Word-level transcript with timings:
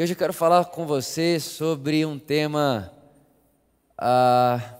E 0.00 0.02
hoje 0.02 0.14
eu 0.14 0.16
quero 0.16 0.32
falar 0.32 0.64
com 0.64 0.86
você 0.86 1.38
sobre 1.38 2.06
um 2.06 2.18
tema 2.18 2.90
ah, 3.98 4.78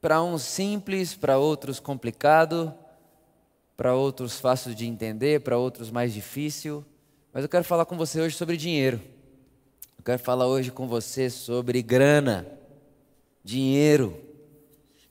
para 0.00 0.22
uns 0.22 0.42
simples, 0.42 1.16
para 1.16 1.36
outros 1.36 1.80
complicado, 1.80 2.72
para 3.76 3.92
outros 3.92 4.38
fácil 4.38 4.72
de 4.72 4.86
entender, 4.86 5.40
para 5.40 5.58
outros 5.58 5.90
mais 5.90 6.14
difícil. 6.14 6.86
Mas 7.32 7.42
eu 7.42 7.48
quero 7.48 7.64
falar 7.64 7.86
com 7.86 7.96
você 7.96 8.20
hoje 8.20 8.36
sobre 8.36 8.56
dinheiro. 8.56 9.02
Eu 9.98 10.04
quero 10.04 10.20
falar 10.20 10.46
hoje 10.46 10.70
com 10.70 10.86
você 10.86 11.28
sobre 11.28 11.82
grana, 11.82 12.46
dinheiro. 13.42 14.16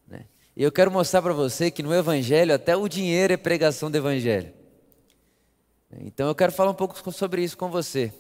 Né? 0.08 0.28
E 0.56 0.64
eu 0.64 0.72
quero 0.72 0.90
mostrar 0.90 1.22
para 1.22 1.34
você 1.34 1.70
que 1.70 1.84
no 1.84 1.94
Evangelho 1.94 2.56
até 2.56 2.74
o 2.74 2.88
dinheiro 2.88 3.34
é 3.34 3.38
pregação 3.38 3.92
do 3.92 3.98
Evangelho. 3.98 4.54
Então 6.00 6.30
eu 6.30 6.36
quero 6.36 6.54
falar 6.54 6.72
um 6.72 6.76
pouco 6.76 7.12
sobre 7.12 7.44
isso 7.44 7.58
com 7.58 7.70
você. 7.70 8.14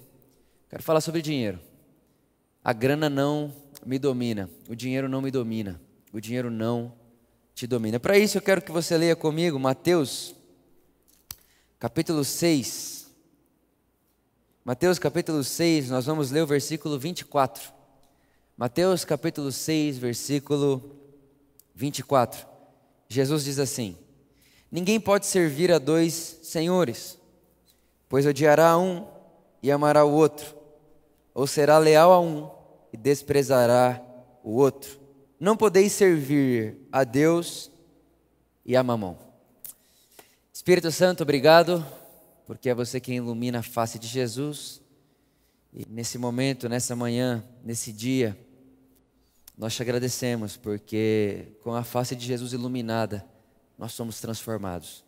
Quero 0.76 0.84
falar 0.84 1.00
sobre 1.00 1.22
dinheiro. 1.22 1.58
A 2.62 2.74
grana 2.74 3.10
não 3.10 3.50
me 3.86 3.98
domina, 3.98 4.50
o 4.68 4.76
dinheiro 4.76 5.08
não 5.08 5.22
me 5.22 5.32
domina, 5.32 5.80
o 6.12 6.20
dinheiro 6.20 6.52
não 6.52 6.92
te 7.54 7.66
domina. 7.66 7.98
Para 7.98 8.18
isso 8.18 8.38
eu 8.38 8.42
quero 8.42 8.62
que 8.62 8.74
você 8.74 8.98
leia 8.98 9.16
comigo 9.16 9.58
Mateus, 9.58 10.36
capítulo 11.80 12.26
6. 12.26 13.10
Mateus 14.66 15.00
capítulo 15.00 15.46
6, 15.46 15.92
nós 15.92 16.08
vamos 16.08 16.30
ler 16.30 16.42
o 16.42 16.48
versículo 16.48 17.00
24. 17.00 17.72
Mateus 18.58 19.06
capítulo 19.06 19.54
6, 19.54 19.98
versículo 19.98 20.94
24. 21.74 22.46
Jesus 23.08 23.46
diz 23.46 23.60
assim: 23.60 23.98
Ninguém 24.70 25.00
pode 25.00 25.26
servir 25.26 25.72
a 25.72 25.80
dois 25.80 26.38
senhores 26.44 27.18
pois 28.10 28.26
odiará 28.26 28.78
um 28.78 29.16
e 29.66 29.72
amará 29.72 30.06
o 30.06 30.12
outro, 30.12 30.55
ou 31.36 31.46
será 31.46 31.78
leal 31.78 32.14
a 32.14 32.20
um 32.22 32.50
e 32.94 32.98
desprezará 32.98 34.02
o 34.42 34.56
outro. 34.56 34.98
Não 35.38 35.58
podeis 35.58 35.92
servir 35.92 36.78
a 36.90 37.04
Deus 37.04 37.70
e 38.66 38.74
a 38.78 38.82
mamão. 38.82 39.18
Espírito 40.54 40.90
Santo, 40.94 41.24
obrigado, 41.24 41.86
porque 42.48 42.70
é 42.70 42.74
você 42.74 43.02
quem 43.02 43.18
ilumina 43.18 43.60
a 43.60 43.64
face 43.64 44.00
de 44.00 44.08
Jesus. 44.08 44.82
E 45.74 45.86
nesse 45.90 46.18
momento, 46.18 46.70
nessa 46.70 46.96
manhã, 46.96 47.44
nesse 47.62 47.92
dia, 47.92 48.38
nós 49.58 49.76
te 49.76 49.82
agradecemos, 49.82 50.56
porque 50.56 51.48
com 51.62 51.76
a 51.76 51.84
face 51.84 52.16
de 52.16 52.26
Jesus 52.26 52.54
iluminada, 52.54 53.26
nós 53.78 53.92
somos 53.92 54.22
transformados. 54.22 55.04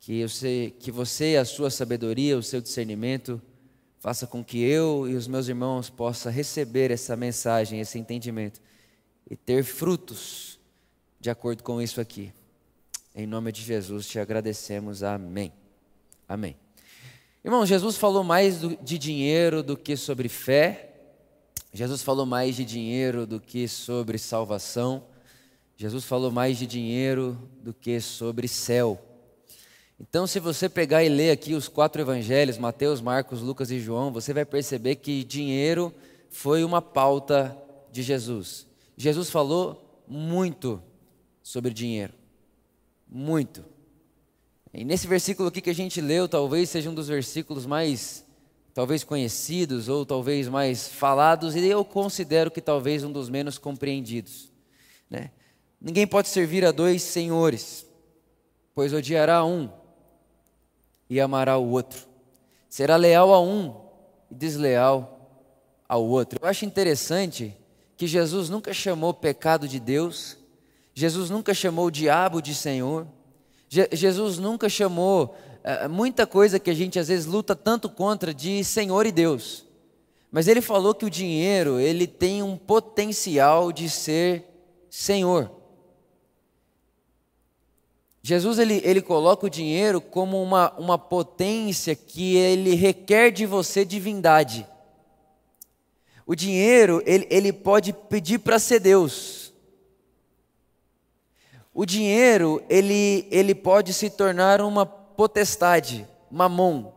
Que, 0.00 0.18
eu 0.18 0.28
sei, 0.28 0.72
que 0.72 0.90
você, 0.90 1.36
a 1.36 1.44
sua 1.44 1.70
sabedoria, 1.70 2.36
o 2.36 2.42
seu 2.42 2.60
discernimento, 2.60 3.40
faça 4.06 4.24
com 4.24 4.44
que 4.44 4.62
eu 4.62 5.08
e 5.08 5.16
os 5.16 5.26
meus 5.26 5.48
irmãos 5.48 5.90
possam 5.90 6.30
receber 6.30 6.92
essa 6.92 7.16
mensagem, 7.16 7.80
esse 7.80 7.98
entendimento 7.98 8.60
e 9.28 9.34
ter 9.34 9.64
frutos 9.64 10.60
de 11.18 11.28
acordo 11.28 11.64
com 11.64 11.82
isso 11.82 12.00
aqui. 12.00 12.32
Em 13.16 13.26
nome 13.26 13.50
de 13.50 13.62
Jesus 13.62 14.06
te 14.06 14.20
agradecemos. 14.20 15.02
Amém. 15.02 15.52
Amém. 16.28 16.56
Irmão, 17.44 17.66
Jesus 17.66 17.96
falou 17.96 18.22
mais 18.22 18.60
do, 18.60 18.76
de 18.76 18.96
dinheiro 18.96 19.60
do 19.60 19.76
que 19.76 19.96
sobre 19.96 20.28
fé. 20.28 20.94
Jesus 21.72 22.00
falou 22.00 22.24
mais 22.24 22.54
de 22.54 22.64
dinheiro 22.64 23.26
do 23.26 23.40
que 23.40 23.66
sobre 23.66 24.18
salvação. 24.18 25.02
Jesus 25.76 26.04
falou 26.04 26.30
mais 26.30 26.56
de 26.56 26.66
dinheiro 26.68 27.36
do 27.60 27.74
que 27.74 28.00
sobre 28.00 28.46
céu. 28.46 29.04
Então, 29.98 30.26
se 30.26 30.38
você 30.38 30.68
pegar 30.68 31.02
e 31.02 31.08
ler 31.08 31.30
aqui 31.30 31.54
os 31.54 31.68
quatro 31.68 32.00
evangelhos, 32.02 32.58
Mateus, 32.58 33.00
Marcos, 33.00 33.40
Lucas 33.40 33.70
e 33.70 33.80
João, 33.80 34.12
você 34.12 34.32
vai 34.34 34.44
perceber 34.44 34.96
que 34.96 35.24
dinheiro 35.24 35.92
foi 36.28 36.64
uma 36.64 36.82
pauta 36.82 37.56
de 37.90 38.02
Jesus. 38.02 38.66
Jesus 38.94 39.30
falou 39.30 40.04
muito 40.06 40.82
sobre 41.42 41.72
dinheiro. 41.72 42.12
Muito. 43.08 43.64
E 44.72 44.84
nesse 44.84 45.06
versículo 45.06 45.48
aqui 45.48 45.62
que 45.62 45.70
a 45.70 45.74
gente 45.74 45.98
leu, 46.02 46.28
talvez 46.28 46.68
seja 46.68 46.90
um 46.90 46.94
dos 46.94 47.08
versículos 47.08 47.64
mais, 47.64 48.22
talvez 48.74 49.02
conhecidos, 49.02 49.88
ou 49.88 50.04
talvez 50.04 50.46
mais 50.46 50.88
falados, 50.88 51.56
e 51.56 51.66
eu 51.66 51.82
considero 51.82 52.50
que 52.50 52.60
talvez 52.60 53.02
um 53.02 53.10
dos 53.10 53.30
menos 53.30 53.56
compreendidos. 53.56 54.52
Né? 55.08 55.30
Ninguém 55.80 56.06
pode 56.06 56.28
servir 56.28 56.66
a 56.66 56.72
dois 56.72 57.00
senhores, 57.00 57.86
pois 58.74 58.92
odiará 58.92 59.42
um 59.42 59.70
e 61.08 61.20
amará 61.20 61.56
o 61.56 61.70
outro. 61.70 62.06
Será 62.68 62.96
leal 62.96 63.32
a 63.32 63.40
um 63.40 63.74
e 64.30 64.34
desleal 64.34 65.16
ao 65.88 66.04
outro. 66.04 66.38
Eu 66.42 66.48
acho 66.48 66.64
interessante 66.64 67.56
que 67.96 68.06
Jesus 68.06 68.50
nunca 68.50 68.72
chamou 68.72 69.14
pecado 69.14 69.66
de 69.66 69.80
Deus, 69.80 70.36
Jesus 70.94 71.30
nunca 71.30 71.54
chamou 71.54 71.86
o 71.86 71.90
diabo 71.90 72.40
de 72.40 72.54
Senhor, 72.54 73.06
Je 73.68 73.88
Jesus 73.92 74.38
nunca 74.38 74.68
chamou 74.68 75.34
uh, 75.64 75.88
muita 75.88 76.26
coisa 76.26 76.58
que 76.58 76.70
a 76.70 76.74
gente 76.74 76.98
às 76.98 77.08
vezes 77.08 77.26
luta 77.26 77.56
tanto 77.56 77.88
contra 77.88 78.32
de 78.34 78.62
Senhor 78.64 79.06
e 79.06 79.12
Deus. 79.12 79.64
Mas 80.30 80.48
ele 80.48 80.60
falou 80.60 80.94
que 80.94 81.06
o 81.06 81.10
dinheiro, 81.10 81.80
ele 81.80 82.06
tem 82.06 82.42
um 82.42 82.56
potencial 82.56 83.72
de 83.72 83.88
ser 83.88 84.44
Senhor. 84.90 85.50
Jesus 88.26 88.58
ele, 88.58 88.80
ele 88.82 89.00
coloca 89.00 89.46
o 89.46 89.48
dinheiro 89.48 90.00
como 90.00 90.42
uma, 90.42 90.72
uma 90.72 90.98
potência 90.98 91.94
que 91.94 92.34
ele 92.34 92.74
requer 92.74 93.30
de 93.30 93.46
você 93.46 93.84
divindade. 93.84 94.66
O 96.26 96.34
dinheiro 96.34 97.00
ele, 97.06 97.24
ele 97.30 97.52
pode 97.52 97.92
pedir 97.92 98.40
para 98.40 98.58
ser 98.58 98.80
Deus. 98.80 99.52
O 101.72 101.86
dinheiro 101.86 102.60
ele, 102.68 103.28
ele 103.30 103.54
pode 103.54 103.92
se 103.92 104.10
tornar 104.10 104.60
uma 104.60 104.84
potestade, 104.84 106.04
mamon, 106.28 106.92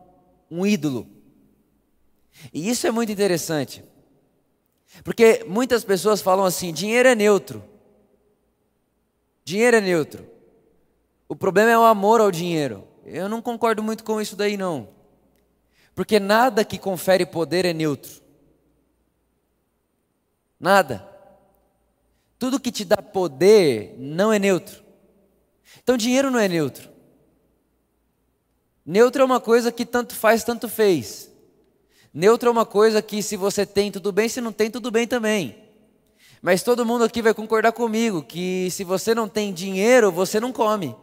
um 0.50 0.66
ídolo. 0.66 1.06
E 2.52 2.68
isso 2.68 2.88
é 2.88 2.90
muito 2.90 3.12
interessante. 3.12 3.84
Porque 5.04 5.44
muitas 5.46 5.84
pessoas 5.84 6.20
falam 6.20 6.44
assim: 6.44 6.72
dinheiro 6.72 7.08
é 7.08 7.14
neutro. 7.14 7.62
Dinheiro 9.44 9.76
é 9.76 9.80
neutro. 9.80 10.39
O 11.30 11.36
problema 11.36 11.70
é 11.70 11.78
o 11.78 11.84
amor 11.84 12.20
ao 12.20 12.32
dinheiro. 12.32 12.88
Eu 13.06 13.28
não 13.28 13.40
concordo 13.40 13.84
muito 13.84 14.02
com 14.02 14.20
isso 14.20 14.34
daí 14.34 14.56
não. 14.56 14.88
Porque 15.94 16.18
nada 16.18 16.64
que 16.64 16.76
confere 16.76 17.24
poder 17.24 17.64
é 17.64 17.72
neutro. 17.72 18.20
Nada. 20.58 21.08
Tudo 22.36 22.58
que 22.58 22.72
te 22.72 22.84
dá 22.84 22.96
poder 22.96 23.94
não 23.96 24.32
é 24.32 24.40
neutro. 24.40 24.82
Então 25.80 25.96
dinheiro 25.96 26.32
não 26.32 26.38
é 26.40 26.48
neutro. 26.48 26.90
Neutro 28.84 29.22
é 29.22 29.24
uma 29.24 29.40
coisa 29.40 29.70
que 29.70 29.86
tanto 29.86 30.16
faz, 30.16 30.42
tanto 30.42 30.68
fez. 30.68 31.30
Neutro 32.12 32.48
é 32.48 32.50
uma 32.50 32.66
coisa 32.66 33.00
que 33.00 33.22
se 33.22 33.36
você 33.36 33.64
tem, 33.64 33.92
tudo 33.92 34.10
bem, 34.10 34.28
se 34.28 34.40
não 34.40 34.50
tem, 34.50 34.68
tudo 34.68 34.90
bem 34.90 35.06
também. 35.06 35.62
Mas 36.42 36.64
todo 36.64 36.84
mundo 36.84 37.04
aqui 37.04 37.22
vai 37.22 37.32
concordar 37.32 37.70
comigo 37.70 38.20
que 38.20 38.68
se 38.72 38.82
você 38.82 39.14
não 39.14 39.28
tem 39.28 39.52
dinheiro, 39.52 40.10
você 40.10 40.40
não 40.40 40.52
come. 40.52 40.96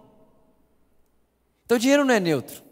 Então, 1.68 1.78
dinheiro 1.78 2.06
não 2.06 2.14
é 2.14 2.20
neutro. 2.20 2.64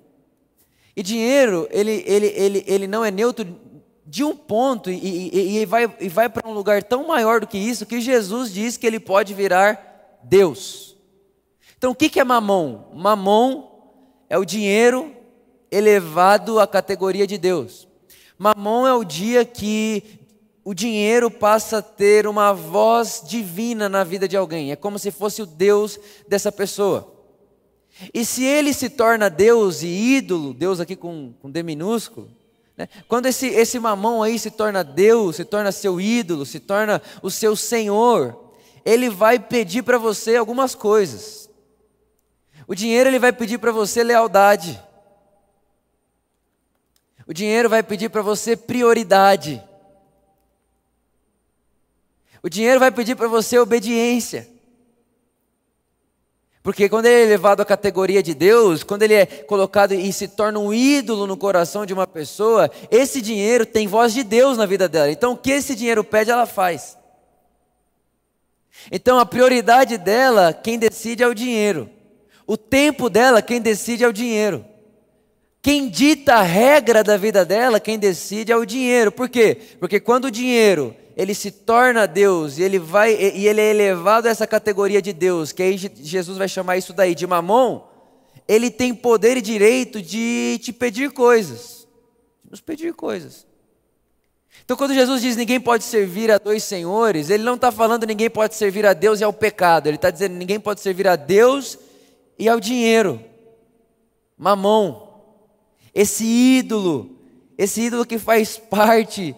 E 0.95 1.03
dinheiro, 1.03 1.67
ele, 1.69 2.01
ele, 2.07 2.27
ele, 2.27 2.63
ele 2.65 2.87
não 2.87 3.03
é 3.03 3.11
neutro 3.11 3.45
de 4.05 4.23
um 4.23 4.33
ponto 4.33 4.89
e, 4.89 4.95
e, 4.95 5.57
e 5.57 5.65
vai, 5.65 5.93
e 5.99 6.07
vai 6.07 6.29
para 6.29 6.47
um 6.47 6.53
lugar 6.53 6.81
tão 6.81 7.05
maior 7.05 7.41
do 7.41 7.47
que 7.47 7.57
isso 7.57 7.85
que 7.85 7.99
Jesus 7.99 8.53
diz 8.53 8.77
que 8.77 8.87
ele 8.87 9.01
pode 9.01 9.33
virar 9.33 10.21
Deus. 10.23 10.95
Então, 11.77 11.91
o 11.91 11.95
que, 11.95 12.07
que 12.07 12.21
é 12.21 12.23
mamão? 12.23 12.89
Mamão 12.95 13.81
é 14.29 14.37
o 14.37 14.45
dinheiro 14.45 15.13
elevado 15.69 16.57
à 16.57 16.65
categoria 16.65 17.27
de 17.27 17.37
Deus. 17.37 17.85
Mamão 18.37 18.87
é 18.87 18.93
o 18.93 19.03
dia 19.03 19.43
que 19.43 20.21
o 20.63 20.73
dinheiro 20.73 21.29
passa 21.29 21.79
a 21.79 21.81
ter 21.81 22.25
uma 22.25 22.53
voz 22.53 23.21
divina 23.27 23.89
na 23.89 24.05
vida 24.05 24.25
de 24.25 24.37
alguém. 24.37 24.71
É 24.71 24.77
como 24.77 24.97
se 24.97 25.11
fosse 25.11 25.41
o 25.41 25.45
Deus 25.45 25.99
dessa 26.25 26.53
pessoa. 26.53 27.14
E 28.13 28.25
se 28.25 28.43
ele 28.43 28.73
se 28.73 28.89
torna 28.89 29.29
Deus 29.29 29.81
e 29.81 29.87
ídolo, 29.87 30.53
Deus 30.53 30.79
aqui 30.79 30.95
com, 30.95 31.33
com 31.41 31.49
D 31.49 31.63
minúsculo, 31.63 32.29
né? 32.75 32.89
quando 33.07 33.27
esse, 33.27 33.47
esse 33.47 33.79
mamão 33.79 34.21
aí 34.21 34.37
se 34.37 34.51
torna 34.51 34.83
Deus, 34.83 35.37
se 35.37 35.45
torna 35.45 35.71
seu 35.71 35.99
ídolo, 35.99 36.45
se 36.45 36.59
torna 36.59 37.01
o 37.21 37.31
seu 37.31 37.55
Senhor, 37.55 38.53
ele 38.83 39.09
vai 39.09 39.39
pedir 39.39 39.83
para 39.83 39.97
você 39.97 40.35
algumas 40.35 40.75
coisas. 40.75 41.49
O 42.67 42.75
dinheiro 42.75 43.09
ele 43.09 43.19
vai 43.19 43.31
pedir 43.31 43.59
para 43.59 43.71
você 43.71 44.03
lealdade. 44.03 44.81
O 47.27 47.33
dinheiro 47.33 47.69
vai 47.69 47.81
pedir 47.81 48.09
para 48.09 48.21
você 48.21 48.55
prioridade. 48.55 49.63
O 52.43 52.49
dinheiro 52.49 52.79
vai 52.79 52.91
pedir 52.91 53.15
para 53.15 53.27
você 53.27 53.57
obediência. 53.57 54.54
Porque 56.65 56.89
quando 56.89 57.05
ele 57.05 57.21
é 57.21 57.21
elevado 57.21 57.61
à 57.61 57.65
categoria 57.65 58.23
de 58.23 58.33
Deus, 58.33 58.81
quando 58.81 59.03
ele 59.03 59.13
é 59.13 59.27
colocado 59.27 59.93
e 59.93 60.11
se 60.11 60.27
torna 60.27 60.57
um 60.57 60.73
ídolo 60.73 61.27
no 61.27 61.37
coração 61.37 61.85
de 61.85 61.93
uma 61.93 62.07
pessoa, 62.07 62.71
esse 62.89 63.21
dinheiro 63.21 63.67
tem 63.67 63.87
voz 63.87 64.15
de 64.15 64.23
Deus 64.23 64.57
na 64.57 64.65
vida 64.65 64.89
dela. 64.89 65.11
Então 65.11 65.33
o 65.33 65.37
que 65.37 65.51
esse 65.51 65.75
dinheiro 65.75 66.03
pede, 66.03 66.31
ela 66.31 66.47
faz. 66.47 66.97
Então 68.91 69.19
a 69.19 69.27
prioridade 69.27 69.95
dela, 69.95 70.53
quem 70.53 70.79
decide 70.79 71.21
é 71.21 71.27
o 71.27 71.35
dinheiro. 71.35 71.87
O 72.47 72.57
tempo 72.57 73.11
dela, 73.11 73.43
quem 73.43 73.61
decide 73.61 74.03
é 74.03 74.07
o 74.07 74.13
dinheiro. 74.13 74.65
Quem 75.61 75.87
dita 75.87 76.33
a 76.33 76.41
regra 76.41 77.03
da 77.03 77.15
vida 77.15 77.45
dela, 77.45 77.79
quem 77.79 77.99
decide 77.99 78.51
é 78.51 78.57
o 78.57 78.65
dinheiro. 78.65 79.11
Por 79.11 79.29
quê? 79.29 79.55
Porque 79.79 79.99
quando 79.99 80.25
o 80.25 80.31
dinheiro 80.31 80.95
ele 81.15 81.33
se 81.33 81.51
torna 81.51 82.05
Deus 82.05 82.57
e 82.57 82.63
ele 82.63 82.77
vai 82.77 83.13
e 83.13 83.47
ele 83.47 83.61
é 83.61 83.69
elevado 83.69 84.27
a 84.27 84.31
essa 84.31 84.45
categoria 84.45 85.01
de 85.01 85.13
Deus, 85.13 85.51
que 85.51 85.63
aí 85.63 85.77
Jesus 85.77 86.37
vai 86.37 86.47
chamar 86.47 86.77
isso 86.77 86.93
daí 86.93 87.15
de 87.15 87.25
mamon, 87.25 87.81
ele 88.47 88.69
tem 88.69 88.93
poder 88.93 89.37
e 89.37 89.41
direito 89.41 90.01
de 90.01 90.59
te 90.61 90.73
pedir 90.73 91.11
coisas, 91.11 91.87
de 92.43 92.51
nos 92.51 92.61
pedir 92.61 92.93
coisas. 92.93 93.45
Então, 94.63 94.75
quando 94.75 94.93
Jesus 94.93 95.21
diz 95.21 95.35
ninguém 95.35 95.59
pode 95.59 95.83
servir 95.83 96.31
a 96.31 96.37
dois 96.37 96.63
senhores, 96.63 97.29
ele 97.29 97.43
não 97.43 97.55
está 97.55 97.71
falando 97.71 98.05
ninguém 98.05 98.29
pode 98.29 98.55
servir 98.55 98.85
a 98.85 98.93
Deus 98.93 99.21
e 99.21 99.23
ao 99.23 99.33
pecado, 99.33 99.87
ele 99.87 99.95
está 99.95 100.09
dizendo 100.09 100.33
ninguém 100.33 100.59
pode 100.59 100.81
servir 100.81 101.07
a 101.07 101.15
Deus 101.15 101.77
e 102.37 102.49
ao 102.49 102.59
dinheiro, 102.59 103.23
mamon 104.37 105.05
esse 105.95 106.25
ídolo, 106.25 107.17
esse 107.57 107.83
ídolo 107.83 108.05
que 108.05 108.19
faz 108.19 108.57
parte 108.57 109.33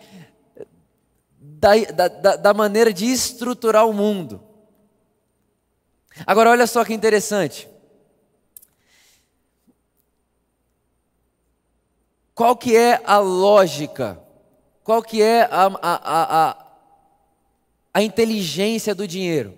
da, 1.60 2.08
da, 2.08 2.36
da 2.36 2.54
maneira 2.54 2.94
de 2.94 3.06
estruturar 3.06 3.88
o 3.88 3.94
mundo. 3.94 4.42
Agora, 6.26 6.52
olha 6.52 6.68
só 6.68 6.86
que 6.86 6.94
interessante. 6.94 7.68
Qual 12.34 12.56
que 12.56 12.76
é 12.76 13.02
a 13.04 13.18
lógica? 13.18 14.22
Qual 14.84 15.02
que 15.02 15.22
é 15.22 15.42
a, 15.44 15.66
a, 15.66 16.50
a, 16.50 16.66
a 17.94 18.04
inteligência 18.04 18.94
do 18.94 19.08
dinheiro? 19.08 19.58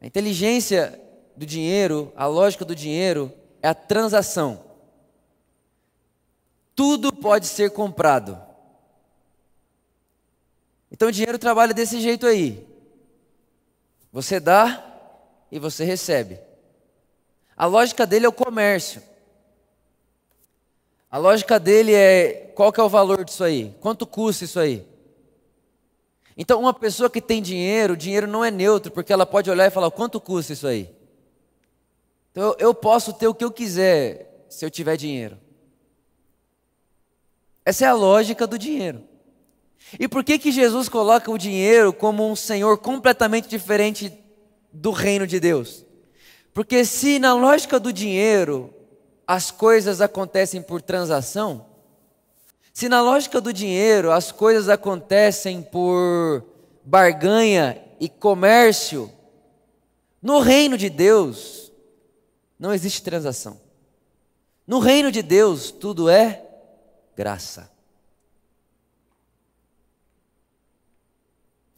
A 0.00 0.06
inteligência 0.06 0.98
do 1.36 1.44
dinheiro, 1.44 2.10
a 2.16 2.26
lógica 2.26 2.64
do 2.64 2.74
dinheiro 2.74 3.30
é 3.60 3.68
a 3.68 3.74
transação. 3.74 4.64
Tudo 6.74 7.12
pode 7.12 7.46
ser 7.46 7.70
comprado. 7.70 8.51
Então 10.92 11.08
o 11.08 11.12
dinheiro 11.12 11.38
trabalha 11.38 11.72
desse 11.72 12.00
jeito 12.00 12.26
aí. 12.26 12.64
Você 14.12 14.38
dá 14.38 14.84
e 15.50 15.58
você 15.58 15.84
recebe. 15.84 16.38
A 17.56 17.64
lógica 17.64 18.06
dele 18.06 18.26
é 18.26 18.28
o 18.28 18.32
comércio. 18.32 19.02
A 21.10 21.16
lógica 21.16 21.58
dele 21.58 21.94
é 21.94 22.52
qual 22.54 22.70
que 22.70 22.78
é 22.78 22.82
o 22.82 22.88
valor 22.90 23.24
disso 23.24 23.42
aí? 23.42 23.74
Quanto 23.80 24.06
custa 24.06 24.44
isso 24.44 24.60
aí? 24.60 24.86
Então, 26.36 26.60
uma 26.60 26.72
pessoa 26.72 27.10
que 27.10 27.20
tem 27.20 27.42
dinheiro, 27.42 27.94
o 27.94 27.96
dinheiro 27.96 28.26
não 28.26 28.44
é 28.44 28.50
neutro, 28.50 28.90
porque 28.90 29.12
ela 29.12 29.26
pode 29.26 29.50
olhar 29.50 29.66
e 29.66 29.70
falar: 29.70 29.90
quanto 29.90 30.20
custa 30.20 30.52
isso 30.52 30.66
aí? 30.66 30.90
Então, 32.30 32.54
eu 32.58 32.72
posso 32.74 33.12
ter 33.12 33.28
o 33.28 33.34
que 33.34 33.44
eu 33.44 33.50
quiser 33.50 34.46
se 34.48 34.64
eu 34.64 34.70
tiver 34.70 34.96
dinheiro. 34.96 35.38
Essa 37.64 37.84
é 37.84 37.88
a 37.88 37.94
lógica 37.94 38.46
do 38.46 38.58
dinheiro. 38.58 39.11
E 39.98 40.08
por 40.08 40.24
que 40.24 40.38
que 40.38 40.50
Jesus 40.50 40.88
coloca 40.88 41.30
o 41.30 41.38
dinheiro 41.38 41.92
como 41.92 42.28
um 42.28 42.34
senhor 42.36 42.78
completamente 42.78 43.48
diferente 43.48 44.12
do 44.72 44.90
reino 44.90 45.26
de 45.26 45.38
Deus? 45.38 45.84
Porque 46.54 46.84
se 46.84 47.18
na 47.18 47.34
lógica 47.34 47.78
do 47.78 47.92
dinheiro 47.92 48.72
as 49.26 49.50
coisas 49.50 50.00
acontecem 50.00 50.60
por 50.62 50.82
transação, 50.82 51.66
se 52.72 52.88
na 52.88 53.02
lógica 53.02 53.40
do 53.40 53.52
dinheiro 53.52 54.10
as 54.10 54.32
coisas 54.32 54.68
acontecem 54.68 55.62
por 55.62 56.44
barganha 56.84 57.82
e 58.00 58.08
comércio, 58.08 59.12
no 60.20 60.40
reino 60.40 60.78
de 60.78 60.88
Deus 60.88 61.72
não 62.58 62.72
existe 62.72 63.02
transação. 63.02 63.60
No 64.66 64.78
reino 64.78 65.12
de 65.12 65.22
Deus 65.22 65.70
tudo 65.70 66.08
é 66.08 66.42
graça. 67.16 67.71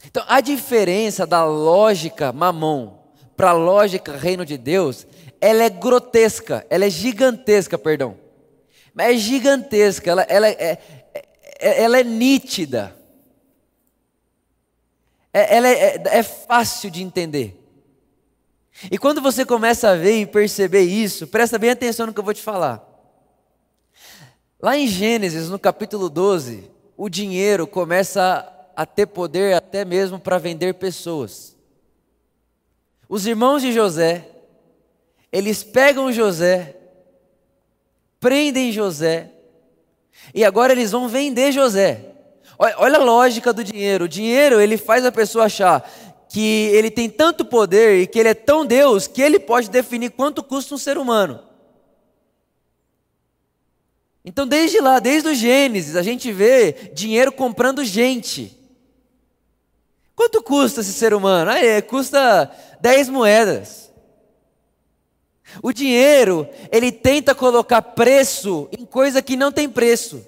Então, 0.06 0.24
a 0.28 0.40
diferença 0.40 1.26
da 1.26 1.44
lógica 1.44 2.32
mamon 2.32 2.98
para 3.36 3.50
a 3.50 3.54
lógica 3.54 4.16
reino 4.16 4.44
de 4.44 4.56
Deus, 4.56 5.06
ela 5.40 5.64
é 5.64 5.70
grotesca, 5.70 6.66
ela 6.70 6.84
é 6.84 6.90
gigantesca, 6.90 7.76
perdão. 7.76 8.16
Mas 8.94 9.08
é 9.08 9.18
gigantesca, 9.18 10.10
ela, 10.10 10.22
ela, 10.22 10.48
é, 10.48 10.78
é, 11.58 11.82
ela 11.82 11.98
é 11.98 12.04
nítida. 12.04 12.96
É, 15.32 15.56
ela 15.56 15.68
é, 15.68 16.02
é 16.04 16.22
fácil 16.22 16.90
de 16.90 17.02
entender. 17.02 17.60
E 18.90 18.98
quando 18.98 19.20
você 19.20 19.44
começa 19.44 19.90
a 19.90 19.96
ver 19.96 20.20
e 20.20 20.26
perceber 20.26 20.82
isso, 20.82 21.26
presta 21.26 21.58
bem 21.58 21.70
atenção 21.70 22.06
no 22.06 22.12
que 22.12 22.20
eu 22.20 22.24
vou 22.24 22.34
te 22.34 22.42
falar. 22.42 22.82
Lá 24.60 24.76
em 24.76 24.86
Gênesis, 24.86 25.48
no 25.48 25.58
capítulo 25.58 26.08
12, 26.08 26.70
o 26.96 27.08
dinheiro 27.08 27.66
começa 27.66 28.50
a 28.76 28.86
ter 28.86 29.06
poder 29.06 29.54
até 29.54 29.84
mesmo 29.84 30.18
para 30.18 30.38
vender 30.38 30.74
pessoas. 30.74 31.56
Os 33.08 33.26
irmãos 33.26 33.62
de 33.62 33.72
José, 33.72 34.28
eles 35.32 35.62
pegam 35.62 36.12
José, 36.12 36.76
prendem 38.18 38.72
José, 38.72 39.30
e 40.34 40.44
agora 40.44 40.72
eles 40.72 40.92
vão 40.92 41.08
vender 41.08 41.52
José. 41.52 42.12
Olha, 42.58 42.96
a 42.98 43.02
lógica 43.02 43.52
do 43.52 43.64
dinheiro. 43.64 44.04
O 44.04 44.08
dinheiro, 44.08 44.60
ele 44.60 44.76
faz 44.76 45.04
a 45.04 45.12
pessoa 45.12 45.46
achar 45.46 45.90
que 46.28 46.68
ele 46.72 46.90
tem 46.90 47.10
tanto 47.10 47.44
poder 47.44 48.00
e 48.00 48.06
que 48.06 48.18
ele 48.18 48.30
é 48.30 48.34
tão 48.34 48.64
Deus 48.64 49.06
que 49.06 49.20
ele 49.20 49.38
pode 49.38 49.70
definir 49.70 50.10
quanto 50.10 50.42
custa 50.42 50.74
um 50.74 50.78
ser 50.78 50.98
humano. 50.98 51.40
Então, 54.24 54.46
desde 54.46 54.80
lá, 54.80 54.98
desde 54.98 55.28
o 55.28 55.34
Gênesis, 55.34 55.96
a 55.96 56.02
gente 56.02 56.32
vê 56.32 56.90
dinheiro 56.94 57.30
comprando 57.30 57.84
gente. 57.84 58.63
Quanto 60.14 60.42
custa 60.42 60.80
esse 60.80 60.92
ser 60.92 61.12
humano? 61.12 61.50
É, 61.50 61.80
custa 61.80 62.50
10 62.80 63.08
moedas. 63.08 63.92
O 65.62 65.72
dinheiro, 65.72 66.48
ele 66.70 66.90
tenta 66.90 67.34
colocar 67.34 67.82
preço 67.82 68.68
em 68.76 68.84
coisa 68.84 69.22
que 69.22 69.36
não 69.36 69.52
tem 69.52 69.68
preço. 69.68 70.24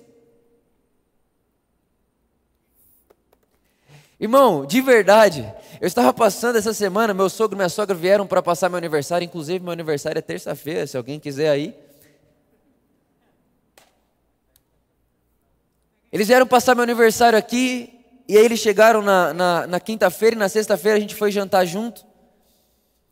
Irmão, 4.18 4.64
de 4.64 4.80
verdade, 4.80 5.52
eu 5.80 5.86
estava 5.86 6.12
passando 6.12 6.56
essa 6.56 6.72
semana, 6.72 7.12
meu 7.12 7.28
sogro 7.28 7.54
e 7.54 7.58
minha 7.58 7.68
sogra 7.68 7.94
vieram 7.94 8.26
para 8.26 8.42
passar 8.42 8.68
meu 8.68 8.78
aniversário, 8.78 9.24
inclusive 9.24 9.62
meu 9.62 9.72
aniversário 9.72 10.18
é 10.18 10.22
terça-feira, 10.22 10.86
se 10.86 10.96
alguém 10.96 11.20
quiser 11.20 11.50
aí. 11.50 11.76
Eles 16.10 16.28
vieram 16.28 16.46
passar 16.46 16.74
meu 16.74 16.84
aniversário 16.84 17.38
aqui, 17.38 17.95
e 18.28 18.36
aí 18.36 18.44
eles 18.44 18.58
chegaram 18.58 19.02
na, 19.02 19.32
na, 19.32 19.66
na 19.66 19.80
quinta-feira 19.80 20.34
e 20.34 20.38
na 20.38 20.48
sexta-feira 20.48 20.98
a 20.98 21.00
gente 21.00 21.14
foi 21.14 21.30
jantar 21.30 21.64
junto, 21.64 22.04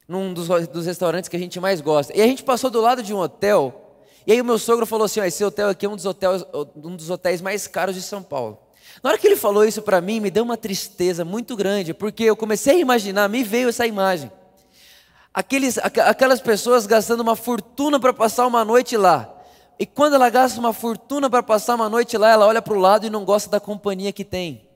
num 0.09 0.35
dos, 0.35 0.49
dos 0.69 0.87
restaurantes 0.87 1.29
que 1.29 1.37
a 1.37 1.39
gente 1.39 1.61
mais 1.61 1.81
gosta. 1.81 2.17
E 2.17 2.21
a 2.21 2.27
gente 2.27 2.43
passou 2.43 2.69
do 2.69 2.81
lado 2.81 3.03
de 3.03 3.15
um 3.15 3.19
hotel, 3.19 3.85
e 4.27 4.33
aí 4.33 4.41
o 4.41 4.45
meu 4.45 4.59
sogro 4.59 4.87
falou 4.87 5.05
assim: 5.05 5.21
esse 5.21 5.45
hotel 5.45 5.69
aqui 5.69 5.87
é 5.87 5.89
um 5.89 5.97
dos, 5.97 6.07
hotéis, 6.07 6.45
um 6.77 6.97
dos 6.97 7.11
hotéis 7.11 7.41
mais 7.41 7.67
caros 7.67 7.95
de 7.95 8.03
São 8.03 8.23
Paulo. 8.23 8.59
Na 9.03 9.11
hora 9.11 9.19
que 9.19 9.27
ele 9.27 9.37
falou 9.37 9.65
isso 9.65 9.83
para 9.83 10.01
mim, 10.01 10.21
me 10.21 10.31
deu 10.31 10.45
uma 10.45 10.57
tristeza 10.57 11.25
muito 11.25 11.57
grande, 11.57 11.93
porque 11.93 12.25
eu 12.25 12.37
comecei 12.37 12.77
a 12.77 12.79
imaginar, 12.79 13.29
me 13.29 13.43
veio 13.43 13.69
essa 13.69 13.87
imagem. 13.87 14.31
Aqueles, 15.33 15.79
aquelas 15.79 16.41
pessoas 16.41 16.87
gastando 16.87 17.21
uma 17.21 17.35
fortuna 17.35 17.99
para 17.99 18.13
passar 18.13 18.47
uma 18.47 18.65
noite 18.65 18.97
lá. 18.97 19.31
E 19.79 19.85
quando 19.85 20.15
ela 20.15 20.31
gasta 20.31 20.61
uma 20.61 20.73
fortuna 20.73 21.29
para 21.29 21.43
passar 21.43 21.75
uma 21.75 21.89
noite 21.89 22.17
lá, 22.17 22.31
ela 22.31 22.47
olha 22.47 22.63
para 22.63 22.75
o 22.75 22.79
lado 22.79 23.05
e 23.05 23.11
não 23.11 23.25
gosta 23.25 23.51
da 23.51 23.59
companhia 23.59 24.13
que 24.13 24.25
tem. 24.25 24.69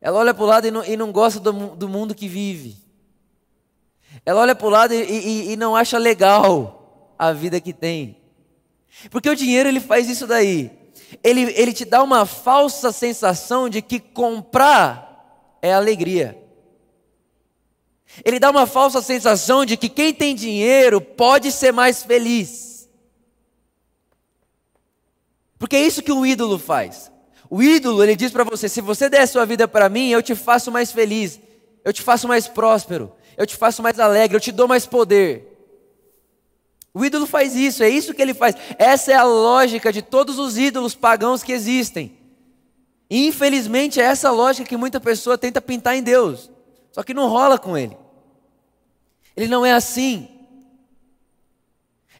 Ela 0.00 0.18
olha 0.18 0.34
para 0.34 0.44
o 0.44 0.46
lado 0.46 0.66
e 0.66 0.70
não, 0.70 0.84
e 0.84 0.96
não 0.96 1.12
gosta 1.12 1.38
do, 1.38 1.52
do, 1.76 1.88
mundo 1.88 2.14
que 2.14 2.26
vive. 2.26 2.76
Ela 4.24 4.40
olha 4.40 4.54
para 4.54 4.66
o 4.66 4.70
lado 4.70 4.94
e, 4.94 5.02
e, 5.02 5.52
e 5.52 5.56
não 5.56 5.76
acha 5.76 5.98
legal 5.98 7.14
a 7.18 7.32
vida 7.32 7.60
que 7.60 7.72
tem. 7.72 8.16
Porque 9.10 9.28
o 9.28 9.36
dinheiro 9.36 9.68
ele 9.68 9.80
faz 9.80 10.08
isso 10.08 10.26
daí. 10.26 10.70
Ele, 11.22 11.42
ele 11.52 11.72
te 11.72 11.84
dá 11.84 12.02
uma 12.02 12.24
falsa 12.24 12.92
sensação 12.92 13.68
de 13.68 13.82
que 13.82 14.00
comprar 14.00 15.58
é 15.60 15.74
alegria. 15.74 16.40
Ele 18.24 18.40
dá 18.40 18.50
uma 18.50 18.66
falsa 18.66 19.00
sensação 19.02 19.64
de 19.64 19.76
que 19.76 19.88
quem 19.88 20.12
tem 20.12 20.34
dinheiro 20.34 21.00
pode 21.00 21.52
ser 21.52 21.72
mais 21.72 22.02
feliz. 22.02 22.88
Porque 25.58 25.76
é 25.76 25.82
isso 25.82 26.02
que 26.02 26.10
o 26.12 26.24
ídolo 26.24 26.58
faz. 26.58 27.12
O 27.50 27.60
ídolo, 27.60 28.02
ele 28.04 28.14
diz 28.14 28.30
para 28.30 28.44
você: 28.44 28.68
se 28.68 28.80
você 28.80 29.08
der 29.08 29.22
a 29.22 29.26
sua 29.26 29.44
vida 29.44 29.66
para 29.66 29.88
mim, 29.88 30.08
eu 30.08 30.22
te 30.22 30.36
faço 30.36 30.70
mais 30.70 30.92
feliz. 30.92 31.40
eu 31.84 31.92
te 31.92 32.00
faço 32.00 32.28
mais 32.28 32.46
próspero, 32.46 33.12
eu 33.36 33.46
te 33.46 33.56
faço 33.56 33.82
mais 33.82 33.98
alegre, 33.98 34.36
eu 34.36 34.40
te 34.40 34.52
dou 34.52 34.68
mais 34.68 34.86
poder. 34.86 35.48
O 36.92 37.04
ídolo 37.04 37.26
faz 37.26 37.54
isso, 37.54 37.82
é 37.82 37.88
isso 37.88 38.14
que 38.14 38.22
ele 38.22 38.34
faz. 38.34 38.54
Essa 38.78 39.12
é 39.12 39.14
a 39.14 39.24
lógica 39.24 39.92
de 39.92 40.02
todos 40.02 40.38
os 40.38 40.58
ídolos 40.58 40.94
pagãos 40.94 41.42
que 41.42 41.52
existem. 41.52 42.16
E 43.08 43.26
infelizmente 43.26 44.00
é 44.00 44.04
essa 44.04 44.30
lógica 44.30 44.68
que 44.68 44.76
muita 44.76 45.00
pessoa 45.00 45.38
tenta 45.38 45.60
pintar 45.60 45.96
em 45.96 46.02
Deus. 46.02 46.50
Só 46.92 47.02
que 47.02 47.14
não 47.14 47.28
rola 47.28 47.58
com 47.58 47.76
ele. 47.76 47.96
Ele 49.36 49.48
não 49.48 49.64
é 49.64 49.72
assim. 49.72 50.28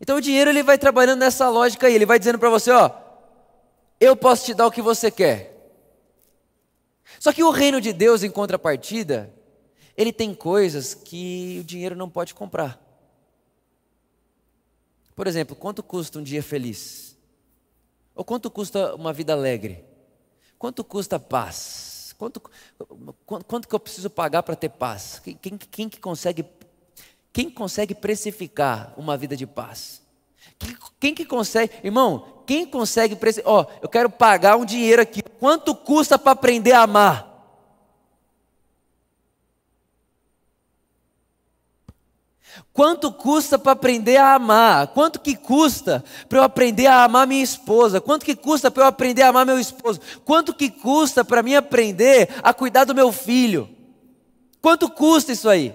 Então 0.00 0.16
o 0.16 0.20
dinheiro 0.20 0.50
ele 0.50 0.62
vai 0.62 0.78
trabalhando 0.78 1.20
nessa 1.20 1.48
lógica 1.48 1.86
aí, 1.86 1.94
ele 1.94 2.06
vai 2.06 2.18
dizendo 2.18 2.38
para 2.38 2.48
você, 2.48 2.70
ó, 2.70 2.90
eu 4.00 4.16
posso 4.16 4.46
te 4.46 4.54
dar 4.54 4.66
o 4.66 4.72
que 4.72 4.80
você 4.80 5.10
quer. 5.10 5.60
Só 7.18 7.32
que 7.32 7.44
o 7.44 7.50
reino 7.50 7.80
de 7.80 7.92
Deus, 7.92 8.22
em 8.22 8.30
contrapartida, 8.30 9.32
ele 9.96 10.12
tem 10.12 10.34
coisas 10.34 10.94
que 10.94 11.58
o 11.60 11.64
dinheiro 11.64 11.94
não 11.94 12.08
pode 12.08 12.34
comprar. 12.34 12.80
Por 15.14 15.26
exemplo, 15.26 15.54
quanto 15.54 15.82
custa 15.82 16.18
um 16.18 16.22
dia 16.22 16.42
feliz? 16.42 17.14
Ou 18.14 18.24
quanto 18.24 18.50
custa 18.50 18.94
uma 18.94 19.12
vida 19.12 19.34
alegre? 19.34 19.84
Quanto 20.58 20.82
custa 20.82 21.18
paz? 21.18 22.14
Quanto, 22.16 22.42
quanto, 23.26 23.44
quanto 23.44 23.68
que 23.68 23.74
eu 23.74 23.80
preciso 23.80 24.08
pagar 24.08 24.42
para 24.42 24.56
ter 24.56 24.70
paz? 24.70 25.18
Quem, 25.18 25.36
quem, 25.36 25.58
quem, 25.58 25.88
que 25.88 26.00
consegue, 26.00 26.44
quem 27.32 27.50
consegue 27.50 27.94
precificar 27.94 28.94
uma 28.98 29.16
vida 29.16 29.36
de 29.36 29.46
paz? 29.46 30.02
Quem, 30.98 31.14
que 31.14 31.24
consegue, 31.24 31.72
irmão, 31.82 32.42
quem 32.46 32.66
consegue? 32.66 33.16
Ó, 33.44 33.64
eu 33.80 33.88
quero 33.88 34.10
pagar 34.10 34.56
um 34.56 34.64
dinheiro 34.64 35.00
aqui. 35.00 35.22
Quanto 35.22 35.74
custa 35.74 36.18
para 36.18 36.32
aprender 36.32 36.72
a 36.72 36.82
amar? 36.82 37.30
Quanto 42.72 43.10
custa 43.12 43.58
para 43.58 43.72
aprender 43.72 44.16
a 44.16 44.34
amar? 44.34 44.88
Quanto 44.88 45.18
que 45.18 45.34
custa 45.34 46.04
para 46.28 46.38
eu 46.38 46.42
aprender 46.42 46.86
a 46.86 47.04
amar 47.04 47.26
minha 47.26 47.42
esposa? 47.42 48.00
Quanto 48.00 48.24
que 48.24 48.34
custa 48.34 48.70
para 48.70 48.84
eu 48.84 48.88
aprender 48.88 49.22
a 49.22 49.28
amar 49.28 49.46
meu 49.46 49.58
esposo? 49.58 50.00
Quanto 50.24 50.54
que 50.54 50.70
custa 50.70 51.24
para 51.24 51.42
mim 51.42 51.54
aprender 51.54 52.28
a 52.42 52.52
cuidar 52.52 52.84
do 52.84 52.94
meu 52.94 53.10
filho? 53.10 53.68
Quanto 54.60 54.90
custa 54.90 55.32
isso 55.32 55.48
aí? 55.48 55.74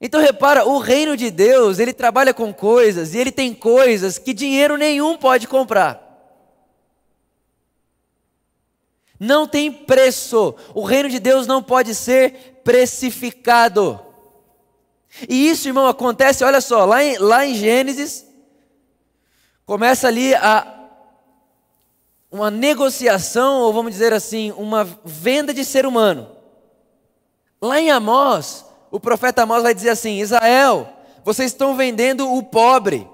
Então 0.00 0.20
repara, 0.20 0.64
o 0.64 0.78
reino 0.78 1.16
de 1.16 1.30
Deus, 1.30 1.78
ele 1.78 1.92
trabalha 1.92 2.32
com 2.32 2.54
coisas 2.54 3.12
e 3.12 3.18
ele 3.18 3.30
tem 3.30 3.52
coisas 3.52 4.18
que 4.18 4.32
dinheiro 4.32 4.76
nenhum 4.78 5.18
pode 5.18 5.46
comprar. 5.46 6.08
Não 9.18 9.46
tem 9.46 9.70
preço. 9.70 10.54
O 10.74 10.82
reino 10.82 11.10
de 11.10 11.18
Deus 11.18 11.46
não 11.46 11.62
pode 11.62 11.94
ser 11.94 12.60
precificado. 12.64 14.00
E 15.28 15.50
isso, 15.50 15.68
irmão, 15.68 15.86
acontece, 15.86 16.42
olha 16.44 16.62
só, 16.62 16.86
lá 16.86 17.04
em, 17.04 17.18
lá 17.18 17.44
em 17.44 17.54
Gênesis, 17.54 18.26
começa 19.66 20.08
ali 20.08 20.34
a 20.34 20.78
uma 22.30 22.50
negociação, 22.50 23.60
ou 23.62 23.72
vamos 23.72 23.92
dizer 23.92 24.12
assim, 24.12 24.52
uma 24.52 24.84
venda 25.04 25.52
de 25.52 25.64
ser 25.64 25.84
humano. 25.84 26.30
Lá 27.60 27.78
em 27.80 27.90
Amós, 27.90 28.64
o 28.90 28.98
profeta 28.98 29.42
Amós 29.42 29.62
vai 29.62 29.74
dizer 29.74 29.90
assim: 29.90 30.18
Israel, 30.18 30.88
vocês 31.24 31.52
estão 31.52 31.76
vendendo 31.76 32.32
o 32.32 32.42
pobre. 32.42 33.06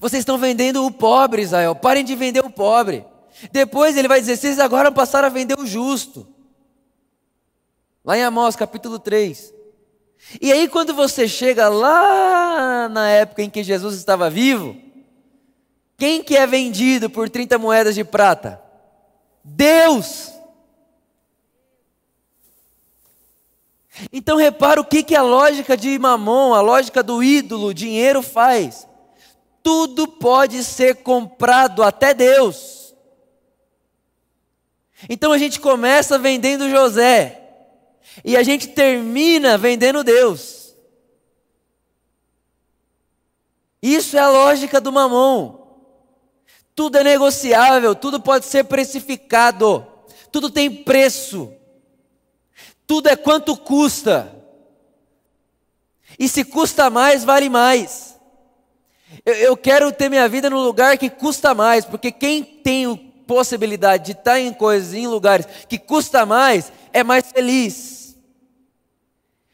Vocês 0.00 0.20
estão 0.20 0.38
vendendo 0.38 0.84
o 0.84 0.90
pobre, 0.90 1.42
Israel. 1.42 1.74
Parem 1.74 2.04
de 2.04 2.14
vender 2.14 2.44
o 2.44 2.50
pobre. 2.50 3.04
Depois 3.52 3.96
ele 3.96 4.08
vai 4.08 4.20
dizer: 4.20 4.36
vocês 4.36 4.58
agora 4.58 4.90
passaram 4.90 5.26
a 5.26 5.30
vender 5.30 5.58
o 5.58 5.66
justo. 5.66 6.26
Lá 8.04 8.16
em 8.16 8.22
Amós, 8.22 8.56
capítulo 8.56 8.98
3. 8.98 9.52
E 10.40 10.52
aí, 10.52 10.68
quando 10.68 10.94
você 10.94 11.28
chega 11.28 11.68
lá 11.68 12.88
na 12.88 13.08
época 13.08 13.42
em 13.42 13.50
que 13.50 13.62
Jesus 13.62 13.96
estava 13.96 14.30
vivo, 14.30 14.76
quem 15.96 16.22
que 16.22 16.36
é 16.36 16.46
vendido 16.46 17.08
por 17.10 17.28
30 17.28 17.58
moedas 17.58 17.94
de 17.94 18.04
prata? 18.04 18.60
Deus! 19.42 20.35
Então 24.12 24.36
repara 24.36 24.80
o 24.80 24.84
que, 24.84 25.02
que 25.02 25.14
a 25.14 25.22
lógica 25.22 25.76
de 25.76 25.98
mamon, 25.98 26.54
a 26.54 26.60
lógica 26.60 27.02
do 27.02 27.22
ídolo, 27.22 27.74
dinheiro 27.74 28.22
faz. 28.22 28.86
Tudo 29.62 30.06
pode 30.06 30.62
ser 30.62 30.96
comprado, 30.96 31.82
até 31.82 32.14
Deus. 32.14 32.94
Então 35.08 35.32
a 35.32 35.38
gente 35.38 35.60
começa 35.60 36.18
vendendo 36.18 36.70
José. 36.70 37.42
E 38.24 38.36
a 38.36 38.42
gente 38.42 38.68
termina 38.68 39.58
vendendo 39.58 40.04
Deus. 40.04 40.74
Isso 43.82 44.16
é 44.16 44.20
a 44.20 44.30
lógica 44.30 44.80
do 44.80 44.92
mamão. 44.92 45.66
Tudo 46.74 46.98
é 46.98 47.04
negociável, 47.04 47.94
tudo 47.94 48.20
pode 48.20 48.44
ser 48.44 48.64
precificado, 48.64 49.86
tudo 50.30 50.50
tem 50.50 50.70
preço, 50.70 51.50
tudo 52.86 53.08
é 53.08 53.16
quanto 53.16 53.56
custa. 53.56 54.32
E 56.18 56.28
se 56.28 56.44
custa 56.44 56.88
mais, 56.88 57.24
vale 57.24 57.48
mais. 57.48 58.18
Eu, 59.24 59.34
eu 59.34 59.56
quero 59.56 59.92
ter 59.92 60.08
minha 60.08 60.28
vida 60.28 60.48
no 60.48 60.60
lugar 60.60 60.96
que 60.96 61.10
custa 61.10 61.54
mais, 61.54 61.84
porque 61.84 62.12
quem 62.12 62.42
tem 62.42 62.96
possibilidade 63.26 64.06
de 64.06 64.12
estar 64.12 64.38
em 64.38 64.52
coisas, 64.52 64.94
em 64.94 65.06
lugares 65.06 65.46
que 65.68 65.78
custa 65.78 66.24
mais, 66.24 66.72
é 66.92 67.02
mais 67.02 67.30
feliz. 67.30 68.16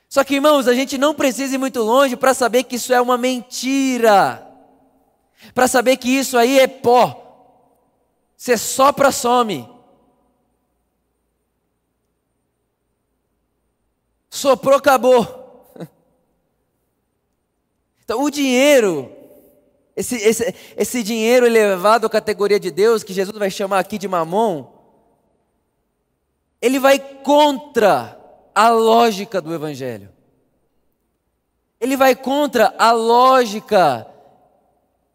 Só 0.08 0.22
que, 0.22 0.34
irmãos, 0.34 0.68
a 0.68 0.74
gente 0.74 0.98
não 0.98 1.14
precisa 1.14 1.54
ir 1.54 1.58
muito 1.58 1.80
longe 1.80 2.16
para 2.16 2.34
saber 2.34 2.64
que 2.64 2.76
isso 2.76 2.92
é 2.92 3.00
uma 3.00 3.16
mentira. 3.16 4.46
Para 5.54 5.66
saber 5.66 5.96
que 5.96 6.10
isso 6.10 6.36
aí 6.36 6.60
é 6.60 6.66
pó. 6.66 7.18
Você 8.36 8.58
sopra, 8.58 9.10
some. 9.10 9.71
Soprou, 14.32 14.76
acabou. 14.76 15.68
Então, 18.02 18.24
o 18.24 18.30
dinheiro, 18.30 19.14
esse, 19.94 20.16
esse, 20.16 20.54
esse 20.74 21.02
dinheiro 21.02 21.44
elevado 21.44 22.06
à 22.06 22.10
categoria 22.10 22.58
de 22.58 22.70
Deus, 22.70 23.02
que 23.02 23.12
Jesus 23.12 23.36
vai 23.38 23.50
chamar 23.50 23.78
aqui 23.78 23.98
de 23.98 24.08
mamon, 24.08 24.72
ele 26.62 26.78
vai 26.78 26.98
contra 26.98 28.18
a 28.54 28.70
lógica 28.70 29.38
do 29.38 29.52
Evangelho. 29.52 30.10
Ele 31.78 31.94
vai 31.94 32.16
contra 32.16 32.74
a 32.78 32.90
lógica 32.90 34.10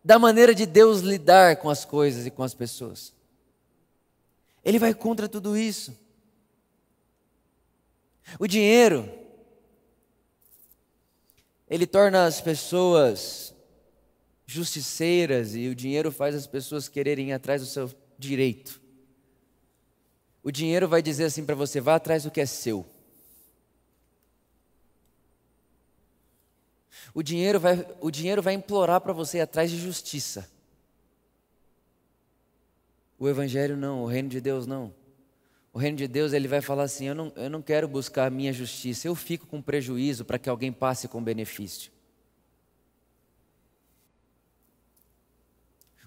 da 0.03 0.19
maneira 0.19 0.53
de 0.53 0.67
Deus 0.67 0.99
lidar 0.99 1.55
com 1.57 1.71
as 1.71 1.83
coisas 1.83 2.27
e 2.27 2.31
com 2.31 2.43
as 2.43 2.53
pessoas. 2.53 3.11
Ele 4.63 4.77
vai 4.77 4.93
contra 4.93 5.27
tudo 5.27 5.57
isso. 5.57 6.06
O 8.39 8.47
dinheiro, 8.47 9.09
ele 11.69 11.87
torna 11.87 12.25
as 12.25 12.41
pessoas 12.41 13.53
justiceiras 14.45 15.55
e 15.55 15.67
o 15.67 15.75
dinheiro 15.75 16.11
faz 16.11 16.35
as 16.35 16.47
pessoas 16.47 16.87
quererem 16.87 17.29
ir 17.29 17.33
atrás 17.33 17.61
do 17.61 17.67
seu 17.67 17.91
direito. 18.17 18.81
O 20.43 20.51
dinheiro 20.51 20.87
vai 20.87 21.01
dizer 21.01 21.25
assim 21.25 21.45
para 21.45 21.55
você: 21.55 21.81
vá 21.81 21.95
atrás 21.95 22.23
do 22.23 22.31
que 22.31 22.41
é 22.41 22.45
seu. 22.45 22.85
o 27.17 27.23
dinheiro 27.23 27.59
vai, 27.59 27.83
o 27.99 28.11
dinheiro 28.11 28.43
vai 28.43 28.53
implorar 28.53 29.01
para 29.01 29.11
você 29.11 29.39
ir 29.39 29.41
atrás 29.41 29.71
de 29.71 29.77
justiça. 29.79 30.47
O 33.17 33.27
Evangelho 33.27 33.75
não, 33.75 34.03
o 34.03 34.05
reino 34.05 34.29
de 34.29 34.39
Deus 34.39 34.67
não. 34.67 34.93
O 35.77 35.79
reino 35.79 35.95
de 35.95 36.07
Deus 36.07 36.33
ele 36.33 36.47
vai 36.47 36.59
falar 36.59 36.81
assim: 36.85 37.05
eu 37.05 37.13
não, 37.13 37.31
eu 37.35 37.51
não 37.51 37.61
quero 37.61 37.87
buscar 37.87 38.25
a 38.25 38.29
minha 38.31 38.51
justiça, 38.51 39.07
eu 39.07 39.13
fico 39.13 39.45
com 39.45 39.61
prejuízo 39.61 40.25
para 40.25 40.39
que 40.39 40.49
alguém 40.49 40.71
passe 40.71 41.07
com 41.07 41.23
benefício. 41.23 41.91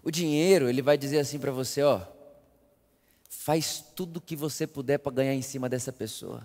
O 0.03 0.11
dinheiro, 0.11 0.69
ele 0.69 0.83
vai 0.83 0.99
dizer 0.99 1.21
assim 1.21 1.39
para 1.39 1.53
você: 1.53 1.85
ó, 1.85 2.03
faz 3.29 3.81
tudo 3.95 4.17
o 4.17 4.21
que 4.21 4.35
você 4.35 4.67
puder 4.67 4.99
para 4.99 5.13
ganhar 5.13 5.35
em 5.35 5.43
cima 5.43 5.69
dessa 5.69 5.93
pessoa. 5.93 6.43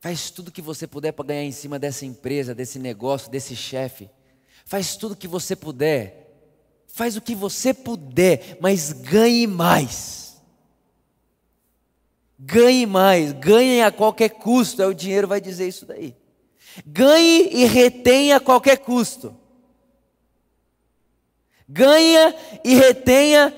Faz 0.00 0.30
tudo 0.30 0.50
que 0.50 0.62
você 0.62 0.86
puder 0.86 1.12
para 1.12 1.26
ganhar 1.26 1.44
em 1.44 1.52
cima 1.52 1.78
dessa 1.78 2.06
empresa, 2.06 2.54
desse 2.54 2.78
negócio, 2.78 3.30
desse 3.30 3.54
chefe. 3.54 4.08
Faz 4.64 4.96
tudo 4.96 5.14
que 5.14 5.28
você 5.28 5.54
puder. 5.54 6.86
Faz 6.86 7.18
o 7.18 7.20
que 7.20 7.34
você 7.34 7.74
puder, 7.74 8.56
mas 8.62 8.92
ganhe 8.92 9.46
mais. 9.46 10.29
Ganhe 12.42 12.86
mais, 12.86 13.32
ganhe 13.32 13.82
a 13.82 13.92
qualquer 13.92 14.30
custo. 14.30 14.80
É 14.80 14.86
o 14.86 14.94
dinheiro 14.94 15.28
vai 15.28 15.40
dizer 15.40 15.68
isso 15.68 15.84
daí. 15.84 16.16
Ganhe 16.86 17.50
e 17.52 17.66
retenha 17.66 18.36
a 18.36 18.40
qualquer 18.40 18.78
custo. 18.78 19.36
Ganha 21.68 22.34
e 22.64 22.74
retenha 22.74 23.54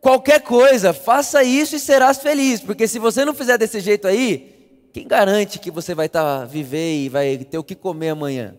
qualquer 0.00 0.42
coisa, 0.42 0.94
faça 0.94 1.44
isso 1.44 1.76
e 1.76 1.80
serás 1.80 2.18
feliz, 2.18 2.60
porque 2.60 2.88
se 2.88 2.98
você 2.98 3.24
não 3.24 3.34
fizer 3.34 3.58
desse 3.58 3.78
jeito 3.80 4.06
aí, 4.06 4.88
quem 4.92 5.06
garante 5.06 5.58
que 5.58 5.70
você 5.70 5.94
vai 5.94 6.06
estar 6.06 6.40
tá, 6.40 6.44
viver 6.44 7.04
e 7.04 7.08
vai 7.08 7.38
ter 7.38 7.58
o 7.58 7.64
que 7.64 7.74
comer 7.74 8.10
amanhã? 8.10 8.56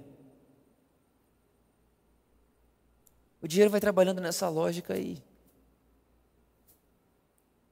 O 3.41 3.47
dinheiro 3.47 3.71
vai 3.71 3.79
trabalhando 3.79 4.21
nessa 4.21 4.47
lógica 4.47 4.93
aí. 4.93 5.17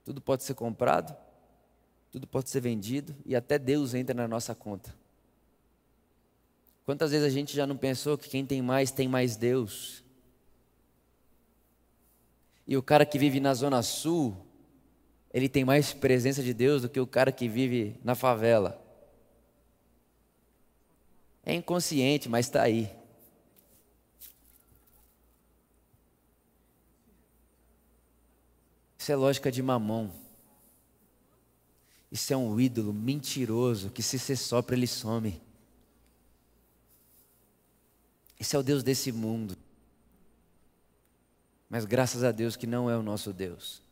Tudo 0.03 0.21
pode 0.21 0.43
ser 0.43 0.55
comprado, 0.55 1.15
tudo 2.11 2.25
pode 2.27 2.49
ser 2.49 2.61
vendido 2.61 3.15
e 3.25 3.35
até 3.35 3.59
Deus 3.59 3.93
entra 3.93 4.13
na 4.13 4.27
nossa 4.27 4.55
conta. 4.55 4.93
Quantas 6.85 7.11
vezes 7.11 7.25
a 7.25 7.29
gente 7.29 7.55
já 7.55 7.67
não 7.67 7.75
pensou 7.75 8.17
que 8.17 8.29
quem 8.29 8.45
tem 8.45 8.61
mais 8.61 8.91
tem 8.91 9.07
mais 9.07 9.35
Deus? 9.35 10.03
E 12.65 12.75
o 12.77 12.83
cara 12.83 13.05
que 13.05 13.19
vive 13.19 13.39
na 13.39 13.53
Zona 13.53 13.81
Sul, 13.81 14.35
ele 15.33 15.49
tem 15.49 15.65
mais 15.65 15.93
presença 15.93 16.41
de 16.41 16.53
Deus 16.53 16.81
do 16.81 16.89
que 16.89 16.99
o 16.99 17.07
cara 17.07 17.31
que 17.31 17.47
vive 17.47 17.99
na 18.03 18.15
favela. 18.15 18.81
É 21.45 21.53
inconsciente, 21.53 22.27
mas 22.27 22.45
está 22.45 22.61
aí. 22.61 22.91
Isso 28.97 29.11
é 29.11 29.15
lógica 29.15 29.49
de 29.49 29.61
mamão. 29.61 30.26
Isso 32.17 32.33
é 32.33 32.37
um 32.37 32.59
ídolo 32.59 32.91
mentiroso 32.91 33.91
que 33.91 34.01
se 34.01 34.17
você 34.17 34.35
sopra 34.35 34.75
ele 34.75 34.87
some. 34.87 35.39
Esse 38.39 38.55
é 38.55 38.59
o 38.59 38.63
Deus 38.63 38.81
desse 38.81 39.11
mundo. 39.11 39.55
Mas 41.69 41.85
graças 41.85 42.23
a 42.23 42.31
Deus 42.31 42.55
que 42.55 42.65
não 42.65 42.89
é 42.89 42.97
o 42.97 43.03
nosso 43.03 43.31
Deus. 43.31 43.83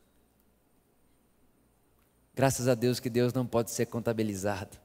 Graças 2.33 2.67
a 2.67 2.73
Deus 2.73 2.99
que 2.99 3.11
Deus 3.11 3.31
não 3.31 3.45
pode 3.45 3.69
ser 3.69 3.85
contabilizado. 3.85 4.75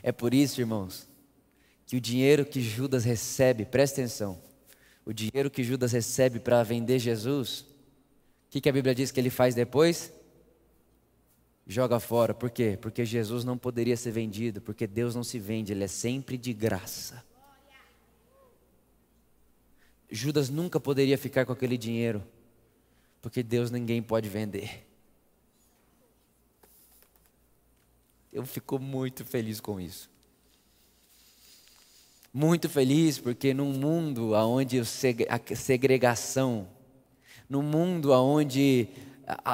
É 0.00 0.12
por 0.12 0.32
isso, 0.32 0.60
irmãos, 0.60 1.08
que 1.86 1.96
o 1.96 2.00
dinheiro 2.00 2.46
que 2.46 2.60
Judas 2.60 3.02
recebe, 3.02 3.64
presta 3.64 4.02
atenção, 4.02 4.40
o 5.04 5.12
dinheiro 5.12 5.50
que 5.50 5.64
Judas 5.64 5.90
recebe 5.90 6.38
para 6.38 6.62
vender 6.62 7.00
Jesus, 7.00 7.62
o 7.62 8.50
que, 8.50 8.60
que 8.60 8.68
a 8.68 8.72
Bíblia 8.72 8.94
diz 8.94 9.10
que 9.10 9.18
ele 9.18 9.30
faz 9.30 9.52
depois? 9.52 10.12
Joga 11.66 11.98
fora. 11.98 12.34
Por 12.34 12.50
quê? 12.50 12.78
Porque 12.80 13.04
Jesus 13.04 13.44
não 13.44 13.56
poderia 13.56 13.96
ser 13.96 14.10
vendido, 14.10 14.60
porque 14.60 14.86
Deus 14.86 15.14
não 15.14 15.24
se 15.24 15.38
vende, 15.38 15.72
ele 15.72 15.84
é 15.84 15.88
sempre 15.88 16.36
de 16.36 16.52
graça. 16.52 17.24
Judas 20.10 20.50
nunca 20.50 20.78
poderia 20.78 21.16
ficar 21.16 21.46
com 21.46 21.52
aquele 21.52 21.76
dinheiro, 21.76 22.22
porque 23.22 23.42
Deus 23.42 23.70
ninguém 23.70 24.02
pode 24.02 24.28
vender. 24.28 24.86
Eu 28.32 28.44
fico 28.44 28.78
muito 28.78 29.24
feliz 29.24 29.60
com 29.60 29.80
isso. 29.80 30.10
Muito 32.32 32.68
feliz 32.68 33.16
porque 33.16 33.54
num 33.54 33.72
mundo 33.72 34.32
onde 34.32 34.80
a 34.80 34.84
segregação, 34.84 36.68
num 37.48 37.62
mundo 37.62 38.10
onde 38.10 38.88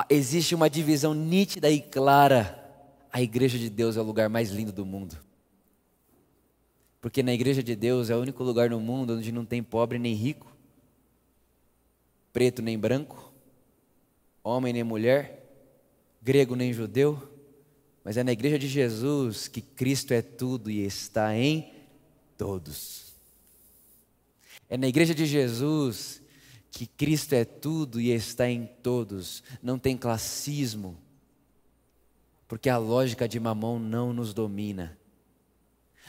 existe 0.09 0.55
uma 0.55 0.69
divisão 0.69 1.15
nítida 1.15 1.71
e 1.71 1.81
clara, 1.81 2.57
a 3.13 3.23
igreja 3.23 3.59
de 3.59 3.69
Deus 3.69 3.97
é 3.97 4.01
o 4.01 4.05
lugar 4.05 4.29
mais 4.29 4.51
lindo 4.51 4.73
do 4.73 4.85
mundo. 4.85 5.17
Porque 7.01 7.23
na 7.23 7.33
igreja 7.33 7.63
de 7.63 7.75
Deus 7.75 8.11
é 8.11 8.17
o 8.17 8.21
único 8.21 8.45
lugar 8.45 8.69
no 8.71 8.81
mundo 8.81 9.17
onde 9.17 9.33
não 9.33 9.45
tem 9.45 9.63
pobre 9.63 9.99
nem 9.99 10.15
rico, 10.15 10.55
preto 12.33 12.61
nem 12.61 12.79
branco, 12.79 13.33
homem 14.43 14.73
nem 14.73 14.85
mulher, 14.85 15.47
grego 16.23 16.55
nem 16.55 16.73
judeu, 16.73 17.21
mas 18.05 18.17
é 18.17 18.25
na 18.25 18.33
igreja 18.33 18.59
de 18.59 18.69
Jesus 18.69 19.49
que 19.49 19.61
Cristo 19.61 20.13
é 20.13 20.23
tudo 20.23 20.71
e 20.71 20.85
está 20.85 21.37
em 21.37 21.73
todos. 22.37 23.13
É 24.69 24.77
na 24.77 24.87
igreja 24.87 25.15
de 25.15 25.27
Jesus 25.27 26.23
que 26.71 26.87
Cristo 26.87 27.35
é 27.35 27.45
tudo 27.45 28.01
e 28.01 28.11
está 28.11 28.49
em 28.49 28.67
todos. 28.67 29.43
Não 29.63 29.79
tem 29.79 29.97
classismo, 29.97 30.97
porque 32.47 32.69
a 32.69 32.79
lógica 32.79 33.29
de 33.29 33.41
mamão 33.41 33.79
não 33.79 34.13
nos 34.13 34.33
domina. 34.33 34.97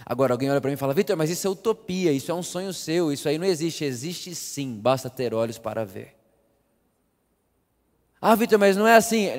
Agora, 0.05 0.33
alguém 0.33 0.49
olha 0.49 0.61
para 0.61 0.69
mim 0.69 0.75
e 0.75 0.77
fala: 0.77 0.93
Vitor, 0.93 1.17
mas 1.17 1.29
isso 1.29 1.47
é 1.47 1.49
utopia, 1.49 2.11
isso 2.11 2.31
é 2.31 2.33
um 2.33 2.43
sonho 2.43 2.73
seu, 2.73 3.11
isso 3.11 3.27
aí 3.27 3.37
não 3.37 3.45
existe. 3.45 3.83
Existe 3.83 4.33
sim, 4.35 4.79
basta 4.79 5.09
ter 5.09 5.33
olhos 5.33 5.57
para 5.57 5.83
ver. 5.83 6.15
Ah, 8.23 8.35
Vitor, 8.35 8.59
mas 8.59 8.77
não 8.77 8.87
é 8.87 8.95
assim, 8.95 9.29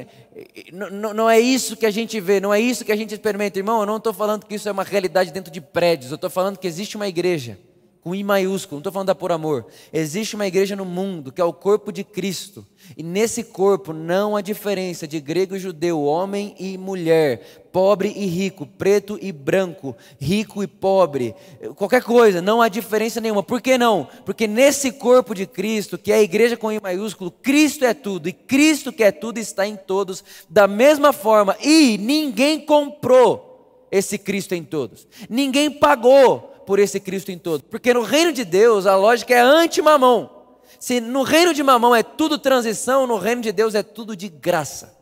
não, 0.72 1.14
não, 1.14 1.30
é 1.30 1.38
isso 1.38 1.76
que 1.76 1.86
a 1.86 1.90
gente 1.90 2.18
vê, 2.18 2.40
não 2.40 2.52
é 2.52 2.60
isso 2.60 2.84
que 2.84 2.90
a 2.90 2.96
gente 2.96 3.14
experimenta. 3.14 3.56
Irmão, 3.56 3.78
eu 3.78 3.86
não 3.86 3.98
estou 3.98 4.12
falando 4.12 4.44
que 4.44 4.56
isso 4.56 4.68
é 4.68 4.72
uma 4.72 4.82
realidade 4.82 5.30
dentro 5.30 5.52
de 5.52 5.60
prédios, 5.60 6.10
eu 6.10 6.16
estou 6.16 6.28
falando 6.28 6.58
que 6.58 6.66
existe 6.66 6.96
uma 6.96 7.06
igreja 7.06 7.56
com 8.02 8.16
I 8.16 8.24
maiúsculo, 8.24 8.76
não 8.76 8.80
estou 8.80 8.92
falando 8.92 9.06
da 9.06 9.14
por 9.14 9.30
amor. 9.30 9.64
Existe 9.92 10.34
uma 10.34 10.46
igreja 10.46 10.74
no 10.74 10.84
mundo 10.84 11.30
que 11.30 11.40
é 11.40 11.44
o 11.44 11.52
corpo 11.52 11.92
de 11.92 12.02
Cristo, 12.02 12.66
e 12.96 13.02
nesse 13.02 13.44
corpo 13.44 13.92
não 13.92 14.36
há 14.36 14.40
diferença 14.40 15.06
de 15.06 15.20
grego 15.20 15.54
e 15.54 15.60
judeu, 15.60 16.02
homem 16.02 16.52
e 16.58 16.76
mulher, 16.76 17.68
pobre 17.70 18.12
e 18.16 18.26
rico, 18.26 18.66
preto 18.66 19.16
e 19.22 19.30
branco, 19.30 19.96
rico 20.20 20.64
e 20.64 20.66
pobre, 20.66 21.32
qualquer 21.76 22.02
coisa, 22.02 22.42
não 22.42 22.60
há 22.60 22.68
diferença 22.68 23.20
nenhuma. 23.20 23.42
Por 23.42 23.60
que 23.60 23.78
não? 23.78 24.08
Porque 24.24 24.48
nesse 24.48 24.90
corpo 24.90 25.32
de 25.32 25.46
Cristo, 25.46 25.96
que 25.96 26.10
é 26.10 26.16
a 26.16 26.22
igreja 26.22 26.56
com 26.56 26.72
I 26.72 26.80
maiúsculo, 26.80 27.30
Cristo 27.30 27.84
é 27.84 27.94
tudo, 27.94 28.28
e 28.28 28.32
Cristo 28.32 28.92
que 28.92 29.04
é 29.04 29.12
tudo 29.12 29.38
está 29.38 29.64
em 29.64 29.76
todos, 29.76 30.24
da 30.50 30.66
mesma 30.66 31.12
forma, 31.12 31.56
e 31.62 31.96
ninguém 31.98 32.58
comprou 32.58 33.86
esse 33.92 34.18
Cristo 34.18 34.56
em 34.56 34.64
todos, 34.64 35.06
ninguém 35.30 35.70
pagou 35.70 36.51
por 36.66 36.78
esse 36.78 36.98
Cristo 37.00 37.30
em 37.30 37.38
todo. 37.38 37.64
Porque 37.64 37.92
no 37.92 38.02
reino 38.02 38.32
de 38.32 38.44
Deus 38.44 38.86
a 38.86 38.96
lógica 38.96 39.34
é 39.34 39.40
anti-mamão. 39.40 40.30
Se 40.78 41.00
no 41.00 41.22
reino 41.22 41.54
de 41.54 41.62
mamão 41.62 41.94
é 41.94 42.02
tudo 42.02 42.38
transição, 42.38 43.06
no 43.06 43.16
reino 43.16 43.42
de 43.42 43.52
Deus 43.52 43.74
é 43.74 43.82
tudo 43.82 44.16
de 44.16 44.28
graça. 44.28 44.96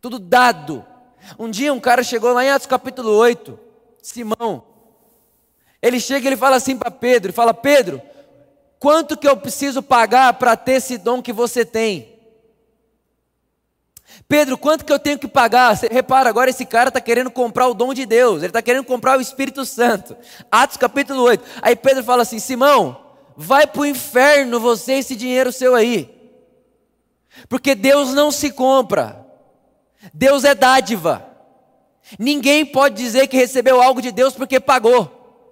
Tudo 0.00 0.18
dado. 0.18 0.84
Um 1.38 1.50
dia 1.50 1.72
um 1.72 1.80
cara 1.80 2.02
chegou 2.02 2.32
lá 2.32 2.44
em 2.44 2.50
Atos 2.50 2.66
capítulo 2.66 3.10
8, 3.10 3.58
Simão. 4.02 4.64
Ele 5.80 6.00
chega 6.00 6.24
e 6.24 6.28
ele 6.28 6.36
fala 6.36 6.56
assim 6.56 6.76
para 6.76 6.90
Pedro, 6.90 7.28
ele 7.28 7.36
fala: 7.36 7.52
"Pedro, 7.52 8.00
quanto 8.78 9.16
que 9.16 9.28
eu 9.28 9.36
preciso 9.36 9.82
pagar 9.82 10.34
para 10.34 10.56
ter 10.56 10.72
esse 10.72 10.98
dom 10.98 11.20
que 11.20 11.32
você 11.32 11.64
tem?" 11.64 12.11
Pedro, 14.32 14.56
quanto 14.56 14.86
que 14.86 14.90
eu 14.90 14.98
tenho 14.98 15.18
que 15.18 15.28
pagar? 15.28 15.76
Você 15.76 15.88
repara, 15.88 16.30
agora 16.30 16.48
esse 16.48 16.64
cara 16.64 16.88
está 16.88 17.02
querendo 17.02 17.30
comprar 17.30 17.68
o 17.68 17.74
dom 17.74 17.92
de 17.92 18.06
Deus, 18.06 18.38
ele 18.38 18.46
está 18.46 18.62
querendo 18.62 18.84
comprar 18.84 19.18
o 19.18 19.20
Espírito 19.20 19.62
Santo. 19.62 20.16
Atos 20.50 20.78
capítulo 20.78 21.20
8. 21.24 21.44
Aí 21.60 21.76
Pedro 21.76 22.02
fala 22.02 22.22
assim: 22.22 22.38
Simão, 22.38 22.98
vai 23.36 23.66
para 23.66 23.82
o 23.82 23.84
inferno 23.84 24.58
você 24.58 24.94
esse 24.94 25.14
dinheiro 25.14 25.52
seu 25.52 25.74
aí. 25.74 26.08
Porque 27.46 27.74
Deus 27.74 28.14
não 28.14 28.30
se 28.30 28.50
compra, 28.50 29.22
Deus 30.14 30.44
é 30.44 30.54
dádiva. 30.54 31.28
Ninguém 32.18 32.64
pode 32.64 32.94
dizer 32.94 33.26
que 33.26 33.36
recebeu 33.36 33.82
algo 33.82 34.00
de 34.00 34.10
Deus 34.10 34.32
porque 34.32 34.58
pagou. 34.58 35.44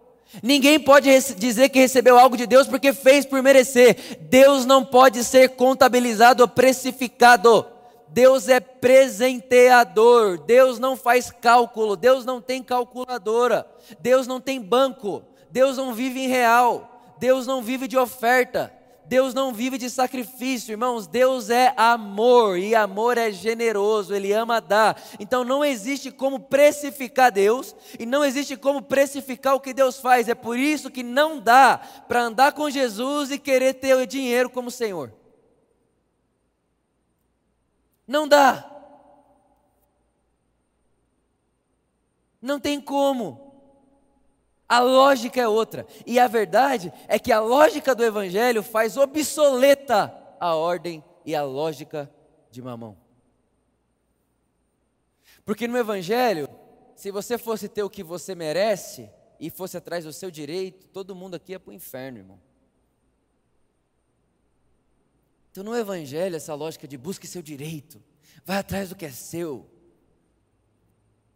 Ninguém 0.42 0.80
pode 0.80 1.10
dizer 1.34 1.68
que 1.68 1.80
recebeu 1.80 2.18
algo 2.18 2.34
de 2.34 2.46
Deus 2.46 2.66
porque 2.66 2.94
fez 2.94 3.26
por 3.26 3.42
merecer. 3.42 4.16
Deus 4.22 4.64
não 4.64 4.82
pode 4.82 5.22
ser 5.22 5.50
contabilizado 5.50 6.42
ou 6.42 6.48
precificado. 6.48 7.79
Deus 8.12 8.48
é 8.48 8.58
presenteador, 8.58 10.38
Deus 10.38 10.78
não 10.78 10.96
faz 10.96 11.30
cálculo, 11.30 11.96
Deus 11.96 12.24
não 12.24 12.40
tem 12.40 12.62
calculadora, 12.62 13.66
Deus 14.00 14.26
não 14.26 14.40
tem 14.40 14.60
banco, 14.60 15.22
Deus 15.50 15.76
não 15.76 15.94
vive 15.94 16.20
em 16.20 16.28
real, 16.28 17.14
Deus 17.18 17.46
não 17.46 17.62
vive 17.62 17.86
de 17.86 17.96
oferta, 17.96 18.72
Deus 19.10 19.34
não 19.34 19.52
vive 19.52 19.76
de 19.76 19.90
sacrifício, 19.90 20.72
irmãos. 20.72 21.08
Deus 21.08 21.50
é 21.50 21.74
amor 21.76 22.56
e 22.56 22.76
amor 22.76 23.18
é 23.18 23.32
generoso, 23.32 24.14
Ele 24.14 24.32
ama 24.32 24.60
dar. 24.60 25.02
Então 25.18 25.42
não 25.42 25.64
existe 25.64 26.12
como 26.12 26.38
precificar 26.38 27.32
Deus 27.32 27.74
e 27.98 28.06
não 28.06 28.24
existe 28.24 28.56
como 28.56 28.80
precificar 28.80 29.56
o 29.56 29.60
que 29.60 29.74
Deus 29.74 29.98
faz. 29.98 30.28
É 30.28 30.34
por 30.34 30.56
isso 30.56 30.92
que 30.92 31.02
não 31.02 31.40
dá 31.40 31.80
para 32.06 32.22
andar 32.22 32.52
com 32.52 32.70
Jesus 32.70 33.32
e 33.32 33.38
querer 33.38 33.74
ter 33.74 33.96
o 33.96 34.06
dinheiro 34.06 34.48
como 34.48 34.70
Senhor. 34.70 35.12
Não 38.10 38.26
dá. 38.26 38.68
Não 42.42 42.58
tem 42.58 42.80
como. 42.80 43.54
A 44.68 44.80
lógica 44.80 45.40
é 45.40 45.46
outra. 45.46 45.86
E 46.04 46.18
a 46.18 46.26
verdade 46.26 46.92
é 47.06 47.20
que 47.20 47.30
a 47.30 47.38
lógica 47.38 47.94
do 47.94 48.04
Evangelho 48.04 48.64
faz 48.64 48.96
obsoleta 48.96 50.12
a 50.40 50.56
ordem 50.56 51.04
e 51.24 51.36
a 51.36 51.44
lógica 51.44 52.12
de 52.50 52.60
mamão. 52.60 52.98
Porque 55.44 55.68
no 55.68 55.78
Evangelho, 55.78 56.48
se 56.96 57.12
você 57.12 57.38
fosse 57.38 57.68
ter 57.68 57.84
o 57.84 57.90
que 57.90 58.02
você 58.02 58.34
merece 58.34 59.08
e 59.38 59.50
fosse 59.50 59.76
atrás 59.76 60.04
do 60.04 60.12
seu 60.12 60.32
direito, 60.32 60.88
todo 60.88 61.14
mundo 61.14 61.36
aqui 61.36 61.52
ia 61.52 61.60
para 61.60 61.70
o 61.70 61.74
inferno, 61.74 62.18
irmão. 62.18 62.40
Então, 65.50 65.64
no 65.64 65.76
Evangelho, 65.76 66.36
essa 66.36 66.54
lógica 66.54 66.86
de 66.86 66.96
busque 66.96 67.26
seu 67.26 67.42
direito, 67.42 68.02
vai 68.44 68.58
atrás 68.58 68.88
do 68.88 68.94
que 68.94 69.04
é 69.04 69.10
seu, 69.10 69.68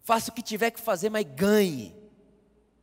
faça 0.03 0.31
o 0.31 0.35
que 0.35 0.42
tiver 0.42 0.70
que 0.70 0.81
fazer, 0.81 1.11
mas 1.11 1.24
ganhe. 1.24 1.94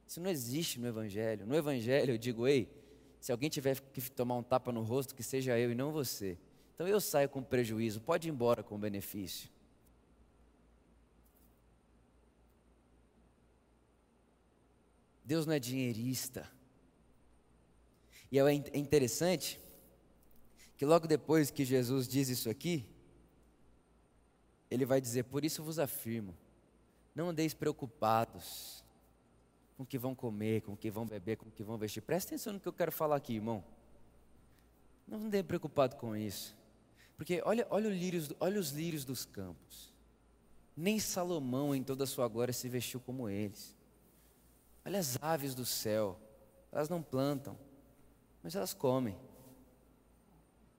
Isso 0.08 0.20
não 0.20 0.30
existe 0.30 0.80
no 0.80 0.88
Evangelho. 0.88 1.46
No 1.46 1.56
Evangelho, 1.56 2.14
eu 2.14 2.18
digo, 2.18 2.48
ei, 2.48 2.70
se 3.22 3.32
alguém 3.32 3.50
tiver 3.50 3.80
que 3.80 4.02
tomar 4.12 4.36
um 4.36 4.44
tapa 4.44 4.72
no 4.72 4.82
rosto, 4.82 5.16
que 5.16 5.24
seja 5.24 5.58
eu 5.58 5.72
e 5.72 5.76
não 5.76 5.92
você. 5.92 6.38
Então 6.74 6.88
eu 6.88 7.00
saio 7.00 7.30
com 7.30 7.42
prejuízo, 7.42 8.02
pode 8.02 8.28
ir 8.28 8.32
embora 8.32 8.64
com 8.64 8.78
benefício. 8.78 9.50
Deus 15.24 15.46
não 15.46 15.54
é 15.54 15.60
dinheirista. 15.60 16.52
E 18.32 18.40
é 18.40 18.54
interessante 18.74 19.60
que 20.82 20.86
logo 20.88 21.06
depois 21.06 21.52
que 21.52 21.64
Jesus 21.64 22.08
diz 22.08 22.28
isso 22.28 22.50
aqui, 22.50 22.84
ele 24.68 24.84
vai 24.84 25.00
dizer: 25.00 25.26
Por 25.26 25.46
isso 25.46 25.62
vos 25.62 25.78
afirmo, 25.78 26.36
não 27.14 27.30
andeis 27.30 27.54
preocupados 27.54 28.84
com 29.78 29.84
o 29.84 29.86
que 29.86 30.00
vão 30.00 30.16
comer, 30.16 30.64
com 30.64 30.74
o 30.74 30.76
que 30.76 30.90
vão 30.90 31.06
beber, 31.06 31.38
com 31.38 31.50
o 31.50 31.52
que 31.52 31.62
vão 31.62 31.78
vestir. 31.78 32.02
Presta 32.02 32.30
atenção 32.30 32.54
no 32.54 32.60
que 32.60 32.68
eu 32.68 32.74
quero 32.74 32.92
falar 32.92 33.16
aqui, 33.18 33.36
irmão. 33.36 33.64
Não 35.08 35.20
andei 35.20 35.44
preocupado 35.44 35.98
com 35.98 36.16
isso. 36.16 36.58
Porque 37.16 37.44
olha, 37.46 37.68
olha, 37.70 37.88
lírios, 37.88 38.32
olha 38.40 38.60
os 38.60 38.72
lírios 38.72 39.06
dos 39.06 39.24
campos. 39.24 39.94
Nem 40.76 40.98
Salomão 40.98 41.76
em 41.76 41.84
toda 41.84 42.06
a 42.06 42.08
sua 42.08 42.28
glória 42.28 42.56
se 42.56 42.68
vestiu 42.68 43.00
como 43.00 43.30
eles. 43.30 43.78
Olha 44.84 44.98
as 44.98 45.16
aves 45.22 45.54
do 45.54 45.64
céu. 45.64 46.20
Elas 46.72 46.90
não 46.90 47.04
plantam, 47.04 47.56
mas 48.42 48.56
elas 48.56 48.74
comem. 48.74 49.16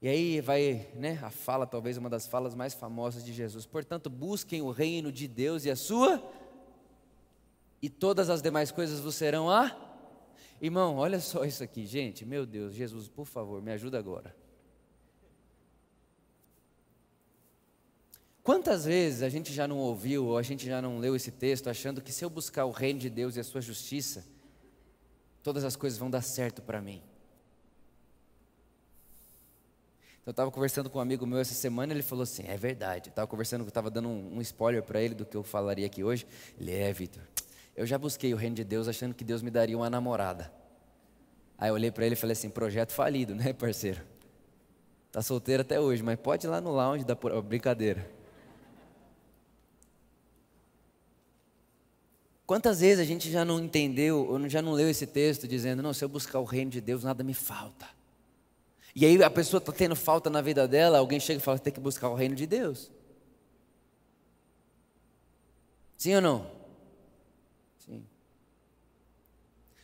E 0.03 0.09
aí 0.09 0.41
vai, 0.41 0.88
né, 0.97 1.21
a 1.23 1.31
fala, 1.31 1.65
talvez 1.65 1.97
uma 1.97 2.11
das 2.11 2.27
falas 2.27 2.57
mais 2.57 2.75
famosas 2.75 3.25
de 3.25 3.33
Jesus. 3.33 3.65
Portanto, 3.65 4.11
busquem 4.11 4.61
o 4.61 4.73
reino 4.73 5.12
de 5.12 5.29
Deus 5.29 5.65
e 5.65 5.71
a 5.71 5.77
sua, 5.77 6.21
e 7.81 7.88
todas 7.88 8.29
as 8.29 8.43
demais 8.43 8.73
coisas 8.73 8.99
vos 8.99 9.15
serão 9.15 9.49
a. 9.49 9.71
Irmão, 10.61 10.97
olha 10.97 11.21
só 11.21 11.45
isso 11.45 11.62
aqui, 11.62 11.87
gente. 11.87 12.25
Meu 12.25 12.45
Deus, 12.45 12.75
Jesus, 12.75 13.07
por 13.07 13.27
favor, 13.27 13.62
me 13.62 13.71
ajuda 13.71 13.97
agora. 13.97 14.35
Quantas 18.43 18.85
vezes 18.85 19.23
a 19.23 19.29
gente 19.29 19.53
já 19.53 19.69
não 19.69 19.79
ouviu 19.79 20.27
ou 20.27 20.37
a 20.37 20.43
gente 20.43 20.67
já 20.67 20.83
não 20.83 20.99
leu 20.99 21.15
esse 21.15 21.31
texto 21.31 21.71
achando 21.71 22.03
que 22.03 22.11
se 22.11 22.25
eu 22.25 22.31
buscar 22.31 22.65
o 22.65 22.73
reino 22.73 22.99
de 22.99 23.09
Deus 23.09 23.37
e 23.37 23.41
a 23.41 23.45
sua 23.45 23.61
justiça, 23.61 24.27
todas 25.45 25.62
as 25.62 25.77
coisas 25.77 25.97
vão 25.97 26.11
dar 26.11 26.23
certo 26.23 26.61
para 26.61 26.83
mim? 26.83 27.01
Então, 30.23 30.31
eu 30.31 30.31
estava 30.31 30.51
conversando 30.53 30.89
com 30.89 30.99
um 30.99 31.03
amigo 31.03 31.27
meu 31.27 31.41
essa 31.41 31.53
semana, 31.53 31.93
ele 31.93 32.03
falou 32.03 32.23
assim: 32.23 32.45
é 32.47 32.57
verdade. 32.57 33.09
Estava 33.09 33.27
conversando, 33.27 33.67
estava 33.67 33.91
dando 33.91 34.09
um, 34.09 34.37
um 34.37 34.41
spoiler 34.41 34.83
para 34.83 35.03
ele 35.03 35.15
do 35.15 35.27
que 35.27 35.37
eu 35.37 35.43
falaria 35.43 35.85
aqui 35.85 36.05
hoje. 36.05 36.25
Ele 36.59 36.73
é, 36.73 36.93
Vitor. 36.93 37.23
Eu 37.75 37.85
já 37.87 37.99
busquei 37.99 38.33
o 38.33 38.37
reino 38.37 38.55
de 38.55 38.63
Deus 38.63 38.87
achando 38.87 39.15
que 39.15 39.25
Deus 39.25 39.43
me 39.43 39.51
daria 39.51 39.77
uma 39.77 39.91
namorada. 39.91 40.53
Aí 41.59 41.71
eu 41.71 41.75
olhei 41.75 41.91
para 41.91 42.07
ele 42.07 42.15
e 42.15 42.17
falei 42.17 42.35
assim: 42.35 42.49
projeto 42.49 42.93
falido, 42.93 43.35
né, 43.35 43.53
parceiro? 43.53 44.01
Tá 45.11 45.21
solteiro 45.21 45.63
até 45.63 45.81
hoje, 45.81 46.03
mas 46.03 46.19
pode 46.21 46.47
ir 46.47 46.51
lá 46.51 46.61
no 46.61 46.71
lounge 46.71 47.05
da 47.05 47.17
brincadeira. 47.43 48.09
Quantas 52.47 52.81
vezes 52.81 53.01
a 53.01 53.05
gente 53.05 53.31
já 53.31 53.45
não 53.45 53.59
entendeu, 53.59 54.27
ou 54.29 54.49
já 54.49 54.63
não 54.63 54.73
leu 54.73 54.89
esse 54.89 55.07
texto 55.07 55.49
dizendo, 55.49 55.83
não, 55.83 55.93
se 55.93 56.05
eu 56.05 56.09
buscar 56.09 56.39
o 56.39 56.45
reino 56.45 56.71
de 56.71 56.81
Deus, 56.81 57.03
nada 57.03 57.25
me 57.25 57.35
falta. 57.35 58.02
E 58.95 59.07
aí 59.07 59.23
a 59.23 59.31
pessoa 59.31 59.59
está 59.59 59.73
tendo 59.73 59.97
falta 59.97 60.29
na 60.29 60.43
vida 60.43 60.69
dela, 60.69 60.99
alguém 60.99 61.19
chega 61.19 61.41
e 61.41 61.43
fala, 61.43 61.59
tem 61.59 61.73
que 61.73 61.81
buscar 61.81 62.09
o 62.09 62.15
reino 62.15 62.35
de 62.35 62.47
Deus. 62.47 62.91
Sim 65.97 66.17
ou 66.17 66.21
não? 66.21 66.47
Sim. 67.79 68.05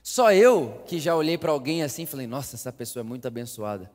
Só 0.03 0.33
eu 0.33 0.83
que 0.87 0.99
já 0.99 1.17
olhei 1.17 1.39
para 1.39 1.53
alguém 1.53 1.83
assim 1.83 2.03
e 2.03 2.07
falei, 2.07 2.27
nossa, 2.27 2.57
essa 2.57 2.73
pessoa 2.73 3.01
é 3.01 3.05
muito 3.05 3.27
abençoada. 3.27 3.91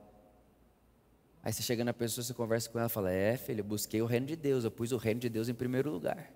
Aí 1.43 1.51
você 1.51 1.61
chega 1.61 1.83
na 1.83 1.93
pessoa, 1.93 2.23
você 2.23 2.33
conversa 2.33 2.69
com 2.69 2.79
ela 2.79 2.87
e 2.87 2.91
fala, 2.91 3.11
é 3.11 3.35
filho, 3.35 3.59
eu 3.59 3.65
busquei 3.65 4.01
o 4.01 4.05
reino 4.05 4.25
de 4.25 4.35
Deus, 4.35 4.63
eu 4.63 4.71
pus 4.71 4.91
o 4.93 4.97
reino 4.97 5.19
de 5.19 5.29
Deus 5.29 5.49
em 5.49 5.53
primeiro 5.53 5.91
lugar. 5.91 6.31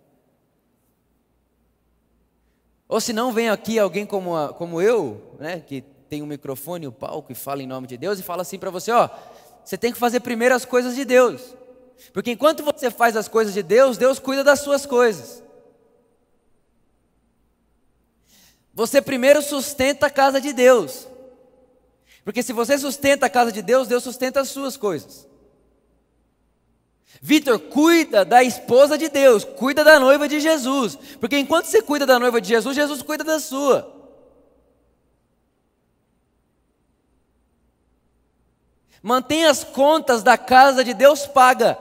Ou 2.88 3.02
se 3.02 3.12
não, 3.12 3.32
vem 3.32 3.50
aqui 3.50 3.80
alguém 3.80 4.06
como, 4.06 4.36
a, 4.36 4.54
como 4.54 4.82
eu, 4.82 5.36
né, 5.40 5.62
que 5.62 5.84
tem 6.08 6.22
um 6.22 6.26
microfone, 6.26 6.88
o 6.88 6.90
um 6.90 6.94
palco 6.94 7.32
e 7.32 7.36
fala 7.36 7.62
em 7.62 7.68
nome 7.68 7.88
de 7.88 7.98
Deus 7.98 8.20
e 8.20 8.24
fala 8.24 8.42
assim 8.42 8.58
para 8.58 8.70
você, 8.70 8.92
ó, 8.92 9.10
você 9.64 9.78
tem 9.78 9.92
que 9.92 10.00
fazer 10.00 10.22
primeiro 10.22 10.56
as 10.56 10.66
coisas 10.66 10.96
de 10.96 11.04
Deus. 11.04 11.54
Porque 12.14 12.32
enquanto 12.32 12.64
você 12.64 12.90
faz 12.90 13.16
as 13.16 13.28
coisas 13.28 13.54
de 13.54 13.62
Deus, 13.62 13.98
Deus 13.98 14.20
cuida 14.20 14.44
das 14.44 14.62
suas 14.62 14.86
coisas. 14.86 15.44
Você 18.74 19.02
primeiro 19.02 19.42
sustenta 19.42 20.06
a 20.06 20.10
casa 20.10 20.40
de 20.40 20.54
Deus. 20.54 21.08
Porque 22.24 22.44
se 22.44 22.54
você 22.54 22.78
sustenta 22.78 23.26
a 23.26 23.30
casa 23.30 23.52
de 23.52 23.62
Deus, 23.62 23.88
Deus 23.88 24.04
sustenta 24.04 24.42
as 24.42 24.50
suas 24.50 24.78
coisas. 24.78 25.28
Vitor, 27.22 27.58
cuida 27.60 28.24
da 28.24 28.44
esposa 28.44 28.98
de 28.98 29.10
Deus, 29.10 29.44
cuida 29.44 29.84
da 29.84 30.00
noiva 30.00 30.28
de 30.28 30.40
Jesus, 30.40 30.98
porque 31.20 31.38
enquanto 31.38 31.66
você 31.66 31.82
cuida 31.82 32.06
da 32.06 32.20
noiva 32.20 32.40
de 32.40 32.50
Jesus, 32.50 32.76
Jesus 32.76 33.02
cuida 33.02 33.24
da 33.24 33.40
sua. 33.40 33.97
Mantenha 39.02 39.50
as 39.50 39.64
contas 39.64 40.24
da 40.24 40.38
casa 40.38 40.84
de 40.84 40.94
Deus 40.94 41.26
paga. 41.26 41.78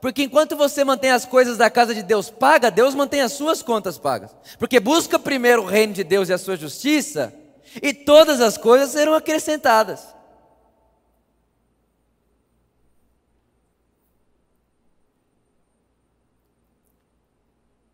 Porque 0.00 0.24
enquanto 0.24 0.56
você 0.56 0.84
mantém 0.84 1.10
as 1.10 1.24
coisas 1.24 1.56
da 1.56 1.70
casa 1.70 1.94
de 1.94 2.02
Deus 2.02 2.28
paga, 2.28 2.70
Deus 2.70 2.94
mantém 2.94 3.20
as 3.20 3.32
suas 3.32 3.62
contas 3.62 3.98
pagas. 3.98 4.34
Porque 4.58 4.80
busca 4.80 5.18
primeiro 5.18 5.62
o 5.62 5.66
reino 5.66 5.92
de 5.92 6.02
Deus 6.02 6.28
e 6.28 6.32
a 6.32 6.38
sua 6.38 6.56
justiça, 6.56 7.32
e 7.80 7.92
todas 7.92 8.40
as 8.40 8.58
coisas 8.58 8.90
serão 8.90 9.14
acrescentadas. 9.14 10.14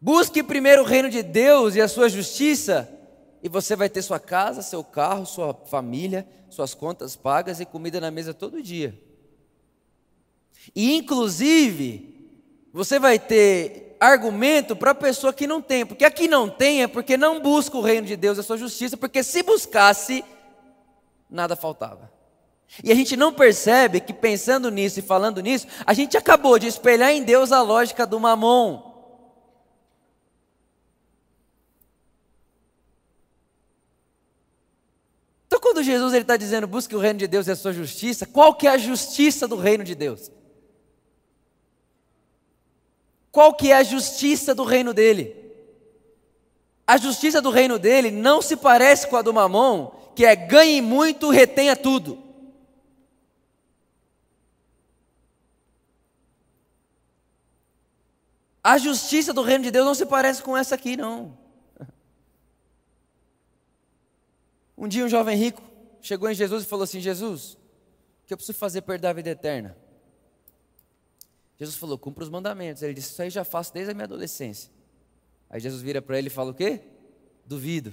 Busque 0.00 0.42
primeiro 0.42 0.82
o 0.82 0.84
reino 0.84 1.08
de 1.08 1.22
Deus 1.22 1.76
e 1.76 1.80
a 1.80 1.86
sua 1.86 2.08
justiça, 2.08 2.88
e 3.42 3.48
você 3.48 3.74
vai 3.74 3.88
ter 3.88 4.02
sua 4.02 4.20
casa, 4.20 4.62
seu 4.62 4.84
carro, 4.84 5.26
sua 5.26 5.52
família, 5.52 6.26
suas 6.48 6.74
contas 6.74 7.16
pagas 7.16 7.58
e 7.58 7.66
comida 7.66 8.00
na 8.00 8.10
mesa 8.10 8.32
todo 8.32 8.62
dia. 8.62 8.96
E 10.76 10.94
inclusive, 10.94 12.30
você 12.72 12.98
vai 12.98 13.18
ter 13.18 13.96
argumento 13.98 14.76
para 14.76 14.92
a 14.92 14.94
pessoa 14.94 15.32
que 15.32 15.46
não 15.46 15.60
tem, 15.60 15.84
porque 15.84 16.04
aqui 16.04 16.28
não 16.28 16.48
tem 16.48 16.82
é 16.82 16.86
porque 16.86 17.16
não 17.16 17.40
busca 17.40 17.76
o 17.76 17.82
reino 17.82 18.06
de 18.06 18.16
Deus 18.16 18.38
a 18.38 18.42
sua 18.42 18.56
justiça, 18.56 18.96
porque 18.96 19.22
se 19.22 19.42
buscasse, 19.42 20.24
nada 21.28 21.56
faltava. 21.56 22.12
E 22.82 22.90
a 22.90 22.94
gente 22.94 23.16
não 23.16 23.32
percebe 23.32 24.00
que 24.00 24.14
pensando 24.14 24.70
nisso 24.70 24.98
e 25.00 25.02
falando 25.02 25.40
nisso, 25.40 25.66
a 25.84 25.92
gente 25.92 26.16
acabou 26.16 26.58
de 26.58 26.68
espelhar 26.68 27.10
em 27.10 27.22
Deus 27.22 27.52
a 27.52 27.60
lógica 27.60 28.06
do 28.06 28.18
mamon. 28.18 28.91
Quando 35.72 35.82
Jesus 35.82 36.12
está 36.12 36.36
dizendo 36.36 36.66
busque 36.66 36.94
o 36.94 36.98
reino 36.98 37.18
de 37.18 37.26
Deus 37.26 37.46
e 37.46 37.50
a 37.50 37.56
sua 37.56 37.72
justiça, 37.72 38.26
qual 38.26 38.54
que 38.54 38.66
é 38.66 38.70
a 38.70 38.76
justiça 38.76 39.48
do 39.48 39.56
reino 39.56 39.82
de 39.82 39.94
Deus? 39.94 40.30
Qual 43.30 43.54
que 43.54 43.72
é 43.72 43.76
a 43.76 43.82
justiça 43.82 44.54
do 44.54 44.64
reino 44.64 44.92
dele? 44.92 45.34
A 46.86 46.98
justiça 46.98 47.40
do 47.40 47.48
reino 47.48 47.78
dele 47.78 48.10
não 48.10 48.42
se 48.42 48.54
parece 48.54 49.06
com 49.06 49.16
a 49.16 49.22
do 49.22 49.32
mamon, 49.32 49.92
que 50.14 50.26
é 50.26 50.36
ganhe 50.36 50.82
muito, 50.82 51.30
retenha 51.30 51.74
tudo. 51.74 52.22
A 58.62 58.76
justiça 58.76 59.32
do 59.32 59.40
reino 59.40 59.64
de 59.64 59.70
Deus 59.70 59.86
não 59.86 59.94
se 59.94 60.04
parece 60.04 60.42
com 60.42 60.54
essa 60.54 60.74
aqui, 60.74 60.98
não. 60.98 61.41
Um 64.82 64.88
dia 64.88 65.04
um 65.04 65.08
jovem 65.08 65.38
rico 65.38 65.62
chegou 66.00 66.28
em 66.28 66.34
Jesus 66.34 66.64
e 66.64 66.66
falou 66.66 66.82
assim: 66.82 66.98
Jesus, 66.98 67.52
o 67.52 68.26
que 68.26 68.32
eu 68.32 68.36
preciso 68.36 68.58
fazer 68.58 68.80
para 68.80 68.94
perder 68.94 69.06
a 69.06 69.12
vida 69.12 69.30
eterna? 69.30 69.76
Jesus 71.56 71.76
falou: 71.76 71.96
cumpra 71.96 72.24
os 72.24 72.28
mandamentos. 72.28 72.82
Ele 72.82 72.92
disse: 72.92 73.12
Isso 73.12 73.22
aí 73.22 73.30
já 73.30 73.44
faço 73.44 73.72
desde 73.72 73.92
a 73.92 73.94
minha 73.94 74.06
adolescência. 74.06 74.72
Aí 75.48 75.60
Jesus 75.60 75.80
vira 75.82 76.02
para 76.02 76.18
ele 76.18 76.26
e 76.26 76.30
fala: 76.30 76.50
O 76.50 76.54
quê? 76.54 76.80
Duvido. 77.46 77.92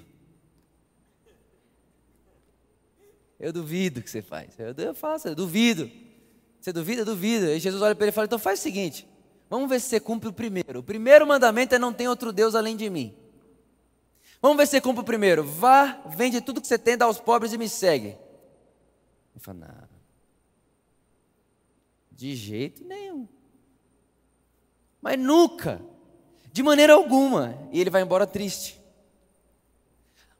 Eu 3.39 3.53
duvido 3.53 4.01
que 4.01 4.09
você 4.09 4.23
faz. 4.23 4.57
Eu, 4.57 4.73
eu 4.75 4.95
faço, 4.95 5.27
eu 5.27 5.35
duvido. 5.35 5.91
Você 6.59 6.73
duvida? 6.73 7.05
Duvido. 7.05 7.45
Aí 7.45 7.59
Jesus 7.59 7.83
olha 7.83 7.93
para 7.93 8.05
ele 8.05 8.11
e 8.11 8.15
fala: 8.15 8.25
Então 8.25 8.39
faz 8.39 8.61
o 8.61 8.63
seguinte: 8.63 9.07
Vamos 9.47 9.69
ver 9.69 9.79
se 9.79 9.89
você 9.89 9.99
cumpre 9.99 10.27
o 10.27 10.33
primeiro. 10.33 10.79
O 10.79 10.83
primeiro 10.83 11.27
mandamento 11.27 11.75
é: 11.75 11.77
Não 11.77 11.93
tem 11.93 12.07
outro 12.07 12.33
Deus 12.33 12.55
além 12.55 12.75
de 12.75 12.89
mim. 12.89 13.15
Vamos 14.41 14.57
ver 14.57 14.65
se 14.65 14.71
você 14.71 14.81
cumpre 14.81 15.01
o 15.01 15.05
primeiro. 15.05 15.43
Vá, 15.43 16.01
vende 16.05 16.41
tudo 16.41 16.61
que 16.61 16.67
você 16.67 16.77
tem, 16.77 16.97
dá 16.97 17.05
aos 17.05 17.19
pobres 17.19 17.51
e 17.53 17.57
me 17.57 17.67
segue. 17.67 18.07
Ele 18.07 19.39
fala, 19.39 19.59
não. 19.59 19.89
De 22.11 22.35
jeito 22.35 22.83
nenhum. 22.83 23.27
Mas 25.01 25.17
nunca, 25.17 25.81
de 26.51 26.61
maneira 26.61 26.93
alguma. 26.93 27.57
E 27.71 27.79
ele 27.79 27.89
vai 27.89 28.01
embora 28.01 28.27
triste. 28.27 28.79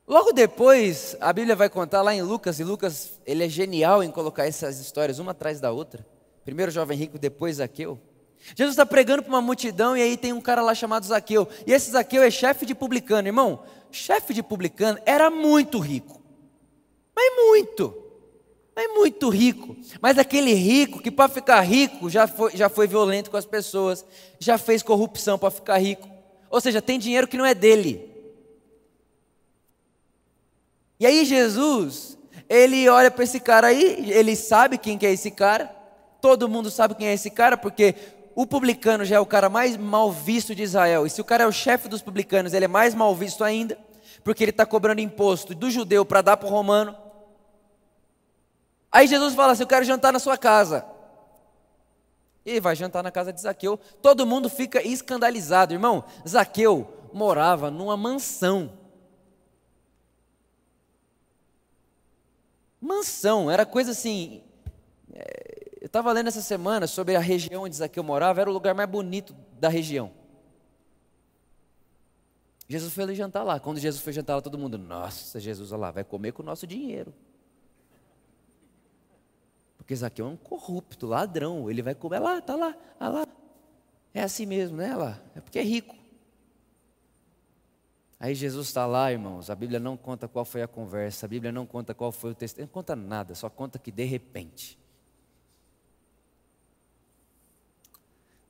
Logo 0.07 0.31
depois, 0.31 1.15
a 1.21 1.31
Bíblia 1.31 1.55
vai 1.55 1.69
contar 1.69 2.01
lá 2.01 2.15
em 2.15 2.23
Lucas, 2.23 2.59
e 2.59 2.63
Lucas 2.63 3.19
ele 3.25 3.45
é 3.45 3.49
genial 3.49 4.01
em 4.01 4.09
colocar 4.09 4.45
essas 4.45 4.79
histórias 4.79 5.19
uma 5.19 5.31
atrás 5.31 5.61
da 5.61 5.71
outra. 5.71 6.05
Primeiro 6.43 6.71
jovem 6.71 6.97
rico, 6.97 7.19
depois 7.19 7.57
Zaqueu. 7.57 7.99
Jesus 8.55 8.71
está 8.71 8.85
pregando 8.85 9.23
para 9.23 9.29
uma 9.29 9.41
multidão 9.41 9.95
e 9.95 10.01
aí 10.01 10.17
tem 10.17 10.33
um 10.33 10.41
cara 10.41 10.61
lá 10.61 10.73
chamado 10.73 11.05
Zaqueu. 11.05 11.47
E 11.67 11.73
esse 11.73 11.91
Zaqueu 11.91 12.23
é 12.23 12.31
chefe 12.31 12.65
de 12.65 12.73
publicano. 12.73 13.27
Irmão, 13.27 13.63
chefe 13.91 14.33
de 14.33 14.41
publicano 14.41 14.99
era 15.05 15.29
muito 15.29 15.79
rico. 15.79 16.21
Mas 17.15 17.35
muito. 17.35 18.09
Mas 18.75 18.87
muito 18.93 19.29
rico. 19.29 19.75
Mas 20.01 20.17
aquele 20.17 20.53
rico 20.53 21.01
que 21.01 21.11
para 21.11 21.27
ficar 21.27 21.61
rico 21.61 22.09
já 22.09 22.27
foi, 22.27 22.55
já 22.55 22.69
foi 22.69 22.87
violento 22.87 23.29
com 23.29 23.37
as 23.37 23.45
pessoas, 23.45 24.05
já 24.39 24.57
fez 24.57 24.81
corrupção 24.81 25.37
para 25.37 25.51
ficar 25.51 25.77
rico. 25.77 26.09
Ou 26.49 26.61
seja, 26.61 26.81
tem 26.81 26.97
dinheiro 26.97 27.27
que 27.27 27.37
não 27.37 27.45
é 27.45 27.53
dele. 27.53 28.09
E 30.99 31.05
aí 31.05 31.23
Jesus, 31.23 32.17
ele 32.47 32.89
olha 32.89 33.11
para 33.11 33.23
esse 33.23 33.39
cara 33.39 33.67
aí, 33.67 34.11
ele 34.11 34.35
sabe 34.35 34.77
quem 34.77 34.97
que 34.97 35.05
é 35.05 35.11
esse 35.11 35.31
cara. 35.31 35.75
Todo 36.21 36.49
mundo 36.49 36.69
sabe 36.69 36.95
quem 36.95 37.07
é 37.07 37.13
esse 37.13 37.29
cara, 37.29 37.55
porque 37.55 37.95
o 38.41 38.47
publicano 38.47 39.03
já 39.03 39.17
é 39.17 39.19
o 39.19 39.25
cara 39.25 39.49
mais 39.49 39.75
mal 39.75 40.09
visto 40.13 40.55
de 40.55 40.63
Israel. 40.63 41.05
E 41.05 41.09
se 41.09 41.19
o 41.19 41.25
cara 41.25 41.43
é 41.43 41.47
o 41.47 41.51
chefe 41.51 41.89
dos 41.89 42.01
publicanos, 42.01 42.53
ele 42.53 42.63
é 42.63 42.69
mais 42.69 42.95
mal 42.95 43.13
visto 43.13 43.43
ainda, 43.43 43.77
porque 44.23 44.41
ele 44.41 44.51
está 44.51 44.65
cobrando 44.65 45.01
imposto 45.01 45.53
do 45.53 45.69
judeu 45.69 46.05
para 46.05 46.21
dar 46.21 46.37
para 46.37 46.47
o 46.47 46.49
romano. 46.49 46.95
Aí 48.89 49.07
Jesus 49.07 49.35
fala 49.35 49.51
assim: 49.51 49.63
Eu 49.63 49.67
quero 49.67 49.83
jantar 49.83 50.13
na 50.13 50.19
sua 50.19 50.37
casa. 50.37 50.85
E 52.45 52.61
vai 52.61 52.77
jantar 52.77 53.03
na 53.03 53.11
casa 53.11 53.33
de 53.33 53.41
Zaqueu. 53.41 53.77
Todo 54.01 54.25
mundo 54.25 54.47
fica 54.49 54.81
escandalizado, 54.81 55.73
irmão. 55.73 56.05
Zaqueu 56.25 57.09
morava 57.11 57.69
numa 57.69 57.97
mansão. 57.97 58.71
Mansão, 62.79 63.51
era 63.51 63.65
coisa 63.65 63.91
assim. 63.91 64.41
É, 65.13 65.48
eu 65.79 65.87
estava 65.87 66.11
lendo 66.11 66.27
essa 66.27 66.41
semana 66.41 66.87
sobre 66.87 67.15
a 67.15 67.19
região 67.19 67.63
onde 67.63 67.75
Zaqueu 67.75 68.03
morava, 68.03 68.41
era 68.41 68.49
o 68.49 68.53
lugar 68.53 68.75
mais 68.75 68.89
bonito 68.89 69.33
da 69.57 69.69
região. 69.69 70.11
Jesus 72.67 72.93
foi 72.93 73.03
ali 73.03 73.15
jantar 73.15 73.43
lá. 73.43 73.59
Quando 73.59 73.79
Jesus 73.79 74.03
foi 74.03 74.11
jantar 74.11 74.35
lá, 74.35 74.41
todo 74.41 74.57
mundo, 74.57 74.77
nossa, 74.77 75.39
Jesus, 75.39 75.71
olha 75.71 75.81
lá, 75.81 75.91
vai 75.91 76.03
comer 76.03 76.33
com 76.33 76.43
o 76.43 76.45
nosso 76.45 76.67
dinheiro. 76.67 77.13
Porque 79.77 79.95
Zaqueu 79.95 80.27
é 80.27 80.29
um 80.29 80.37
corrupto, 80.37 81.07
ladrão. 81.07 81.71
Ele 81.71 81.81
vai 81.81 81.95
comer 81.95 82.19
lá, 82.19 82.41
tá 82.41 82.55
lá, 82.55 82.73
tá 82.73 83.07
lá. 83.07 83.27
É 84.13 84.21
assim 84.21 84.45
mesmo, 84.45 84.77
né? 84.77 84.95
Lá. 84.95 85.19
É 85.33 85.39
porque 85.39 85.57
é 85.57 85.63
rico. 85.63 85.95
Aí 88.19 88.35
Jesus 88.35 88.67
está 88.67 88.85
lá, 88.85 89.11
irmãos. 89.11 89.49
A 89.49 89.55
Bíblia 89.55 89.79
não 89.79 89.95
conta 89.95 90.27
qual 90.27 90.43
foi 90.43 90.61
a 90.61 90.67
conversa, 90.67 91.25
a 91.25 91.29
Bíblia 91.29 91.53
não 91.53 91.65
conta 91.65 91.95
qual 91.95 92.11
foi 92.11 92.31
o 92.31 92.35
texto, 92.35 92.59
não 92.59 92.67
conta 92.67 92.95
nada, 92.97 93.33
só 93.33 93.49
conta 93.49 93.79
que 93.79 93.91
de 93.91 94.03
repente 94.03 94.77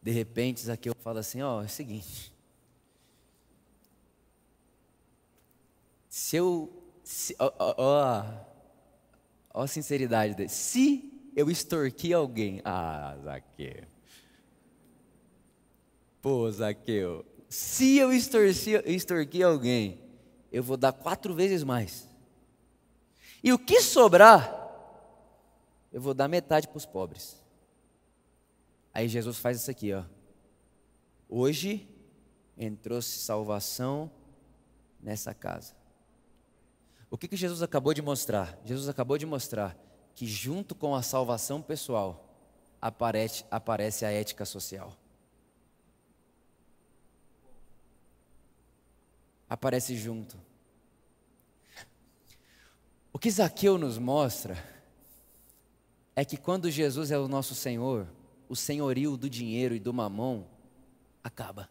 De 0.01 0.11
repente, 0.11 0.61
Zaqueu 0.61 0.95
fala 1.01 1.19
assim: 1.19 1.41
Ó, 1.41 1.57
oh, 1.57 1.61
é 1.61 1.65
o 1.65 1.69
seguinte. 1.69 2.33
Se 6.07 6.37
eu. 6.37 6.71
Se, 7.03 7.35
ó, 7.39 7.51
ó, 7.59 8.23
ó, 9.53 9.61
a 9.63 9.67
sinceridade 9.67 10.35
dele. 10.35 10.49
Se 10.49 11.31
eu 11.35 11.49
extorquir 11.49 12.15
alguém. 12.15 12.61
Ah, 12.63 13.17
Zaqueu. 13.23 13.83
Pô, 16.21 16.51
Zaqueu. 16.51 17.25
Se 17.49 17.97
eu 17.97 18.11
extorquir 18.11 19.45
alguém, 19.45 19.99
eu 20.51 20.61
vou 20.61 20.77
dar 20.77 20.91
quatro 20.91 21.33
vezes 21.33 21.63
mais. 21.63 22.07
E 23.43 23.51
o 23.53 23.57
que 23.57 23.81
sobrar, 23.81 24.69
eu 25.91 26.01
vou 26.01 26.13
dar 26.13 26.27
metade 26.27 26.67
para 26.67 26.77
os 26.77 26.85
pobres. 26.85 27.41
Aí 28.99 29.07
Jesus 29.07 29.37
faz 29.37 29.61
isso 29.61 29.71
aqui, 29.71 29.93
ó. 29.93 30.03
Hoje 31.29 31.87
entrou-se 32.57 33.19
salvação 33.19 34.11
nessa 34.99 35.33
casa. 35.33 35.73
O 37.09 37.17
que, 37.17 37.29
que 37.29 37.37
Jesus 37.37 37.61
acabou 37.61 37.93
de 37.93 38.01
mostrar? 38.01 38.59
Jesus 38.65 38.89
acabou 38.89 39.17
de 39.17 39.25
mostrar 39.25 39.77
que 40.13 40.27
junto 40.27 40.75
com 40.75 40.93
a 40.93 41.01
salvação 41.01 41.61
pessoal 41.61 42.29
aparece, 42.81 43.45
aparece 43.49 44.03
a 44.03 44.11
ética 44.11 44.43
social. 44.43 44.93
Aparece 49.49 49.95
junto. 49.95 50.37
O 53.13 53.17
que 53.17 53.31
Zaqueu 53.31 53.77
nos 53.77 53.97
mostra 53.97 54.61
é 56.17 56.25
que 56.25 56.35
quando 56.35 56.69
Jesus 56.69 57.11
é 57.11 57.17
o 57.17 57.29
nosso 57.29 57.55
Senhor, 57.55 58.05
o 58.49 58.55
senhorio 58.55 59.15
do 59.15 59.29
dinheiro 59.29 59.75
e 59.75 59.79
do 59.79 59.93
mamão 59.93 60.47
acaba. 61.23 61.69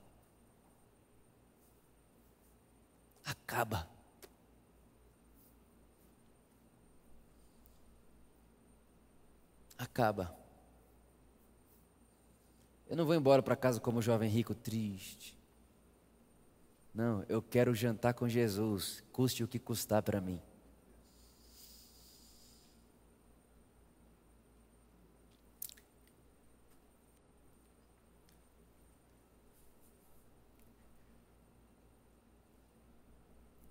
Acaba. 3.24 3.90
Acaba. 9.76 10.38
Eu 12.88 12.96
não 12.96 13.04
vou 13.04 13.14
embora 13.14 13.42
para 13.42 13.56
casa 13.56 13.80
como 13.80 14.00
jovem 14.00 14.30
rico 14.30 14.54
triste. 14.54 15.36
Não, 16.94 17.24
eu 17.28 17.42
quero 17.42 17.74
jantar 17.74 18.14
com 18.14 18.28
Jesus, 18.28 19.04
custe 19.12 19.44
o 19.44 19.48
que 19.48 19.58
custar 19.58 20.02
para 20.02 20.20
mim. 20.20 20.40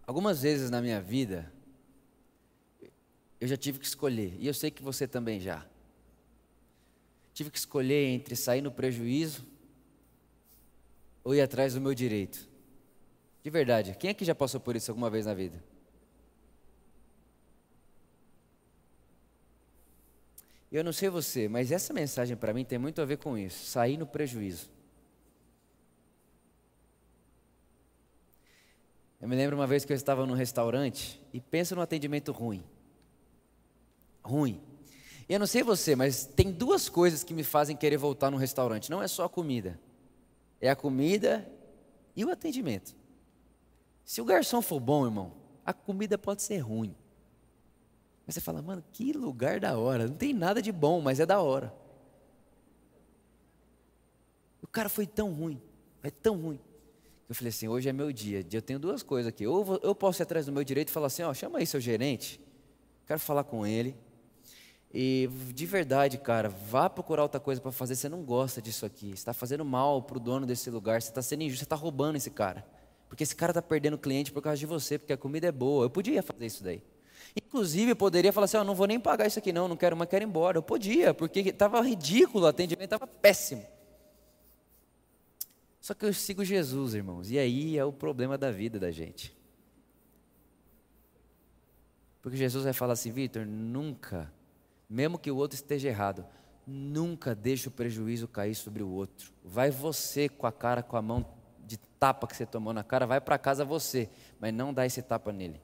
Algumas 0.08 0.42
vezes 0.42 0.70
na 0.70 0.82
minha 0.82 1.02
vida, 1.02 1.52
eu 3.42 3.48
já 3.48 3.58
tive 3.58 3.78
que 3.78 3.86
escolher, 3.86 4.38
e 4.40 4.48
eu 4.48 4.54
sei 4.54 4.72
que 4.72 4.82
você 4.82 5.06
também 5.06 5.38
já. 5.38 5.66
Tive 7.34 7.52
que 7.52 7.58
escolher 7.58 8.06
entre 8.08 8.34
sair 8.34 8.62
no 8.62 8.72
prejuízo 8.72 9.46
ou 11.26 11.36
ir 11.36 11.42
atrás 11.42 11.74
do 11.74 11.82
meu 11.82 11.94
direito. 11.94 12.48
De 13.44 13.50
verdade, 13.50 13.98
quem 14.00 14.10
aqui 14.10 14.24
já 14.24 14.34
passou 14.34 14.62
por 14.62 14.78
isso 14.78 14.90
alguma 14.90 15.10
vez 15.10 15.26
na 15.26 15.34
vida? 15.34 15.62
Eu 20.72 20.86
não 20.86 20.94
sei 20.94 21.10
você, 21.10 21.50
mas 21.50 21.70
essa 21.70 21.94
mensagem 21.94 22.38
para 22.38 22.54
mim 22.54 22.64
tem 22.64 22.80
muito 22.80 23.02
a 23.02 23.06
ver 23.06 23.18
com 23.18 23.38
isso, 23.38 23.66
sair 23.66 23.98
no 23.98 24.08
prejuízo. 24.08 24.77
Eu 29.20 29.28
me 29.28 29.36
lembro 29.36 29.56
uma 29.56 29.66
vez 29.66 29.84
que 29.84 29.92
eu 29.92 29.96
estava 29.96 30.26
num 30.26 30.34
restaurante 30.34 31.22
e 31.34 31.42
pensa 31.42 31.76
num 31.76 31.82
atendimento 31.82 32.32
ruim. 32.32 32.64
Ruim. 34.24 34.62
E 35.28 35.34
eu 35.34 35.40
não 35.40 35.48
sei 35.48 35.64
você, 35.64 35.96
mas 35.96 36.26
tem 36.26 36.52
duas 36.52 36.88
coisas 36.88 37.24
que 37.24 37.34
me 37.34 37.44
fazem 37.44 37.76
querer 37.76 37.98
voltar 37.98 38.30
num 38.30 38.38
restaurante. 38.38 38.92
Não 38.92 39.02
é 39.02 39.08
só 39.08 39.26
a 39.26 39.30
comida. 39.30 39.80
É 40.62 40.70
a 40.70 40.76
comida 40.76 41.50
e 42.16 42.24
o 42.24 42.32
atendimento. 42.32 42.96
Se 44.06 44.22
o 44.22 44.26
garçom 44.26 44.62
for 44.62 44.80
bom, 44.80 45.06
irmão, 45.06 45.34
a 45.66 45.74
comida 45.74 46.18
pode 46.18 46.42
ser 46.42 46.60
ruim. 46.60 46.96
Mas 48.26 48.36
você 48.36 48.42
fala, 48.42 48.62
mano, 48.62 48.84
que 48.94 49.12
lugar 49.14 49.60
da 49.60 49.78
hora. 49.78 50.08
Não 50.08 50.16
tem 50.16 50.34
nada 50.34 50.62
de 50.62 50.72
bom, 50.72 51.02
mas 51.02 51.20
é 51.20 51.26
da 51.26 51.42
hora. 51.42 51.74
O 54.62 54.68
cara 54.68 54.90
foi 54.90 55.08
tão 55.08 55.34
ruim, 55.34 55.62
é 56.04 56.12
tão 56.12 56.38
ruim. 56.38 56.60
Eu 57.30 57.36
falei 57.36 57.50
assim, 57.50 57.68
hoje 57.68 57.90
é 57.90 57.94
meu 57.94 58.12
dia. 58.12 58.46
Eu 58.52 58.62
tenho 58.62 58.80
duas 58.80 59.04
coisas 59.04 59.28
aqui. 59.28 59.46
Ou 59.46 59.80
eu 59.84 59.94
posso 59.94 60.22
ir 60.22 60.24
atrás 60.24 60.46
do 60.46 60.52
meu 60.52 60.64
direito 60.64 60.90
e 60.90 60.92
falar 60.92 61.08
assim, 61.08 61.24
ó, 61.24 61.34
chama 61.34 61.60
aí 61.60 61.66
seu 61.66 61.80
gerente. 61.80 62.40
Quero 63.06 63.20
falar 63.20 63.44
com 63.44 63.66
ele. 63.66 63.96
E 64.94 65.30
de 65.54 65.66
verdade, 65.66 66.18
cara, 66.18 66.48
vá 66.48 66.90
procurar 66.90 67.24
outra 67.24 67.40
coisa 67.40 67.60
para 67.60 67.72
fazer. 67.72 67.96
Você 67.96 68.08
não 68.08 68.24
gosta 68.24 68.62
disso 68.62 68.86
aqui. 68.86 69.08
Você 69.08 69.16
está 69.16 69.34
fazendo 69.34 69.66
mal 69.66 70.02
para 70.02 70.18
o 70.18 70.20
dono 70.20 70.46
desse 70.46 70.70
lugar. 70.70 71.02
Você 71.02 71.10
está 71.10 71.22
sendo 71.22 71.44
injusto. 71.44 71.60
Você 71.60 71.66
está 71.66 71.76
roubando 71.76 72.16
esse 72.16 72.30
cara. 72.30 72.66
Porque 73.10 73.24
esse 73.24 73.36
cara 73.36 73.52
está 73.52 73.62
perdendo 73.62 73.98
cliente 73.98 74.32
por 74.32 74.42
causa 74.42 74.60
de 74.60 74.66
você, 74.66 74.98
porque 74.98 75.14
a 75.14 75.18
comida 75.18 75.48
é 75.48 75.52
boa. 75.52 75.86
Eu 75.86 75.90
podia 75.90 76.22
fazer 76.22 76.46
isso 76.46 76.64
daí. 76.64 76.82
Inclusive, 77.36 77.92
eu 77.92 77.96
poderia 77.96 78.34
falar 78.34 78.46
assim: 78.46 78.58
ó, 78.58 78.64
não 78.64 78.76
vou 78.76 78.88
nem 78.88 79.00
pagar 79.00 79.28
isso 79.28 79.40
aqui, 79.40 79.52
não, 79.52 79.68
não 79.68 79.78
quero 79.78 79.96
mais, 79.96 80.10
quero 80.10 80.24
ir 80.24 80.28
embora. 80.28 80.58
Eu 80.58 80.64
podia, 80.64 81.14
porque 81.14 81.40
estava 81.40 81.82
ridículo 81.82 82.46
o 82.46 82.48
atendimento, 82.48 82.86
estava 82.86 83.08
péssimo. 83.08 83.66
Só 85.88 85.94
que 85.94 86.04
eu 86.04 86.14
sigo 86.14 86.44
Jesus, 86.44 86.94
irmãos, 86.94 87.32
e 87.32 87.40
aí 87.40 87.78
é 87.78 87.86
o 87.86 87.94
problema 87.94 88.38
da 88.38 88.52
vida 88.52 88.78
da 88.78 88.92
gente. 88.92 89.34
Porque 92.22 92.38
Jesus 92.38 92.66
vai 92.66 92.74
falar 92.74 92.92
assim, 92.92 93.10
Vitor, 93.10 93.46
nunca, 93.46 94.30
mesmo 94.90 95.18
que 95.18 95.32
o 95.32 95.38
outro 95.38 95.56
esteja 95.56 95.88
errado, 95.88 96.26
nunca 96.68 97.34
deixe 97.34 97.70
o 97.70 97.72
prejuízo 97.72 98.28
cair 98.28 98.54
sobre 98.54 98.84
o 98.84 98.90
outro. 98.90 99.32
Vai 99.46 99.72
você 99.72 100.28
com 100.28 100.46
a 100.46 100.52
cara, 100.52 100.84
com 100.84 100.98
a 100.98 101.02
mão 101.02 101.26
de 101.66 101.78
tapa 101.78 102.28
que 102.28 102.36
você 102.36 102.46
tomou 102.46 102.74
na 102.74 102.84
cara, 102.84 103.08
vai 103.08 103.22
para 103.22 103.38
casa 103.38 103.64
você, 103.64 104.10
mas 104.42 104.54
não 104.54 104.74
dá 104.74 104.86
esse 104.86 105.02
tapa 105.02 105.32
nele. 105.32 105.62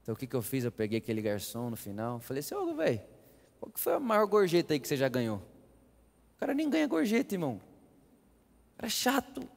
Então 0.00 0.14
o 0.14 0.16
que, 0.16 0.26
que 0.26 0.34
eu 0.34 0.40
fiz? 0.40 0.64
Eu 0.64 0.72
peguei 0.72 0.96
aquele 0.96 1.20
garçom 1.20 1.68
no 1.68 1.76
final, 1.76 2.20
falei 2.20 2.40
assim, 2.40 2.54
ô 2.54 2.74
velho, 2.74 3.02
qual 3.60 3.70
que 3.70 3.78
foi 3.78 3.92
a 3.92 4.00
maior 4.00 4.24
gorjeta 4.24 4.72
aí 4.72 4.80
que 4.80 4.88
você 4.88 4.96
já 4.96 5.10
ganhou? 5.10 5.42
O 6.36 6.38
cara 6.40 6.54
nem 6.54 6.70
ganha 6.70 6.86
gorjeta, 6.86 7.34
irmão. 7.34 7.60
É 8.82 8.88
chato. 8.88 9.48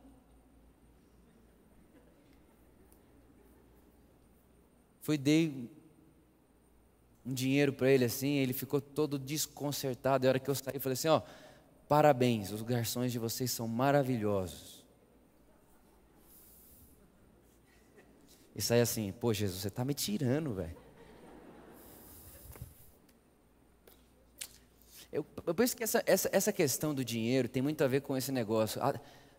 Fui, 5.01 5.17
dei 5.17 5.69
um 7.25 7.33
dinheiro 7.33 7.73
para 7.73 7.89
ele 7.89 8.05
assim, 8.05 8.35
ele 8.35 8.53
ficou 8.53 8.79
todo 8.79 9.17
desconcertado. 9.17 10.25
E 10.25 10.27
a 10.27 10.29
hora 10.29 10.39
que 10.39 10.49
eu 10.49 10.55
saí, 10.55 10.79
falei 10.79 10.93
assim: 10.93 11.07
ó, 11.07 11.21
parabéns, 11.88 12.51
os 12.51 12.61
garçons 12.61 13.11
de 13.11 13.17
vocês 13.17 13.49
são 13.49 13.67
maravilhosos. 13.67 14.85
E 18.55 18.61
saí 18.61 18.81
assim: 18.81 19.11
pô, 19.11 19.33
Jesus, 19.33 19.61
você 19.61 19.67
está 19.67 19.83
me 19.83 19.95
tirando, 19.95 20.53
velho. 20.53 20.84
Eu, 25.11 25.25
eu, 25.45 25.55
penso 25.55 25.75
que 25.75 25.83
essa, 25.83 26.03
essa, 26.05 26.29
essa 26.31 26.51
questão 26.51 26.93
do 26.93 27.05
dinheiro 27.05 27.47
tem 27.47 27.61
muito 27.61 27.83
a 27.83 27.87
ver 27.87 28.01
com 28.01 28.17
esse 28.17 28.31
negócio. 28.31 28.81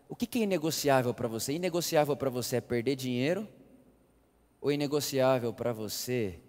O 0.09 0.15
que, 0.15 0.25
que 0.25 0.39
é 0.39 0.43
inegociável 0.43 1.13
para 1.13 1.27
você? 1.27 1.53
Inegociável 1.53 2.15
para 2.15 2.29
você 2.29 2.57
é 2.57 2.61
perder 2.61 2.95
dinheiro? 2.95 3.47
Ou 4.59 4.71
inegociável 4.71 5.53
para 5.53 5.71
você 5.73 6.39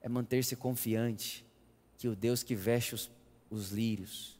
é 0.00 0.08
manter-se 0.08 0.54
confiante 0.54 1.44
que 1.96 2.06
o 2.08 2.14
Deus 2.14 2.42
que 2.42 2.54
veste 2.54 2.94
os, 2.94 3.10
os 3.50 3.70
lírios, 3.70 4.38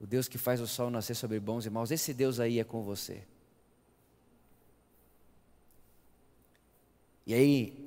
o 0.00 0.06
Deus 0.06 0.28
que 0.28 0.38
faz 0.38 0.60
o 0.60 0.66
sol 0.66 0.90
nascer 0.90 1.14
sobre 1.14 1.40
bons 1.40 1.66
e 1.66 1.70
maus, 1.70 1.90
esse 1.90 2.14
Deus 2.14 2.38
aí 2.38 2.60
é 2.60 2.64
com 2.64 2.82
você. 2.82 3.24
E 7.26 7.34
aí, 7.34 7.85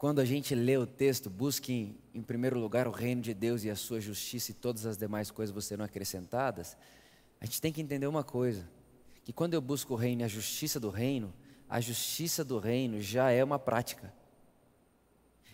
quando 0.00 0.18
a 0.18 0.24
gente 0.24 0.54
lê 0.54 0.78
o 0.78 0.86
texto, 0.86 1.28
busque 1.28 1.94
em, 2.14 2.22
primeiro 2.22 2.58
lugar 2.58 2.88
o 2.88 2.90
reino 2.90 3.20
de 3.20 3.34
Deus 3.34 3.64
e 3.64 3.70
a 3.70 3.76
sua 3.76 4.00
justiça 4.00 4.50
e 4.50 4.54
todas 4.54 4.86
as 4.86 4.96
demais 4.96 5.30
coisas 5.30 5.62
serão 5.62 5.84
acrescentadas, 5.84 6.74
a 7.38 7.44
gente 7.44 7.60
tem 7.60 7.70
que 7.70 7.82
entender 7.82 8.06
uma 8.06 8.24
coisa: 8.24 8.66
que 9.22 9.30
quando 9.30 9.52
eu 9.52 9.60
busco 9.60 9.92
o 9.92 9.96
reino 9.98 10.22
e 10.22 10.24
a 10.24 10.26
justiça 10.26 10.80
do 10.80 10.88
reino, 10.88 11.30
a 11.68 11.82
justiça 11.82 12.42
do 12.42 12.58
reino 12.58 12.98
já 12.98 13.30
é 13.30 13.44
uma 13.44 13.58
prática. 13.58 14.10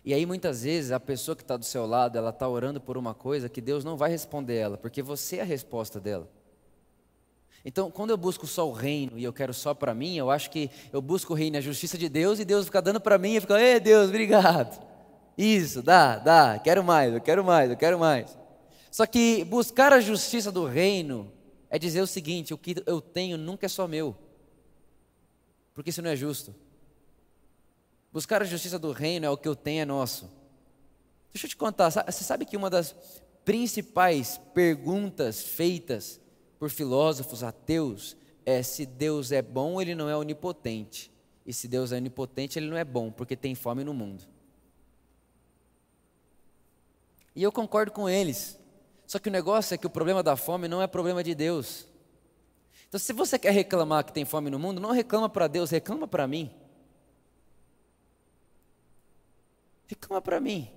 E 0.05 0.15
aí 0.15 0.25
muitas 0.25 0.63
vezes 0.63 0.93
a 0.93 1.01
pessoa 1.01 1.35
que 1.35 1.43
está 1.43 1.57
do 1.57 1.65
seu 1.65 1.85
lado, 1.85 2.17
ela 2.17 2.31
está 2.31 2.49
orando 2.49 2.81
por 2.81 2.97
uma 2.97 3.15
coisa 3.15 3.49
que 3.49 3.61
Deus 3.61 3.85
não 3.85 3.97
vai 3.97 4.11
responder 4.11 4.55
ela, 4.55 4.79
porque 4.79 5.03
você 5.03 5.39
é 5.39 5.41
a 5.41 5.45
resposta 5.45 5.99
dela. 5.99 6.31
Então, 7.69 7.91
quando 7.91 8.11
eu 8.11 8.17
busco 8.17 8.47
só 8.47 8.67
o 8.67 8.73
reino 8.73 9.19
e 9.19 9.25
eu 9.25 9.33
quero 9.33 9.53
só 9.53 9.75
para 9.75 9.93
mim, 9.93 10.17
eu 10.17 10.31
acho 10.31 10.51
que 10.51 10.71
eu 10.93 11.03
busco 11.03 11.33
o 11.33 11.37
reino 11.37 11.57
e 11.57 11.59
a 11.59 11.61
justiça 11.61 11.99
de 11.99 12.09
Deus 12.09 12.39
e 12.39 12.45
Deus 12.45 12.67
fica 12.67 12.81
dando 12.81 13.01
para 13.01 13.19
mim 13.19 13.35
e 13.35 13.41
fica, 13.41 13.61
ei 13.61 13.81
Deus, 13.81 14.09
obrigado. 14.09 14.81
Isso, 15.37 15.83
dá, 15.83 16.17
dá, 16.17 16.61
quero 16.63 16.85
mais, 16.85 17.13
eu 17.13 17.21
quero 17.21 17.45
mais, 17.45 17.69
eu 17.69 17.77
quero 17.77 17.99
mais. 17.99 18.39
Só 18.91 19.05
que 19.05 19.45
buscar 19.45 19.93
a 19.93 20.01
justiça 20.01 20.53
do 20.53 20.65
reino 20.65 21.31
é 21.69 21.79
dizer 21.79 22.01
o 22.01 22.07
seguinte: 22.07 22.55
o 22.55 22.59
que 22.59 22.77
eu 22.87 23.01
tenho 23.01 23.37
nunca 23.37 23.67
é 23.67 23.69
só 23.69 23.87
meu 23.87 24.17
porque 25.77 25.91
isso 25.91 26.01
não 26.01 26.09
é 26.09 26.17
justo. 26.17 26.55
Buscar 28.11 28.41
a 28.41 28.47
justiça 28.47 28.79
do 28.79 28.93
reino 28.93 29.27
é 29.27 29.31
o 29.31 29.37
que 29.37 29.47
eu 29.47 29.55
tenho 29.55 29.83
é 29.83 29.85
nosso. 29.85 30.27
Deixa 31.35 31.45
eu 31.47 31.51
te 31.51 31.57
contar, 31.57 31.91
você 31.91 32.25
sabe 32.25 32.47
que 32.47 32.57
uma 32.57 32.71
das 32.71 32.97
principais 33.45 34.41
perguntas 34.55 35.43
feitas 35.43 36.19
por 36.59 36.71
filósofos 36.71 37.43
ateus 37.43 38.17
é 38.45 38.63
se 38.63 38.87
Deus 38.87 39.33
é 39.33 39.43
bom, 39.43 39.81
ele 39.81 39.95
não 39.95 40.09
é 40.09 40.17
onipotente. 40.17 41.11
E 41.45 41.53
se 41.53 41.69
Deus 41.69 41.93
é 41.93 41.97
onipotente, 41.97 42.59
ele 42.59 42.69
não 42.69 42.77
é 42.77 42.85
bom, 42.85 43.11
porque 43.11 43.37
tem 43.37 43.55
fome 43.55 43.85
no 43.85 43.95
mundo. 43.95 44.25
E 47.35 47.43
eu 47.43 47.53
concordo 47.53 47.93
com 47.93 48.09
eles. 48.09 48.59
Só 49.07 49.19
que 49.19 49.29
o 49.29 49.33
negócio 49.33 49.75
é 49.75 49.79
que 49.79 49.87
o 49.87 49.91
problema 49.91 50.23
da 50.23 50.37
fome 50.37 50.67
não 50.67 50.83
é 50.83 50.87
problema 50.87 51.23
de 51.23 51.35
Deus. 51.35 51.87
Então, 52.89 52.99
se 52.99 53.13
você 53.13 53.39
quer 53.39 53.53
reclamar 53.53 54.05
que 54.05 54.13
tem 54.13 54.25
fome 54.25 54.51
no 54.51 54.59
mundo, 54.59 54.81
não 54.81 54.91
reclama 54.91 55.29
para 55.29 55.47
Deus, 55.47 55.71
reclama 55.71 56.09
para 56.09 56.27
mim. 56.27 56.51
Reclama 59.87 60.21
para 60.21 60.41
mim. 60.41 60.71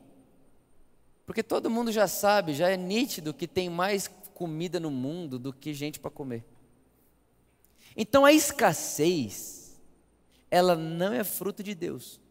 Porque 1.26 1.42
todo 1.42 1.70
mundo 1.70 1.92
já 1.92 2.08
sabe, 2.08 2.54
já 2.54 2.70
é 2.70 2.78
nítido 2.78 3.34
que 3.34 3.48
tem 3.48 3.70
mais 3.70 4.08
comida 4.40 4.80
no 4.80 4.90
mundo 4.90 5.38
do 5.38 5.52
que 5.52 5.74
gente 5.74 6.00
para 6.00 6.10
comer. 6.10 6.46
Então 7.98 8.24
a 8.24 8.32
escassez, 8.32 9.78
ela 10.50 10.78
não 10.78 11.12
é 11.12 11.26
fruto 11.26 11.62
de 11.62 11.76
Deus. 11.76 12.22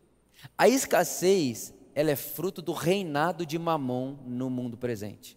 A 0.57 0.67
escassez, 0.67 1.75
ela 1.95 2.11
é 2.11 2.17
fruto 2.17 2.63
do 2.63 2.73
reinado 2.73 3.45
de 3.45 3.59
Mamon 3.59 4.17
no 4.25 4.49
mundo 4.49 4.79
presente. 4.79 5.37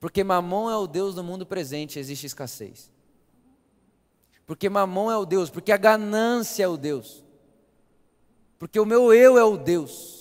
Porque 0.00 0.24
Mamon 0.24 0.68
é 0.68 0.76
o 0.76 0.88
Deus 0.88 1.14
do 1.14 1.22
mundo 1.22 1.46
presente, 1.46 2.00
existe 2.00 2.26
escassez. 2.26 2.90
Porque 4.44 4.68
mamão 4.70 5.10
é 5.10 5.16
o 5.16 5.26
Deus, 5.26 5.50
porque 5.50 5.70
a 5.70 5.76
ganância 5.76 6.64
é 6.64 6.68
o 6.68 6.78
Deus. 6.78 7.22
Porque 8.58 8.80
o 8.80 8.86
meu 8.86 9.12
eu 9.12 9.36
é 9.36 9.44
o 9.44 9.58
Deus. 9.58 10.17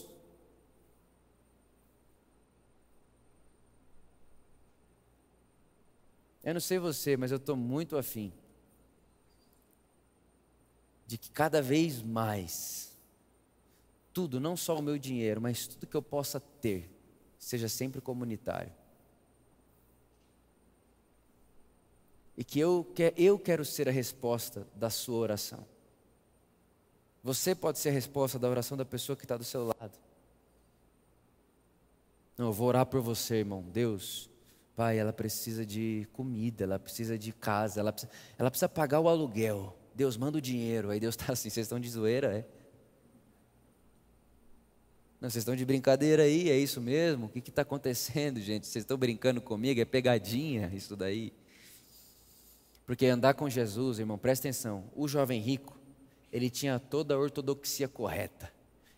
Eu 6.47 6.53
não 6.53 6.61
sei 6.61 6.79
você, 6.79 7.17
mas 7.17 7.31
eu 7.31 7.37
estou 7.37 7.55
muito 7.55 7.97
afim 7.97 8.31
de 11.05 11.17
que 11.17 11.29
cada 11.29 11.61
vez 11.61 12.01
mais, 12.01 12.97
tudo, 14.13 14.39
não 14.39 14.55
só 14.55 14.77
o 14.77 14.81
meu 14.81 14.97
dinheiro, 14.97 15.41
mas 15.41 15.67
tudo 15.67 15.87
que 15.87 15.95
eu 15.95 16.01
possa 16.01 16.39
ter, 16.39 16.89
seja 17.37 17.69
sempre 17.69 18.01
comunitário. 18.01 18.71
e 22.37 22.43
que 22.43 22.59
eu, 22.59 22.85
que 22.93 23.13
eu 23.17 23.39
quero 23.39 23.65
ser 23.65 23.89
a 23.89 23.91
resposta 23.91 24.67
da 24.75 24.91
sua 24.91 25.17
oração. 25.17 25.65
Você 27.23 27.55
pode 27.55 27.79
ser 27.79 27.89
a 27.89 27.91
resposta 27.91 28.37
da 28.37 28.47
oração 28.47 28.77
da 28.77 28.85
pessoa 28.85 29.15
que 29.15 29.25
está 29.25 29.35
do 29.35 29.43
seu 29.43 29.65
lado. 29.65 29.97
Não, 32.37 32.45
eu 32.45 32.53
vou 32.53 32.67
orar 32.67 32.85
por 32.85 33.01
você, 33.01 33.37
irmão. 33.37 33.63
Deus, 33.63 34.29
Pai, 34.77 34.99
ela 34.99 35.11
precisa 35.11 35.65
de 35.65 36.07
comida, 36.13 36.63
ela 36.63 36.77
precisa 36.77 37.17
de 37.17 37.33
casa, 37.33 37.79
ela 37.79 37.91
precisa, 37.91 38.11
ela 38.37 38.51
precisa 38.51 38.69
pagar 38.69 38.99
o 38.99 39.09
aluguel. 39.09 39.75
Deus 39.95 40.15
manda 40.15 40.37
o 40.37 40.41
dinheiro. 40.41 40.91
Aí 40.91 40.99
Deus 40.99 41.15
está 41.15 41.33
assim: 41.33 41.49
vocês 41.49 41.65
estão 41.65 41.79
de 41.79 41.89
zoeira, 41.89 42.37
é? 42.37 42.45
Não, 45.19 45.31
vocês 45.31 45.41
estão 45.41 45.55
de 45.55 45.65
brincadeira 45.65 46.21
aí, 46.21 46.51
é 46.51 46.55
isso 46.55 46.79
mesmo? 46.79 47.25
O 47.25 47.29
que 47.29 47.49
está 47.49 47.63
acontecendo, 47.63 48.39
gente? 48.39 48.67
Vocês 48.67 48.83
estão 48.83 48.95
brincando 48.99 49.41
comigo? 49.41 49.81
É 49.81 49.85
pegadinha 49.85 50.71
isso 50.71 50.95
daí. 50.95 51.33
Porque 52.85 53.07
andar 53.07 53.33
com 53.33 53.49
Jesus, 53.49 53.97
irmão, 53.97 54.15
presta 54.15 54.47
atenção, 54.47 54.83
o 54.95 55.07
jovem 55.07 55.41
rico, 55.41 55.75
ele 56.31 56.51
tinha 56.51 56.77
toda 56.79 57.15
a 57.15 57.17
ortodoxia 57.17 57.87
correta. 57.87 58.53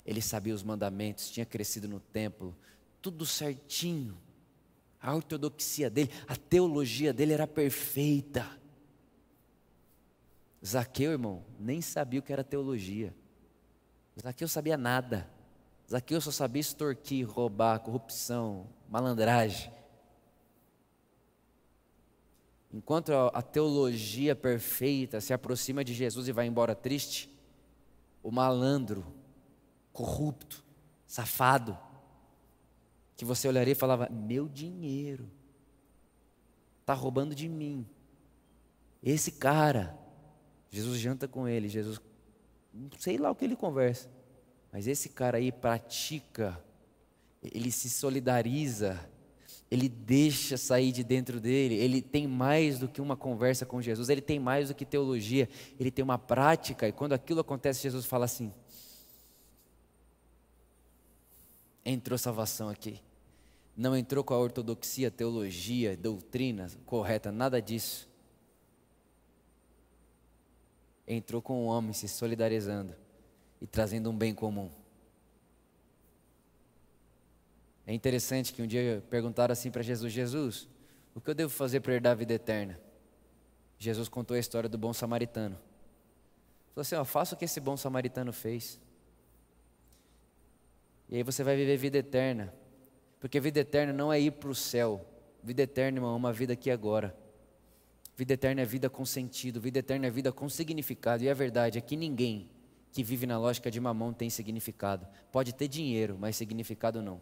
Ele 0.06 0.22
sabia 0.22 0.54
os 0.54 0.62
mandamentos, 0.62 1.32
tinha 1.32 1.46
crescido 1.46 1.88
no 1.88 2.02
templo, 2.02 2.54
tudo 3.02 3.26
certinho. 3.26 4.18
A 5.02 5.16
ortodoxia 5.16 5.90
dele, 5.90 6.12
a 6.28 6.36
teologia 6.36 7.14
dele 7.14 7.34
era 7.34 7.48
perfeita. 7.48 8.46
Zaqueu, 10.66 11.12
irmão, 11.12 11.46
nem 11.58 11.82
sabia 11.82 12.20
o 12.20 12.24
que 12.24 12.34
era 12.34 12.44
teologia. 12.44 13.16
Zaqueu 14.22 14.48
sabia 14.48 14.78
nada. 14.78 15.30
Zaqueu 15.90 16.20
só 16.20 16.32
sabia 16.32 16.60
extorquir, 16.60 17.28
roubar, 17.28 17.80
corrupção, 17.80 18.68
malandragem. 18.90 19.72
Enquanto 22.72 23.12
a 23.12 23.42
teologia 23.42 24.36
perfeita 24.36 25.20
se 25.20 25.34
aproxima 25.34 25.84
de 25.84 25.94
Jesus 25.94 26.28
e 26.28 26.32
vai 26.32 26.46
embora 26.46 26.76
triste, 26.76 27.36
o 28.22 28.32
malandro, 28.32 29.04
corrupto, 29.92 30.64
safado, 31.08 31.76
que 33.20 33.26
você 33.26 33.50
olharia 33.50 33.74
e 33.74 33.76
falava: 33.76 34.08
Meu 34.10 34.48
dinheiro, 34.48 35.30
está 36.80 36.94
roubando 36.94 37.36
de 37.36 37.50
mim. 37.50 37.86
Esse 39.04 39.34
cara, 39.34 39.94
Jesus 40.70 40.98
janta 41.02 41.28
com 41.28 41.46
ele, 41.46 41.68
Jesus, 41.68 42.00
não 42.74 42.90
sei 42.98 43.18
lá 43.18 43.30
o 43.30 43.36
que 43.36 43.44
ele 43.44 43.58
conversa, 43.58 44.10
mas 44.72 44.88
esse 44.88 45.10
cara 45.10 45.38
aí 45.38 45.52
pratica, 45.52 46.64
ele 47.44 47.72
se 47.72 47.90
solidariza 47.90 48.98
ele 49.72 49.88
deixa 49.88 50.58
sair 50.58 50.92
de 50.92 51.04
dentro 51.04 51.40
dele, 51.40 51.76
ele 51.76 52.02
tem 52.02 52.28
mais 52.28 52.80
do 52.80 52.88
que 52.88 53.00
uma 53.00 53.16
conversa 53.16 53.68
com 53.68 53.80
Jesus, 53.80 54.10
ele 54.10 54.22
tem 54.22 54.40
mais 54.40 54.70
do 54.70 54.74
que 54.74 54.84
teologia, 54.84 55.48
ele 55.80 55.92
tem 55.92 56.04
uma 56.04 56.18
prática, 56.18 56.88
e 56.88 56.92
quando 56.92 57.14
aquilo 57.14 57.42
acontece, 57.42 57.84
Jesus 57.84 58.08
fala 58.08 58.26
assim: 58.26 58.52
entrou 61.86 62.18
salvação 62.18 62.68
aqui. 62.68 63.00
Não 63.80 63.96
entrou 63.96 64.26
com 64.26 64.34
a 64.34 64.38
ortodoxia, 64.38 65.10
teologia, 65.10 65.96
doutrina 65.96 66.68
correta, 66.86 67.32
nada 67.32 67.62
disso. 67.62 68.10
Entrou 71.08 71.42
com 71.42 71.64
o 71.64 71.68
homem 71.68 71.94
se 71.94 72.06
solidarizando 72.10 72.94
e 73.62 73.66
trazendo 73.66 74.10
um 74.10 74.18
bem 74.18 74.36
comum. 74.36 74.70
É 77.88 77.94
interessante 77.94 78.52
que 78.52 78.62
um 78.62 78.68
dia 78.68 79.02
perguntaram 79.10 79.54
assim 79.54 79.72
para 79.72 79.82
Jesus: 79.82 80.12
Jesus, 80.12 80.68
o 81.16 81.22
que 81.22 81.30
eu 81.30 81.34
devo 81.34 81.50
fazer 81.50 81.80
para 81.80 81.94
herdar 81.94 82.12
a 82.12 82.16
vida 82.16 82.34
eterna? 82.34 82.78
Jesus 83.78 84.10
contou 84.10 84.36
a 84.36 84.40
história 84.42 84.68
do 84.68 84.78
bom 84.78 84.92
samaritano. 84.92 85.56
Falou 86.76 86.82
assim: 86.82 86.96
ó, 86.96 87.06
faça 87.06 87.34
o 87.34 87.38
que 87.38 87.46
esse 87.46 87.62
bom 87.62 87.78
samaritano 87.78 88.34
fez. 88.34 88.78
E 91.08 91.16
aí 91.16 91.24
você 91.24 91.46
vai 91.46 91.56
viver 91.56 91.78
vida 91.78 91.98
eterna. 91.98 92.54
Porque 93.20 93.40
vida 93.40 93.60
eterna 93.60 93.92
não 93.92 94.12
é 94.12 94.20
ir 94.20 94.32
para 94.32 94.50
o 94.50 94.56
céu. 94.56 95.06
Vida 95.44 95.64
eterna, 95.64 95.98
irmão, 95.98 96.14
é 96.14 96.16
uma 96.16 96.32
vida 96.32 96.54
aqui 96.54 96.72
agora. 96.72 97.16
Vida 98.16 98.34
eterna 98.34 98.62
é 98.62 98.66
vida 98.66 98.90
com 98.90 99.06
sentido. 99.06 99.60
Vida 99.60 99.80
eterna 99.80 100.08
é 100.08 100.10
vida 100.10 100.32
com 100.32 100.48
significado. 100.50 101.24
E 101.24 101.30
a 101.30 101.34
verdade 101.34 101.78
é 101.78 101.82
que 101.82 101.96
ninguém 101.96 102.50
que 102.92 103.04
vive 103.04 103.28
na 103.28 103.38
lógica 103.38 103.70
de 103.70 103.80
mamão 103.80 104.14
tem 104.14 104.30
significado. 104.30 105.08
Pode 105.32 105.54
ter 105.54 105.68
dinheiro, 105.68 106.18
mas 106.20 106.36
significado 106.36 107.02
não. 107.02 107.22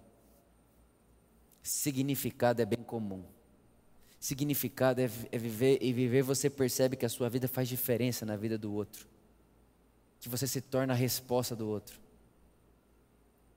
Significado 1.61 2.61
é 2.61 2.65
bem 2.65 2.83
comum. 2.83 3.23
Significado 4.19 5.01
é, 5.01 5.09
é 5.31 5.37
viver 5.37 5.77
e 5.81 5.91
viver 5.91 6.21
você 6.21 6.49
percebe 6.49 6.95
que 6.95 7.05
a 7.05 7.09
sua 7.09 7.29
vida 7.29 7.47
faz 7.47 7.67
diferença 7.67 8.25
na 8.25 8.35
vida 8.35 8.57
do 8.57 8.73
outro. 8.73 9.07
Que 10.19 10.29
você 10.29 10.47
se 10.47 10.61
torna 10.61 10.93
a 10.93 10.95
resposta 10.95 11.55
do 11.55 11.67
outro. 11.67 11.99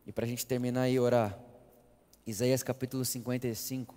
E 0.07 0.13
para 0.13 0.25
a 0.25 0.29
gente 0.29 0.45
terminar 0.45 0.89
e 0.89 0.99
orar, 0.99 1.39
Isaías 2.27 2.63
capítulo 2.63 3.05
55, 3.05 3.95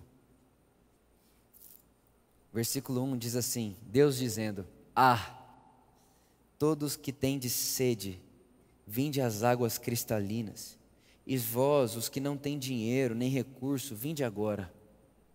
versículo 2.52 3.02
1 3.02 3.18
diz 3.18 3.36
assim: 3.36 3.76
Deus 3.82 4.16
dizendo: 4.16 4.66
Ah, 4.94 5.40
todos 6.58 6.96
que 6.96 7.12
tendes 7.12 7.52
sede, 7.52 8.20
vinde 8.86 9.20
às 9.20 9.42
águas 9.42 9.78
cristalinas, 9.78 10.78
e 11.26 11.36
vós, 11.36 11.96
os 11.96 12.08
que 12.08 12.20
não 12.20 12.36
têm 12.36 12.58
dinheiro 12.58 13.14
nem 13.14 13.30
recurso, 13.30 13.94
vinde 13.94 14.24
agora, 14.24 14.72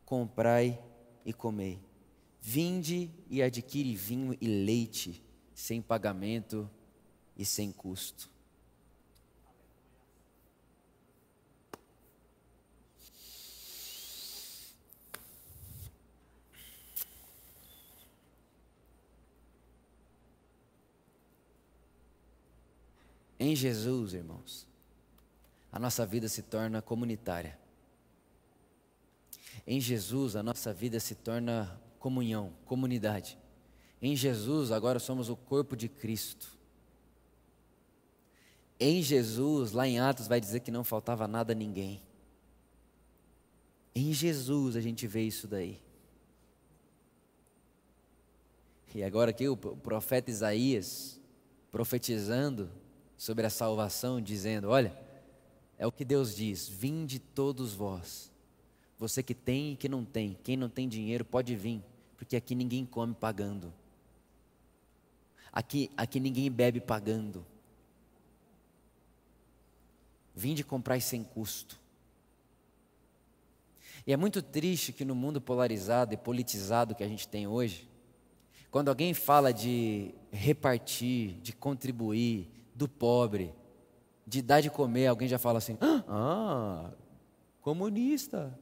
comprai 0.05 0.81
e 1.25 1.31
comei. 1.31 1.79
Vinde 2.41 3.11
e 3.29 3.41
adquire 3.43 3.95
vinho 3.95 4.35
e 4.39 4.47
leite, 4.47 5.23
sem 5.53 5.81
pagamento 5.81 6.69
e 7.37 7.45
sem 7.45 7.71
custo. 7.71 8.29
Em 23.39 23.55
Jesus, 23.55 24.13
irmãos, 24.13 24.67
a 25.71 25.79
nossa 25.79 26.05
vida 26.05 26.27
se 26.27 26.41
torna 26.41 26.81
comunitária. 26.81 27.57
Em 29.65 29.79
Jesus, 29.79 30.35
a 30.35 30.43
nossa 30.43 30.73
vida 30.73 30.99
se 30.99 31.15
torna 31.15 31.79
comunhão, 31.99 32.53
comunidade. 32.65 33.37
Em 34.01 34.15
Jesus, 34.15 34.71
agora 34.71 34.99
somos 34.99 35.29
o 35.29 35.35
corpo 35.35 35.75
de 35.75 35.87
Cristo. 35.87 36.57
Em 38.79 39.01
Jesus, 39.01 39.71
lá 39.71 39.87
em 39.87 39.99
Atos, 39.99 40.27
vai 40.27 40.39
dizer 40.39 40.61
que 40.61 40.71
não 40.71 40.83
faltava 40.83 41.27
nada 41.27 41.53
a 41.53 41.55
ninguém. 41.55 42.01
Em 43.93 44.13
Jesus 44.13 44.75
a 44.75 44.81
gente 44.81 45.05
vê 45.07 45.23
isso 45.23 45.47
daí. 45.47 45.81
E 48.95 49.03
agora 49.03 49.31
aqui 49.31 49.47
o 49.47 49.55
profeta 49.55 50.31
Isaías, 50.31 51.19
profetizando, 51.71 52.71
sobre 53.19 53.45
a 53.45 53.49
salvação, 53.49 54.21
dizendo: 54.21 54.69
Olha, 54.69 54.97
é 55.77 55.85
o 55.85 55.91
que 55.91 56.05
Deus 56.05 56.33
diz: 56.33 56.69
Vinde 56.69 57.19
todos 57.19 57.73
vós, 57.73 58.31
você 58.97 59.21
que 59.21 59.35
tem 59.35 59.73
e 59.73 59.75
que 59.75 59.89
não 59.89 60.05
tem, 60.05 60.39
quem 60.41 60.55
não 60.55 60.69
tem 60.69 60.87
dinheiro 60.87 61.25
pode 61.25 61.53
vir, 61.53 61.83
porque 62.17 62.37
aqui 62.37 62.55
ninguém 62.55 62.85
come 62.85 63.13
pagando, 63.13 63.73
aqui, 65.51 65.91
aqui 65.97 66.19
ninguém 66.19 66.49
bebe 66.49 66.79
pagando. 66.79 67.45
Vinde 70.33 70.63
comprar 70.63 71.01
sem 71.01 71.21
custo. 71.21 71.77
E 74.07 74.13
é 74.13 74.17
muito 74.17 74.41
triste 74.41 74.93
que 74.93 75.03
no 75.03 75.13
mundo 75.13 75.41
polarizado 75.41 76.13
e 76.13 76.17
politizado 76.17 76.95
que 76.95 77.03
a 77.03 77.07
gente 77.07 77.27
tem 77.27 77.45
hoje, 77.45 77.89
quando 78.71 78.87
alguém 78.87 79.13
fala 79.13 79.51
de 79.51 80.15
repartir, 80.31 81.33
de 81.41 81.51
contribuir, 81.51 82.58
do 82.79 82.87
pobre, 82.87 83.53
de 84.25 84.41
dar 84.41 84.61
de 84.61 84.69
comer, 84.69 85.07
alguém 85.07 85.27
já 85.27 85.37
fala 85.37 85.57
assim: 85.57 85.77
ah, 85.81 86.91
comunista. 87.61 88.57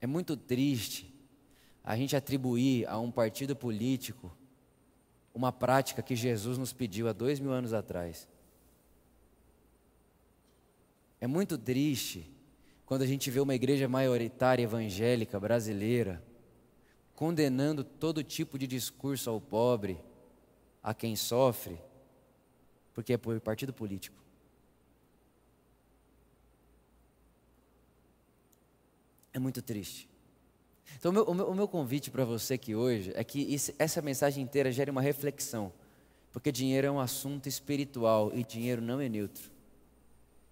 É 0.00 0.06
muito 0.06 0.36
triste 0.36 1.14
a 1.84 1.96
gente 1.96 2.16
atribuir 2.16 2.88
a 2.88 2.98
um 2.98 3.10
partido 3.10 3.54
político 3.54 4.36
uma 5.32 5.52
prática 5.52 6.02
que 6.02 6.16
Jesus 6.16 6.58
nos 6.58 6.72
pediu 6.72 7.08
há 7.08 7.12
dois 7.12 7.38
mil 7.38 7.52
anos 7.52 7.72
atrás. 7.72 8.28
É 11.20 11.26
muito 11.28 11.56
triste 11.56 12.28
quando 12.84 13.02
a 13.02 13.06
gente 13.06 13.30
vê 13.30 13.38
uma 13.38 13.54
igreja 13.54 13.88
maioritária 13.88 14.64
evangélica 14.64 15.38
brasileira 15.38 16.22
condenando 17.14 17.84
todo 17.84 18.24
tipo 18.24 18.58
de 18.58 18.66
discurso 18.66 19.30
ao 19.30 19.40
pobre 19.40 20.02
a 20.82 20.92
quem 20.92 21.14
sofre, 21.14 21.78
porque 22.92 23.12
é 23.12 23.16
por 23.16 23.38
partido 23.40 23.72
político. 23.72 24.16
É 29.32 29.38
muito 29.38 29.62
triste. 29.62 30.08
Então, 30.96 31.10
o 31.10 31.14
meu, 31.14 31.24
o 31.24 31.34
meu, 31.34 31.46
o 31.48 31.54
meu 31.54 31.68
convite 31.68 32.10
para 32.10 32.24
você 32.24 32.54
aqui 32.54 32.74
hoje 32.74 33.12
é 33.14 33.24
que 33.24 33.56
essa 33.78 34.02
mensagem 34.02 34.42
inteira 34.42 34.70
gere 34.70 34.90
uma 34.90 35.00
reflexão, 35.00 35.72
porque 36.32 36.52
dinheiro 36.52 36.86
é 36.86 36.90
um 36.90 37.00
assunto 37.00 37.48
espiritual 37.48 38.30
e 38.34 38.44
dinheiro 38.44 38.82
não 38.82 39.00
é 39.00 39.08
neutro. 39.08 39.50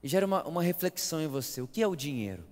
E 0.03 0.09
gera 0.09 0.24
uma, 0.24 0.47
uma 0.47 0.62
reflexão 0.62 1.20
em 1.20 1.26
você: 1.26 1.61
o 1.61 1.68
que 1.68 1.83
é 1.83 1.87
o 1.87 1.95
dinheiro? 1.95 2.45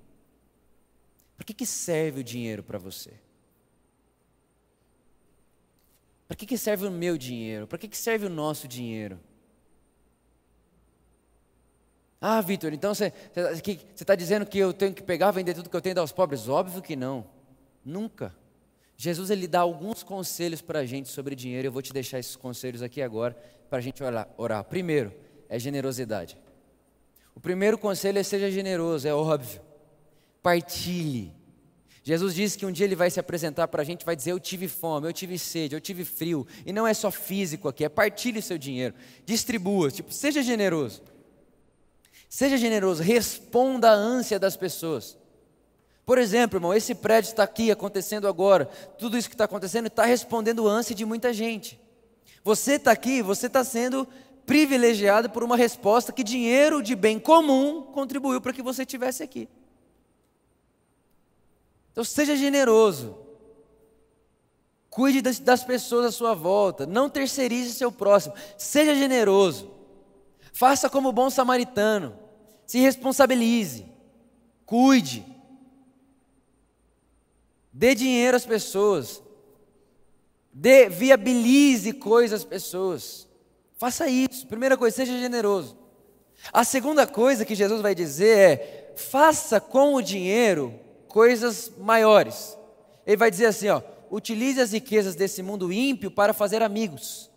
Para 1.36 1.44
que, 1.44 1.54
que 1.54 1.64
serve 1.64 2.20
o 2.20 2.24
dinheiro 2.24 2.62
para 2.62 2.78
você? 2.78 3.14
Para 6.28 6.36
que, 6.36 6.44
que 6.44 6.58
serve 6.58 6.86
o 6.86 6.90
meu 6.90 7.16
dinheiro? 7.16 7.66
Para 7.66 7.78
que, 7.78 7.88
que 7.88 7.96
serve 7.96 8.26
o 8.26 8.30
nosso 8.30 8.68
dinheiro? 8.68 9.18
Ah, 12.20 12.40
Vitor, 12.42 12.74
então 12.74 12.94
você 12.94 13.12
está 13.94 14.14
dizendo 14.14 14.44
que 14.44 14.58
eu 14.58 14.72
tenho 14.72 14.92
que 14.92 15.02
pegar, 15.02 15.30
vender 15.30 15.54
tudo 15.54 15.70
que 15.70 15.76
eu 15.76 15.80
tenho 15.80 15.92
e 15.92 15.94
dar 15.94 16.02
aos 16.02 16.12
pobres? 16.12 16.46
Óbvio 16.48 16.82
que 16.82 16.94
não. 16.94 17.26
Nunca. 17.82 18.34
Jesus 18.96 19.30
ele 19.30 19.46
dá 19.46 19.60
alguns 19.60 20.02
conselhos 20.02 20.60
para 20.60 20.80
a 20.80 20.84
gente 20.84 21.08
sobre 21.08 21.34
dinheiro. 21.34 21.68
Eu 21.68 21.72
vou 21.72 21.80
te 21.80 21.92
deixar 21.92 22.18
esses 22.18 22.36
conselhos 22.36 22.82
aqui 22.82 23.00
agora 23.00 23.34
para 23.70 23.78
a 23.78 23.80
gente 23.80 24.02
orar, 24.02 24.28
orar. 24.36 24.64
Primeiro 24.64 25.14
é 25.48 25.58
generosidade. 25.58 26.36
O 27.34 27.40
primeiro 27.40 27.78
conselho 27.78 28.18
é 28.18 28.22
seja 28.22 28.50
generoso, 28.50 29.06
é 29.06 29.14
óbvio. 29.14 29.62
Partilhe. 30.42 31.37
Jesus 32.08 32.34
disse 32.34 32.56
que 32.56 32.64
um 32.64 32.72
dia 32.72 32.86
ele 32.86 32.96
vai 32.96 33.10
se 33.10 33.20
apresentar 33.20 33.68
para 33.68 33.82
a 33.82 33.84
gente, 33.84 34.02
vai 34.02 34.16
dizer: 34.16 34.32
Eu 34.32 34.40
tive 34.40 34.66
fome, 34.66 35.06
eu 35.06 35.12
tive 35.12 35.38
sede, 35.38 35.76
eu 35.76 35.80
tive 35.80 36.06
frio. 36.06 36.46
E 36.64 36.72
não 36.72 36.86
é 36.86 36.94
só 36.94 37.10
físico 37.10 37.68
aqui, 37.68 37.84
é 37.84 37.88
partilhe 37.90 38.40
seu 38.40 38.56
dinheiro, 38.56 38.94
distribua, 39.26 39.90
tipo, 39.90 40.10
seja 40.10 40.42
generoso. 40.42 41.02
Seja 42.26 42.56
generoso, 42.56 43.02
responda 43.02 43.90
à 43.90 43.92
ânsia 43.92 44.38
das 44.38 44.56
pessoas. 44.56 45.18
Por 46.06 46.16
exemplo, 46.16 46.56
irmão, 46.56 46.72
esse 46.72 46.94
prédio 46.94 47.28
está 47.28 47.42
aqui 47.42 47.70
acontecendo 47.70 48.26
agora, 48.26 48.64
tudo 48.98 49.18
isso 49.18 49.28
que 49.28 49.34
está 49.34 49.44
acontecendo 49.44 49.88
está 49.88 50.06
respondendo 50.06 50.66
ânsia 50.66 50.94
de 50.94 51.04
muita 51.04 51.30
gente. 51.30 51.78
Você 52.42 52.76
está 52.76 52.90
aqui, 52.90 53.20
você 53.20 53.48
está 53.48 53.62
sendo 53.62 54.08
privilegiado 54.46 55.28
por 55.28 55.44
uma 55.44 55.58
resposta 55.58 56.10
que 56.10 56.24
dinheiro 56.24 56.82
de 56.82 56.96
bem 56.96 57.18
comum 57.18 57.82
contribuiu 57.82 58.40
para 58.40 58.54
que 58.54 58.62
você 58.62 58.80
estivesse 58.80 59.22
aqui. 59.22 59.46
Então 61.98 62.04
seja 62.04 62.36
generoso. 62.36 63.18
Cuide 64.88 65.20
das, 65.20 65.64
pessoas 65.64 66.06
à 66.06 66.12
sua 66.12 66.32
volta. 66.32 66.86
Não 66.86 67.10
terceirize 67.10 67.74
seu 67.74 67.90
próximo. 67.90 68.36
Seja 68.56 68.94
generoso. 68.94 69.68
Faça 70.52 70.88
como 70.88 71.10
bom 71.10 71.28
samaritano. 71.28 72.16
Se 72.64 72.78
responsabilize. 72.78 73.84
Cuide. 74.64 75.26
Dê 77.72 77.96
dinheiro 77.96 78.36
às 78.36 78.46
pessoas. 78.46 79.20
Dê, 80.52 80.88
viabilize 80.88 81.94
coisas 81.94 82.42
às 82.42 82.46
pessoas. 82.46 83.26
Faça 83.76 84.06
isso. 84.06 84.46
Primeira 84.46 84.76
coisa, 84.76 84.94
seja 84.94 85.18
generoso. 85.18 85.76
A 86.52 86.62
segunda 86.62 87.08
coisa 87.08 87.44
que 87.44 87.56
Jesus 87.56 87.82
vai 87.82 87.92
dizer 87.92 88.38
é: 88.38 88.94
faça 88.96 89.60
com 89.60 89.94
o 89.94 90.00
dinheiro 90.00 90.86
coisas 91.08 91.72
maiores. 91.78 92.56
Ele 93.06 93.16
vai 93.16 93.30
dizer 93.30 93.46
assim, 93.46 93.68
ó, 93.68 93.82
utilize 94.10 94.60
as 94.60 94.72
riquezas 94.72 95.14
desse 95.14 95.42
mundo 95.42 95.72
ímpio 95.72 96.10
para 96.10 96.32
fazer 96.32 96.62
amigos. 96.62 97.30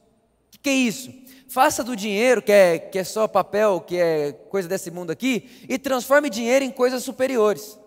O 0.48 0.52
que, 0.52 0.60
que 0.60 0.70
é 0.70 0.74
isso? 0.74 1.12
Faça 1.48 1.84
do 1.84 1.96
dinheiro, 1.96 2.42
que 2.42 2.52
é, 2.52 2.80
que 2.80 3.00
é 3.00 3.04
só 3.04 3.28
papel, 3.28 3.82
que 3.82 3.98
é 3.98 4.32
coisa 4.32 4.70
desse 4.70 4.92
mundo 4.92 5.12
aqui, 5.12 5.66
e 5.68 5.78
transforme 5.78 6.30
dinheiro 6.30 6.64
em 6.64 6.72
coisas 6.72 7.04
superiores. 7.04 7.78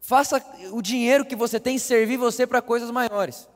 Faça 0.00 0.44
o 0.72 0.82
dinheiro 0.82 1.24
que 1.24 1.36
você 1.36 1.60
tem 1.60 1.78
servir 1.78 2.16
você 2.16 2.46
para 2.46 2.60
coisas 2.60 2.90
maiores. 2.90 3.48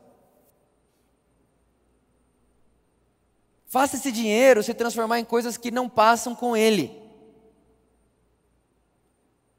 Faça 3.66 3.97
esse 3.97 4.12
dinheiro 4.12 4.62
se 4.62 4.72
transformar 4.72 5.18
em 5.18 5.25
coisas 5.25 5.57
que 5.57 5.72
não 5.72 5.89
passam 5.89 6.33
com 6.33 6.57
ele. 6.57 7.03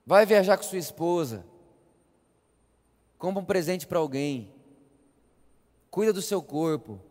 Vai 0.06 0.26
viajar 0.26 0.58
com 0.58 0.64
sua 0.64 0.78
esposa. 0.78 1.46
Compra 3.18 3.42
um 3.42 3.46
presente 3.46 3.88
para 3.88 3.98
alguém. 3.98 4.54
Cuida 5.90 6.14
do 6.14 6.22
seu 6.22 6.42
corpo. 6.42 7.02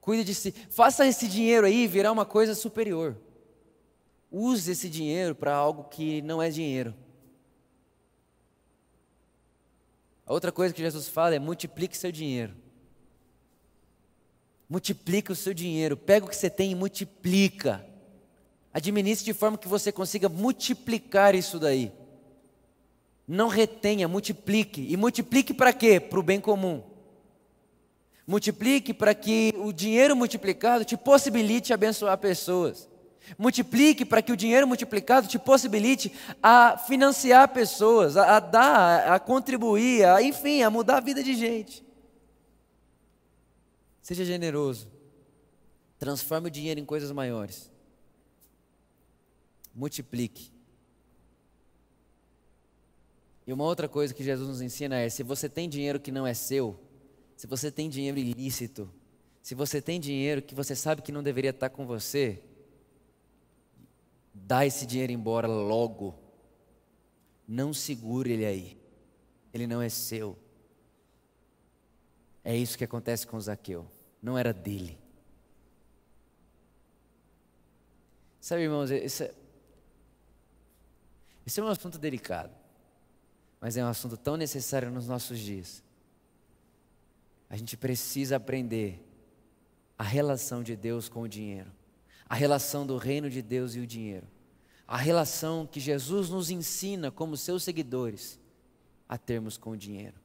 Cuide 0.00 0.22
de 0.22 0.34
si. 0.34 0.52
Faça 0.52 1.06
esse 1.06 1.26
dinheiro 1.26 1.66
aí 1.66 1.86
virar 1.86 2.12
uma 2.12 2.24
coisa 2.24 2.54
superior. 2.54 3.16
Use 4.30 4.70
esse 4.70 4.88
dinheiro 4.88 5.34
para 5.34 5.54
algo 5.54 5.84
que 5.84 6.20
não 6.22 6.42
é 6.42 6.50
dinheiro. 6.50 6.94
A 10.26 10.32
outra 10.32 10.52
coisa 10.52 10.74
que 10.74 10.82
Jesus 10.82 11.08
fala 11.08 11.34
é 11.34 11.38
multiplique 11.38 11.96
seu 11.96 12.12
dinheiro. 12.12 12.54
Multiplique 14.68 15.32
o 15.32 15.36
seu 15.36 15.52
dinheiro. 15.52 15.96
Pega 15.96 16.26
o 16.26 16.28
que 16.28 16.36
você 16.36 16.50
tem 16.50 16.72
e 16.72 16.74
multiplica. 16.74 17.86
Administre 18.74 19.24
de 19.24 19.32
forma 19.32 19.56
que 19.56 19.68
você 19.68 19.92
consiga 19.92 20.28
multiplicar 20.28 21.32
isso 21.32 21.60
daí. 21.60 21.92
Não 23.26 23.46
retenha, 23.46 24.08
multiplique. 24.08 24.84
E 24.90 24.96
multiplique 24.96 25.54
para 25.54 25.72
quê? 25.72 26.00
Para 26.00 26.18
o 26.18 26.24
bem 26.24 26.40
comum. 26.40 26.82
Multiplique 28.26 28.92
para 28.92 29.14
que 29.14 29.54
o 29.58 29.72
dinheiro 29.72 30.16
multiplicado 30.16 30.84
te 30.84 30.96
possibilite 30.96 31.72
abençoar 31.72 32.18
pessoas. 32.18 32.88
Multiplique 33.38 34.04
para 34.04 34.20
que 34.20 34.32
o 34.32 34.36
dinheiro 34.36 34.66
multiplicado 34.66 35.28
te 35.28 35.38
possibilite 35.38 36.12
a 36.42 36.76
financiar 36.76 37.48
pessoas, 37.50 38.16
a, 38.16 38.36
a 38.36 38.40
dar, 38.40 39.12
a 39.12 39.20
contribuir, 39.20 40.04
a, 40.04 40.20
enfim, 40.20 40.62
a 40.62 40.68
mudar 40.68 40.96
a 40.96 41.00
vida 41.00 41.22
de 41.22 41.34
gente. 41.34 41.84
Seja 44.02 44.24
generoso. 44.24 44.90
Transforme 45.96 46.48
o 46.48 46.50
dinheiro 46.50 46.80
em 46.80 46.84
coisas 46.84 47.12
maiores. 47.12 47.72
Multiplique. 49.74 50.52
E 53.46 53.52
uma 53.52 53.64
outra 53.64 53.88
coisa 53.88 54.14
que 54.14 54.24
Jesus 54.24 54.48
nos 54.48 54.62
ensina 54.62 54.96
é: 54.98 55.08
se 55.08 55.22
você 55.22 55.48
tem 55.48 55.68
dinheiro 55.68 56.00
que 56.00 56.12
não 56.12 56.26
é 56.26 56.32
seu, 56.32 56.78
se 57.36 57.46
você 57.46 57.70
tem 57.70 57.88
dinheiro 57.88 58.18
ilícito, 58.18 58.90
se 59.42 59.54
você 59.54 59.82
tem 59.82 59.98
dinheiro 60.00 60.40
que 60.40 60.54
você 60.54 60.74
sabe 60.74 61.02
que 61.02 61.12
não 61.12 61.22
deveria 61.22 61.50
estar 61.50 61.68
com 61.68 61.86
você, 61.86 62.42
Dá 64.34 64.66
esse 64.66 64.84
dinheiro 64.84 65.12
embora 65.12 65.46
logo. 65.46 66.18
Não 67.46 67.72
segure 67.72 68.32
ele 68.32 68.44
aí. 68.44 68.76
Ele 69.52 69.66
não 69.66 69.80
é 69.80 69.88
seu. 69.88 70.36
É 72.42 72.54
isso 72.54 72.76
que 72.76 72.84
acontece 72.84 73.26
com 73.26 73.40
Zaqueu. 73.40 73.86
Não 74.20 74.36
era 74.36 74.52
dele. 74.52 74.98
Sabe, 78.40 78.62
irmãos, 78.62 78.90
isso 78.90 79.22
é, 79.22 79.32
isso 81.46 81.60
é 81.60 81.64
um 81.64 81.68
assunto 81.68 81.98
delicado, 81.98 82.54
mas 83.60 83.76
é 83.76 83.84
um 83.84 83.88
assunto 83.88 84.16
tão 84.16 84.36
necessário 84.36 84.90
nos 84.90 85.06
nossos 85.06 85.38
dias. 85.38 85.82
A 87.48 87.56
gente 87.56 87.76
precisa 87.76 88.36
aprender 88.36 89.02
a 89.98 90.02
relação 90.02 90.62
de 90.62 90.74
Deus 90.74 91.08
com 91.08 91.22
o 91.22 91.28
dinheiro 91.28 91.70
a 92.28 92.34
relação 92.34 92.86
do 92.86 92.96
reino 92.96 93.28
de 93.28 93.42
Deus 93.42 93.74
e 93.74 93.80
o 93.80 93.86
dinheiro, 93.86 94.26
a 94.86 94.96
relação 94.96 95.66
que 95.66 95.80
Jesus 95.80 96.28
nos 96.28 96.50
ensina 96.50 97.10
como 97.10 97.36
seus 97.36 97.62
seguidores 97.62 98.40
a 99.08 99.16
termos 99.16 99.56
com 99.56 99.70
o 99.70 99.76
dinheiro. 99.76 100.16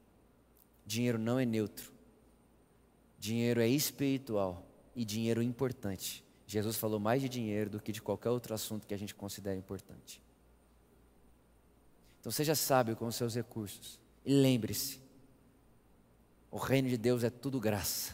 Dinheiro 0.84 1.18
não 1.18 1.38
é 1.38 1.44
neutro, 1.44 1.92
dinheiro 3.18 3.60
é 3.60 3.68
espiritual 3.68 4.66
e 4.94 5.04
dinheiro 5.04 5.40
é 5.40 5.44
importante. 5.44 6.24
Jesus 6.46 6.76
falou 6.76 6.98
mais 6.98 7.22
de 7.22 7.28
dinheiro 7.28 7.70
do 7.70 7.80
que 7.80 7.92
de 7.92 8.02
qualquer 8.02 8.30
outro 8.30 8.54
assunto 8.54 8.86
que 8.86 8.94
a 8.94 8.98
gente 8.98 9.14
considera 9.14 9.56
importante. 9.56 10.20
Então 12.20 12.30
seja 12.30 12.54
sábio 12.54 12.94
com 12.96 13.06
os 13.06 13.16
seus 13.16 13.34
recursos 13.34 13.98
e 14.24 14.32
lembre-se: 14.32 15.00
o 16.50 16.58
reino 16.58 16.88
de 16.88 16.96
Deus 16.96 17.24
é 17.24 17.30
tudo 17.30 17.58
graça, 17.58 18.12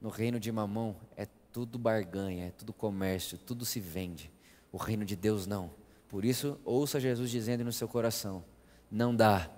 no 0.00 0.08
reino 0.08 0.38
de 0.38 0.50
Mamão 0.52 0.96
é 1.16 1.26
tudo 1.52 1.78
barganha, 1.78 2.46
é 2.46 2.50
tudo 2.50 2.72
comércio, 2.72 3.36
tudo 3.38 3.64
se 3.64 3.80
vende. 3.80 4.30
O 4.70 4.76
reino 4.76 5.04
de 5.04 5.16
Deus 5.16 5.46
não. 5.46 5.70
Por 6.08 6.24
isso, 6.24 6.58
ouça 6.64 7.00
Jesus 7.00 7.30
dizendo 7.30 7.64
no 7.64 7.72
seu 7.72 7.88
coração: 7.88 8.44
não 8.90 9.14
dá 9.14 9.50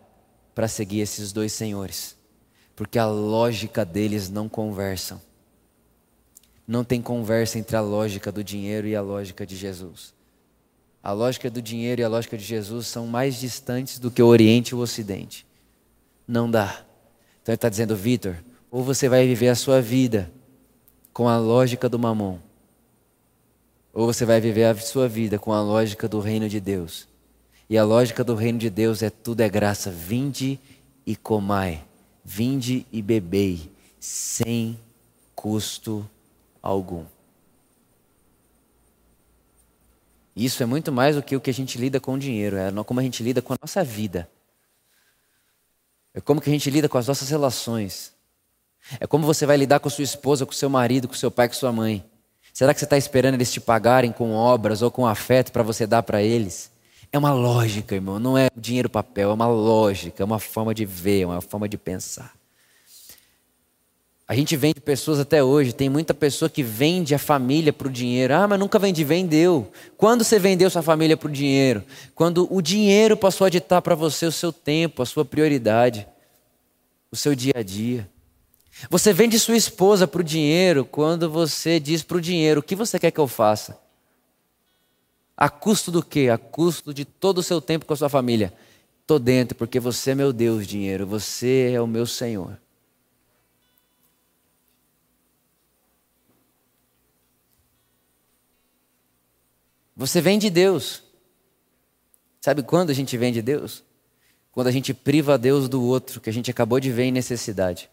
para 0.55 0.67
seguir 0.67 1.01
esses 1.01 1.33
dois 1.33 1.53
senhores, 1.53 2.17
porque 2.75 2.99
a 2.99 3.07
lógica 3.07 3.85
deles 3.85 4.31
não 4.31 4.49
conversam. 4.49 5.21
Não 6.67 6.85
tem 6.85 7.03
conversa 7.03 7.59
entre 7.59 7.77
a 7.77 7.81
lógica 7.81 8.31
do 8.31 8.45
dinheiro 8.45 8.87
e 8.87 8.95
a 8.95 9.03
lógica 9.03 9.45
de 9.45 9.57
Jesus. 9.57 10.15
A 11.03 11.13
lógica 11.13 11.51
do 11.51 11.63
dinheiro 11.63 12.01
e 12.01 12.05
a 12.05 12.09
lógica 12.09 12.37
de 12.37 12.45
Jesus 12.45 12.87
são 12.87 13.07
mais 13.07 13.37
distantes 13.37 13.99
do 13.99 14.11
que 14.11 14.23
o 14.23 14.27
Oriente 14.27 14.71
e 14.71 14.75
o 14.75 14.79
Ocidente. 14.81 15.47
Não 16.29 16.51
dá. 16.51 16.85
Então 17.43 17.53
ele 17.53 17.55
está 17.55 17.69
dizendo, 17.69 17.97
Vitor, 17.97 18.37
ou 18.71 18.85
você 18.85 19.09
vai 19.09 19.27
viver 19.27 19.49
a 19.49 19.55
sua 19.55 19.81
vida 19.81 20.31
com 21.13 21.29
a 21.29 21.39
lógica 21.39 21.89
do 21.89 21.99
mamon, 21.99 22.39
ou 23.93 24.07
você 24.07 24.25
vai 24.25 24.41
viver 24.41 24.65
a 24.65 24.77
sua 24.77 25.09
vida 25.09 25.39
com 25.39 25.53
a 25.53 25.61
lógica 25.61 26.07
do 26.07 26.21
reino 26.21 26.49
de 26.49 26.61
Deus. 26.61 27.09
E 27.69 27.77
a 27.77 27.85
lógica 27.85 28.23
do 28.23 28.35
reino 28.35 28.59
de 28.59 28.71
Deus 28.71 29.03
é 29.03 29.11
tudo 29.11 29.41
é 29.41 29.49
graça. 29.49 29.91
Vinde 29.91 30.59
e 31.07 31.17
comai, 31.17 31.83
vinde 32.25 32.87
e 32.93 33.03
bebei, 33.03 33.71
sem 33.99 34.79
custo 35.35 36.09
algum. 36.63 37.05
Isso 40.41 40.63
é 40.63 40.67
muito 40.67 40.91
mais 40.91 41.17
do 41.17 41.23
que 41.23 41.37
o 41.37 41.41
que 41.41 41.51
a 41.51 41.53
gente 41.53 41.77
lida 41.77 42.01
com 42.01 42.15
o 42.15 42.19
dinheiro, 42.19 42.57
é 42.57 42.73
como 42.83 42.99
a 42.99 43.03
gente 43.03 43.23
lida 43.23 43.43
com 43.43 43.53
a 43.53 43.57
nossa 43.61 43.85
vida. 43.85 44.27
É 46.15 46.21
como 46.21 46.41
que 46.41 46.49
a 46.49 46.53
gente 46.53 46.71
lida 46.71 46.89
com 46.89 46.97
as 46.97 47.07
nossas 47.07 47.29
relações. 47.29 48.15
É 48.99 49.07
como 49.07 49.27
você 49.27 49.45
vai 49.45 49.59
lidar 49.59 49.81
com 49.81 49.91
sua 49.91 50.03
esposa, 50.03 50.47
com 50.47 50.53
seu 50.53 50.71
marido, 50.71 51.07
com 51.07 51.13
seu 51.13 51.31
pai, 51.31 51.47
com 51.47 51.55
sua 51.55 51.71
mãe. 51.71 52.03
Será 52.55 52.73
que 52.73 52.81
você 52.81 52.87
está 52.87 52.97
esperando 52.97 53.35
eles 53.35 53.53
te 53.53 53.61
pagarem 53.61 54.13
com 54.13 54.33
obras 54.33 54.81
ou 54.81 54.91
com 54.91 55.07
afeto 55.07 55.53
para 55.53 55.63
você 55.63 55.87
dar 55.87 56.03
para 56.03 56.23
eles? 56.23 56.71
É 57.13 57.19
uma 57.19 57.35
lógica, 57.35 57.95
irmão, 57.95 58.19
não 58.19 58.39
é 58.39 58.49
dinheiro 58.57 58.89
papel, 58.89 59.31
é 59.31 59.35
uma 59.35 59.47
lógica, 59.47 60.23
é 60.23 60.25
uma 60.25 60.39
forma 60.39 60.75
de 60.75 60.87
ver, 60.87 61.21
é 61.21 61.27
uma 61.27 61.43
forma 61.43 61.69
de 61.69 61.77
pensar. 61.77 62.33
A 64.31 64.35
gente 64.37 64.55
vende 64.55 64.81
pessoas 64.81 65.19
até 65.19 65.43
hoje, 65.43 65.73
tem 65.73 65.89
muita 65.89 66.15
pessoa 66.15 66.49
que 66.49 66.63
vende 66.63 67.17
a 67.17 67.19
família 67.19 67.73
para 67.73 67.89
o 67.89 67.91
dinheiro. 67.91 68.33
Ah, 68.33 68.47
mas 68.47 68.61
nunca 68.61 68.79
vendi, 68.79 69.03
vendeu. 69.03 69.73
Quando 69.97 70.23
você 70.23 70.39
vendeu 70.39 70.71
sua 70.71 70.83
família 70.83 71.17
para 71.17 71.29
o 71.29 71.33
dinheiro? 71.33 71.83
Quando 72.15 72.47
o 72.49 72.63
dinheiro 72.63 73.17
passou 73.17 73.45
a 73.49 73.51
ditar 73.51 73.83
para 73.83 73.97
você 73.97 74.27
o 74.27 74.31
seu 74.31 74.53
tempo, 74.53 75.03
a 75.03 75.05
sua 75.05 75.25
prioridade, 75.25 76.07
o 77.11 77.17
seu 77.17 77.35
dia 77.35 77.55
a 77.57 77.63
dia. 77.65 78.09
Você 78.89 79.13
vende 79.13 79.37
sua 79.37 79.57
esposa 79.57 80.07
para 80.07 80.21
o 80.21 80.25
dinheiro 80.25 80.85
quando 80.85 81.29
você 81.29 81.81
diz 81.81 82.05
para 82.05 82.19
o 82.19 82.21
dinheiro: 82.21 82.61
o 82.61 82.63
que 82.63 82.77
você 82.77 83.01
quer 83.01 83.11
que 83.11 83.19
eu 83.19 83.27
faça? 83.27 83.81
A 85.37 85.49
custo 85.49 85.91
do 85.91 86.05
quê? 86.05 86.29
A 86.33 86.39
custo 86.39 86.95
de 86.95 87.05
todo 87.05 87.39
o 87.39 87.43
seu 87.43 87.61
tempo 87.61 87.85
com 87.85 87.95
a 87.95 87.97
sua 87.97 88.09
família. 88.09 88.53
Estou 89.01 89.19
dentro, 89.19 89.59
porque 89.59 89.81
você 89.81 90.13
é 90.13 90.15
meu 90.15 90.33
Deus, 90.33 90.69
dinheiro. 90.69 91.05
Você 91.05 91.73
é 91.75 91.81
o 91.81 91.87
meu 91.89 92.07
Senhor. 92.07 92.57
Você 100.01 100.19
vende 100.19 100.49
Deus. 100.49 101.03
Sabe 102.41 102.63
quando 102.63 102.89
a 102.89 102.95
gente 102.95 103.19
vende 103.19 103.43
Deus? 103.43 103.85
Quando 104.51 104.69
a 104.69 104.71
gente 104.71 104.95
priva 104.95 105.37
Deus 105.37 105.69
do 105.69 105.83
outro 105.85 106.23
que 106.23 106.31
a 106.31 106.33
gente 106.33 106.51
acabou 106.51 106.81
de 106.81 106.91
ver 106.91 107.03
em 107.03 107.13
necessidade. 107.13 107.91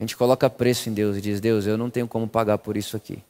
A 0.00 0.02
gente 0.02 0.16
coloca 0.16 0.48
preço 0.48 0.88
em 0.88 0.94
Deus 0.94 1.18
e 1.18 1.20
diz: 1.20 1.38
Deus, 1.38 1.66
eu 1.66 1.76
não 1.76 1.90
tenho 1.90 2.08
como 2.08 2.26
pagar 2.26 2.56
por 2.56 2.78
isso 2.78 2.96
aqui. 2.96 3.22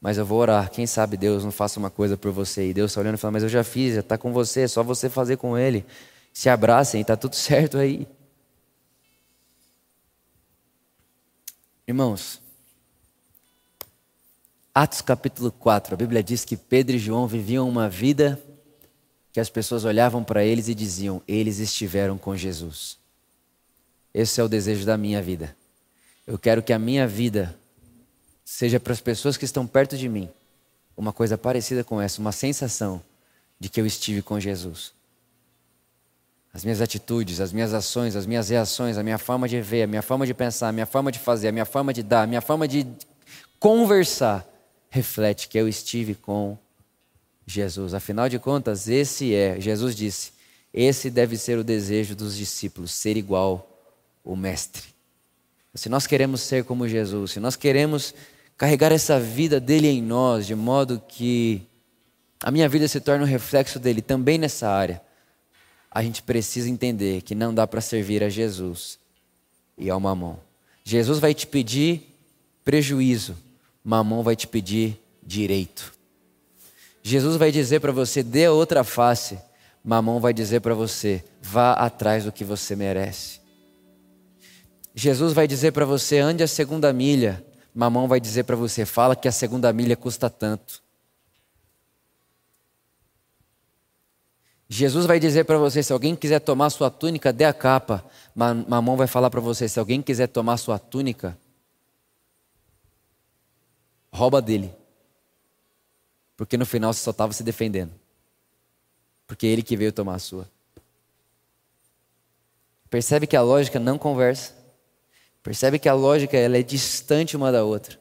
Mas 0.00 0.16
eu 0.16 0.24
vou 0.24 0.38
orar. 0.38 0.70
Quem 0.70 0.86
sabe 0.86 1.18
Deus 1.18 1.44
não 1.44 1.52
faça 1.52 1.78
uma 1.78 1.90
coisa 1.90 2.16
por 2.16 2.32
você. 2.32 2.70
E 2.70 2.72
Deus 2.72 2.90
está 2.90 3.02
olhando 3.02 3.16
e 3.16 3.18
fala: 3.18 3.32
Mas 3.32 3.42
eu 3.42 3.50
já 3.50 3.62
fiz, 3.62 3.96
está 3.96 4.16
com 4.16 4.32
você, 4.32 4.62
é 4.62 4.68
só 4.68 4.82
você 4.82 5.10
fazer 5.10 5.36
com 5.36 5.58
Ele. 5.58 5.84
Se 6.32 6.48
abracem, 6.48 7.02
está 7.02 7.14
tudo 7.14 7.36
certo 7.36 7.76
aí. 7.76 8.08
Irmãos, 11.86 12.40
Atos 14.74 15.00
capítulo 15.00 15.52
4, 15.52 15.94
a 15.94 15.96
Bíblia 15.96 16.20
diz 16.20 16.44
que 16.44 16.56
Pedro 16.56 16.96
e 16.96 16.98
João 16.98 17.28
viviam 17.28 17.68
uma 17.68 17.88
vida 17.88 18.42
que 19.32 19.38
as 19.38 19.48
pessoas 19.48 19.84
olhavam 19.84 20.24
para 20.24 20.44
eles 20.44 20.66
e 20.66 20.74
diziam: 20.74 21.22
eles 21.28 21.60
estiveram 21.60 22.18
com 22.18 22.36
Jesus. 22.36 22.98
Esse 24.12 24.40
é 24.40 24.44
o 24.44 24.48
desejo 24.48 24.84
da 24.84 24.98
minha 24.98 25.22
vida. 25.22 25.56
Eu 26.26 26.36
quero 26.36 26.60
que 26.60 26.72
a 26.72 26.78
minha 26.78 27.06
vida 27.06 27.56
seja 28.44 28.80
para 28.80 28.92
as 28.92 29.00
pessoas 29.00 29.36
que 29.36 29.44
estão 29.44 29.64
perto 29.64 29.96
de 29.96 30.08
mim 30.08 30.28
uma 30.96 31.12
coisa 31.12 31.38
parecida 31.38 31.84
com 31.84 32.00
essa, 32.00 32.20
uma 32.20 32.32
sensação 32.32 33.00
de 33.60 33.68
que 33.68 33.80
eu 33.80 33.86
estive 33.86 34.22
com 34.22 34.40
Jesus. 34.40 34.92
As 36.52 36.64
minhas 36.64 36.80
atitudes, 36.80 37.40
as 37.40 37.52
minhas 37.52 37.72
ações, 37.72 38.16
as 38.16 38.26
minhas 38.26 38.48
reações, 38.48 38.98
a 38.98 39.04
minha 39.04 39.18
forma 39.18 39.48
de 39.48 39.60
ver, 39.60 39.84
a 39.84 39.86
minha 39.86 40.02
forma 40.02 40.26
de 40.26 40.34
pensar, 40.34 40.68
a 40.68 40.72
minha 40.72 40.86
forma 40.86 41.12
de 41.12 41.20
fazer, 41.20 41.46
a 41.46 41.52
minha 41.52 41.64
forma 41.64 41.94
de 41.94 42.02
dar, 42.02 42.22
a 42.22 42.26
minha 42.26 42.40
forma 42.40 42.66
de 42.66 42.84
conversar 43.60 44.44
reflete 44.94 45.48
que 45.48 45.58
eu 45.58 45.66
estive 45.66 46.14
com 46.14 46.56
Jesus. 47.44 47.94
Afinal 47.94 48.28
de 48.28 48.38
contas, 48.38 48.88
esse 48.88 49.34
é, 49.34 49.60
Jesus 49.60 49.96
disse, 49.96 50.30
esse 50.72 51.10
deve 51.10 51.36
ser 51.36 51.58
o 51.58 51.64
desejo 51.64 52.14
dos 52.14 52.36
discípulos, 52.36 52.92
ser 52.92 53.16
igual 53.16 53.68
o 54.22 54.36
Mestre. 54.36 54.84
Se 55.74 55.88
nós 55.88 56.06
queremos 56.06 56.42
ser 56.42 56.62
como 56.62 56.86
Jesus, 56.86 57.32
se 57.32 57.40
nós 57.40 57.56
queremos 57.56 58.14
carregar 58.56 58.92
essa 58.92 59.18
vida 59.18 59.58
dele 59.58 59.88
em 59.88 60.00
nós, 60.00 60.46
de 60.46 60.54
modo 60.54 61.02
que 61.08 61.60
a 62.40 62.52
minha 62.52 62.68
vida 62.68 62.86
se 62.86 63.00
torne 63.00 63.24
um 63.24 63.26
reflexo 63.26 63.80
dele 63.80 64.00
também 64.00 64.38
nessa 64.38 64.68
área, 64.68 65.02
a 65.90 66.04
gente 66.04 66.22
precisa 66.22 66.70
entender 66.70 67.22
que 67.22 67.34
não 67.34 67.52
dá 67.52 67.66
para 67.66 67.80
servir 67.80 68.22
a 68.22 68.28
Jesus 68.28 68.96
e 69.76 69.90
ao 69.90 69.98
mamão. 69.98 70.38
Jesus 70.84 71.18
vai 71.18 71.34
te 71.34 71.48
pedir 71.48 72.14
prejuízo, 72.64 73.36
mamão 73.84 74.22
vai 74.22 74.34
te 74.34 74.46
pedir 74.46 74.98
direito. 75.22 75.92
Jesus 77.02 77.36
vai 77.36 77.52
dizer 77.52 77.80
para 77.80 77.92
você, 77.92 78.22
dê 78.22 78.48
outra 78.48 78.82
face, 78.82 79.38
mamão 79.84 80.18
vai 80.18 80.32
dizer 80.32 80.60
para 80.60 80.74
você, 80.74 81.22
vá 81.42 81.74
atrás 81.74 82.24
do 82.24 82.32
que 82.32 82.42
você 82.42 82.74
merece. 82.74 83.40
Jesus 84.94 85.34
vai 85.34 85.46
dizer 85.46 85.72
para 85.72 85.84
você, 85.84 86.18
ande 86.18 86.42
a 86.42 86.48
segunda 86.48 86.90
milha, 86.94 87.44
mamão 87.74 88.08
vai 88.08 88.18
dizer 88.18 88.44
para 88.44 88.56
você, 88.56 88.86
fala 88.86 89.14
que 89.14 89.28
a 89.28 89.32
segunda 89.32 89.70
milha 89.70 89.96
custa 89.96 90.30
tanto. 90.30 90.82
Jesus 94.66 95.04
vai 95.04 95.20
dizer 95.20 95.44
para 95.44 95.58
você: 95.58 95.82
se 95.82 95.92
alguém 95.92 96.16
quiser 96.16 96.40
tomar 96.40 96.70
sua 96.70 96.90
túnica, 96.90 97.32
dê 97.32 97.44
a 97.44 97.52
capa. 97.52 98.04
Mamão 98.34 98.96
vai 98.96 99.06
falar 99.06 99.30
para 99.30 99.40
você: 99.40 99.68
se 99.68 99.78
alguém 99.78 100.00
quiser 100.00 100.26
tomar 100.26 100.56
sua 100.56 100.78
túnica, 100.78 101.38
rouba 104.14 104.40
dele. 104.40 104.72
Porque 106.36 106.56
no 106.56 106.64
final 106.64 106.92
você 106.92 107.00
só 107.00 107.10
estava 107.10 107.32
se 107.32 107.42
defendendo. 107.42 107.92
Porque 109.26 109.46
é 109.46 109.50
ele 109.50 109.62
que 109.62 109.76
veio 109.76 109.92
tomar 109.92 110.14
a 110.14 110.18
sua. 110.18 110.48
Percebe 112.88 113.26
que 113.26 113.36
a 113.36 113.42
lógica 113.42 113.80
não 113.80 113.98
conversa. 113.98 114.54
Percebe 115.42 115.78
que 115.78 115.88
a 115.88 115.94
lógica 115.94 116.36
ela 116.36 116.56
é 116.56 116.62
distante 116.62 117.36
uma 117.36 117.50
da 117.50 117.64
outra. 117.64 117.98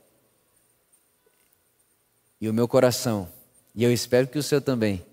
E 2.39 2.47
o 2.47 2.53
meu 2.53 2.67
coração, 2.67 3.31
e 3.73 3.83
eu 3.83 3.91
espero 3.91 4.27
que 4.27 4.37
o 4.37 4.43
seu 4.43 4.61
também, 4.61 5.03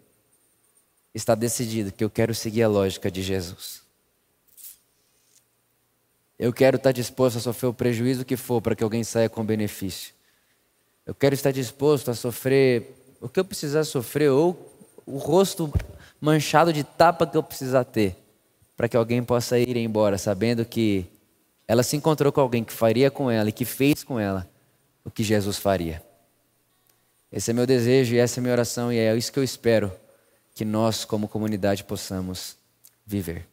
está 1.14 1.34
decidido 1.34 1.92
que 1.92 2.04
eu 2.04 2.10
quero 2.10 2.34
seguir 2.34 2.62
a 2.62 2.68
lógica 2.68 3.10
de 3.10 3.22
Jesus. 3.22 3.82
Eu 6.38 6.52
quero 6.52 6.76
estar 6.76 6.92
disposto 6.92 7.36
a 7.36 7.40
sofrer 7.40 7.68
o 7.68 7.74
prejuízo 7.74 8.24
que 8.24 8.36
for 8.36 8.60
para 8.60 8.74
que 8.74 8.82
alguém 8.82 9.04
saia 9.04 9.28
com 9.28 9.44
benefício. 9.44 10.19
Eu 11.06 11.14
quero 11.14 11.34
estar 11.34 11.50
disposto 11.50 12.10
a 12.10 12.14
sofrer 12.14 12.96
o 13.20 13.28
que 13.28 13.40
eu 13.40 13.44
precisar 13.44 13.84
sofrer 13.84 14.30
ou 14.30 14.70
o 15.06 15.18
rosto 15.18 15.72
manchado 16.20 16.72
de 16.72 16.84
tapa 16.84 17.26
que 17.26 17.36
eu 17.36 17.42
precisar 17.42 17.84
ter 17.84 18.16
para 18.76 18.88
que 18.88 18.96
alguém 18.96 19.22
possa 19.22 19.58
ir 19.58 19.76
embora 19.76 20.16
sabendo 20.16 20.64
que 20.64 21.06
ela 21.68 21.82
se 21.82 21.96
encontrou 21.96 22.32
com 22.32 22.40
alguém 22.40 22.64
que 22.64 22.72
faria 22.72 23.10
com 23.10 23.30
ela 23.30 23.48
e 23.48 23.52
que 23.52 23.64
fez 23.64 24.02
com 24.02 24.18
ela 24.18 24.48
o 25.04 25.10
que 25.10 25.22
Jesus 25.22 25.58
faria. 25.58 26.02
Esse 27.30 27.50
é 27.50 27.54
meu 27.54 27.66
desejo 27.66 28.14
e 28.14 28.18
essa 28.18 28.38
é 28.38 28.40
minha 28.40 28.52
oração 28.52 28.92
e 28.92 28.98
é 28.98 29.16
isso 29.16 29.32
que 29.32 29.38
eu 29.38 29.44
espero 29.44 29.92
que 30.54 30.64
nós 30.64 31.04
como 31.04 31.28
comunidade 31.28 31.84
possamos 31.84 32.56
viver. 33.06 33.49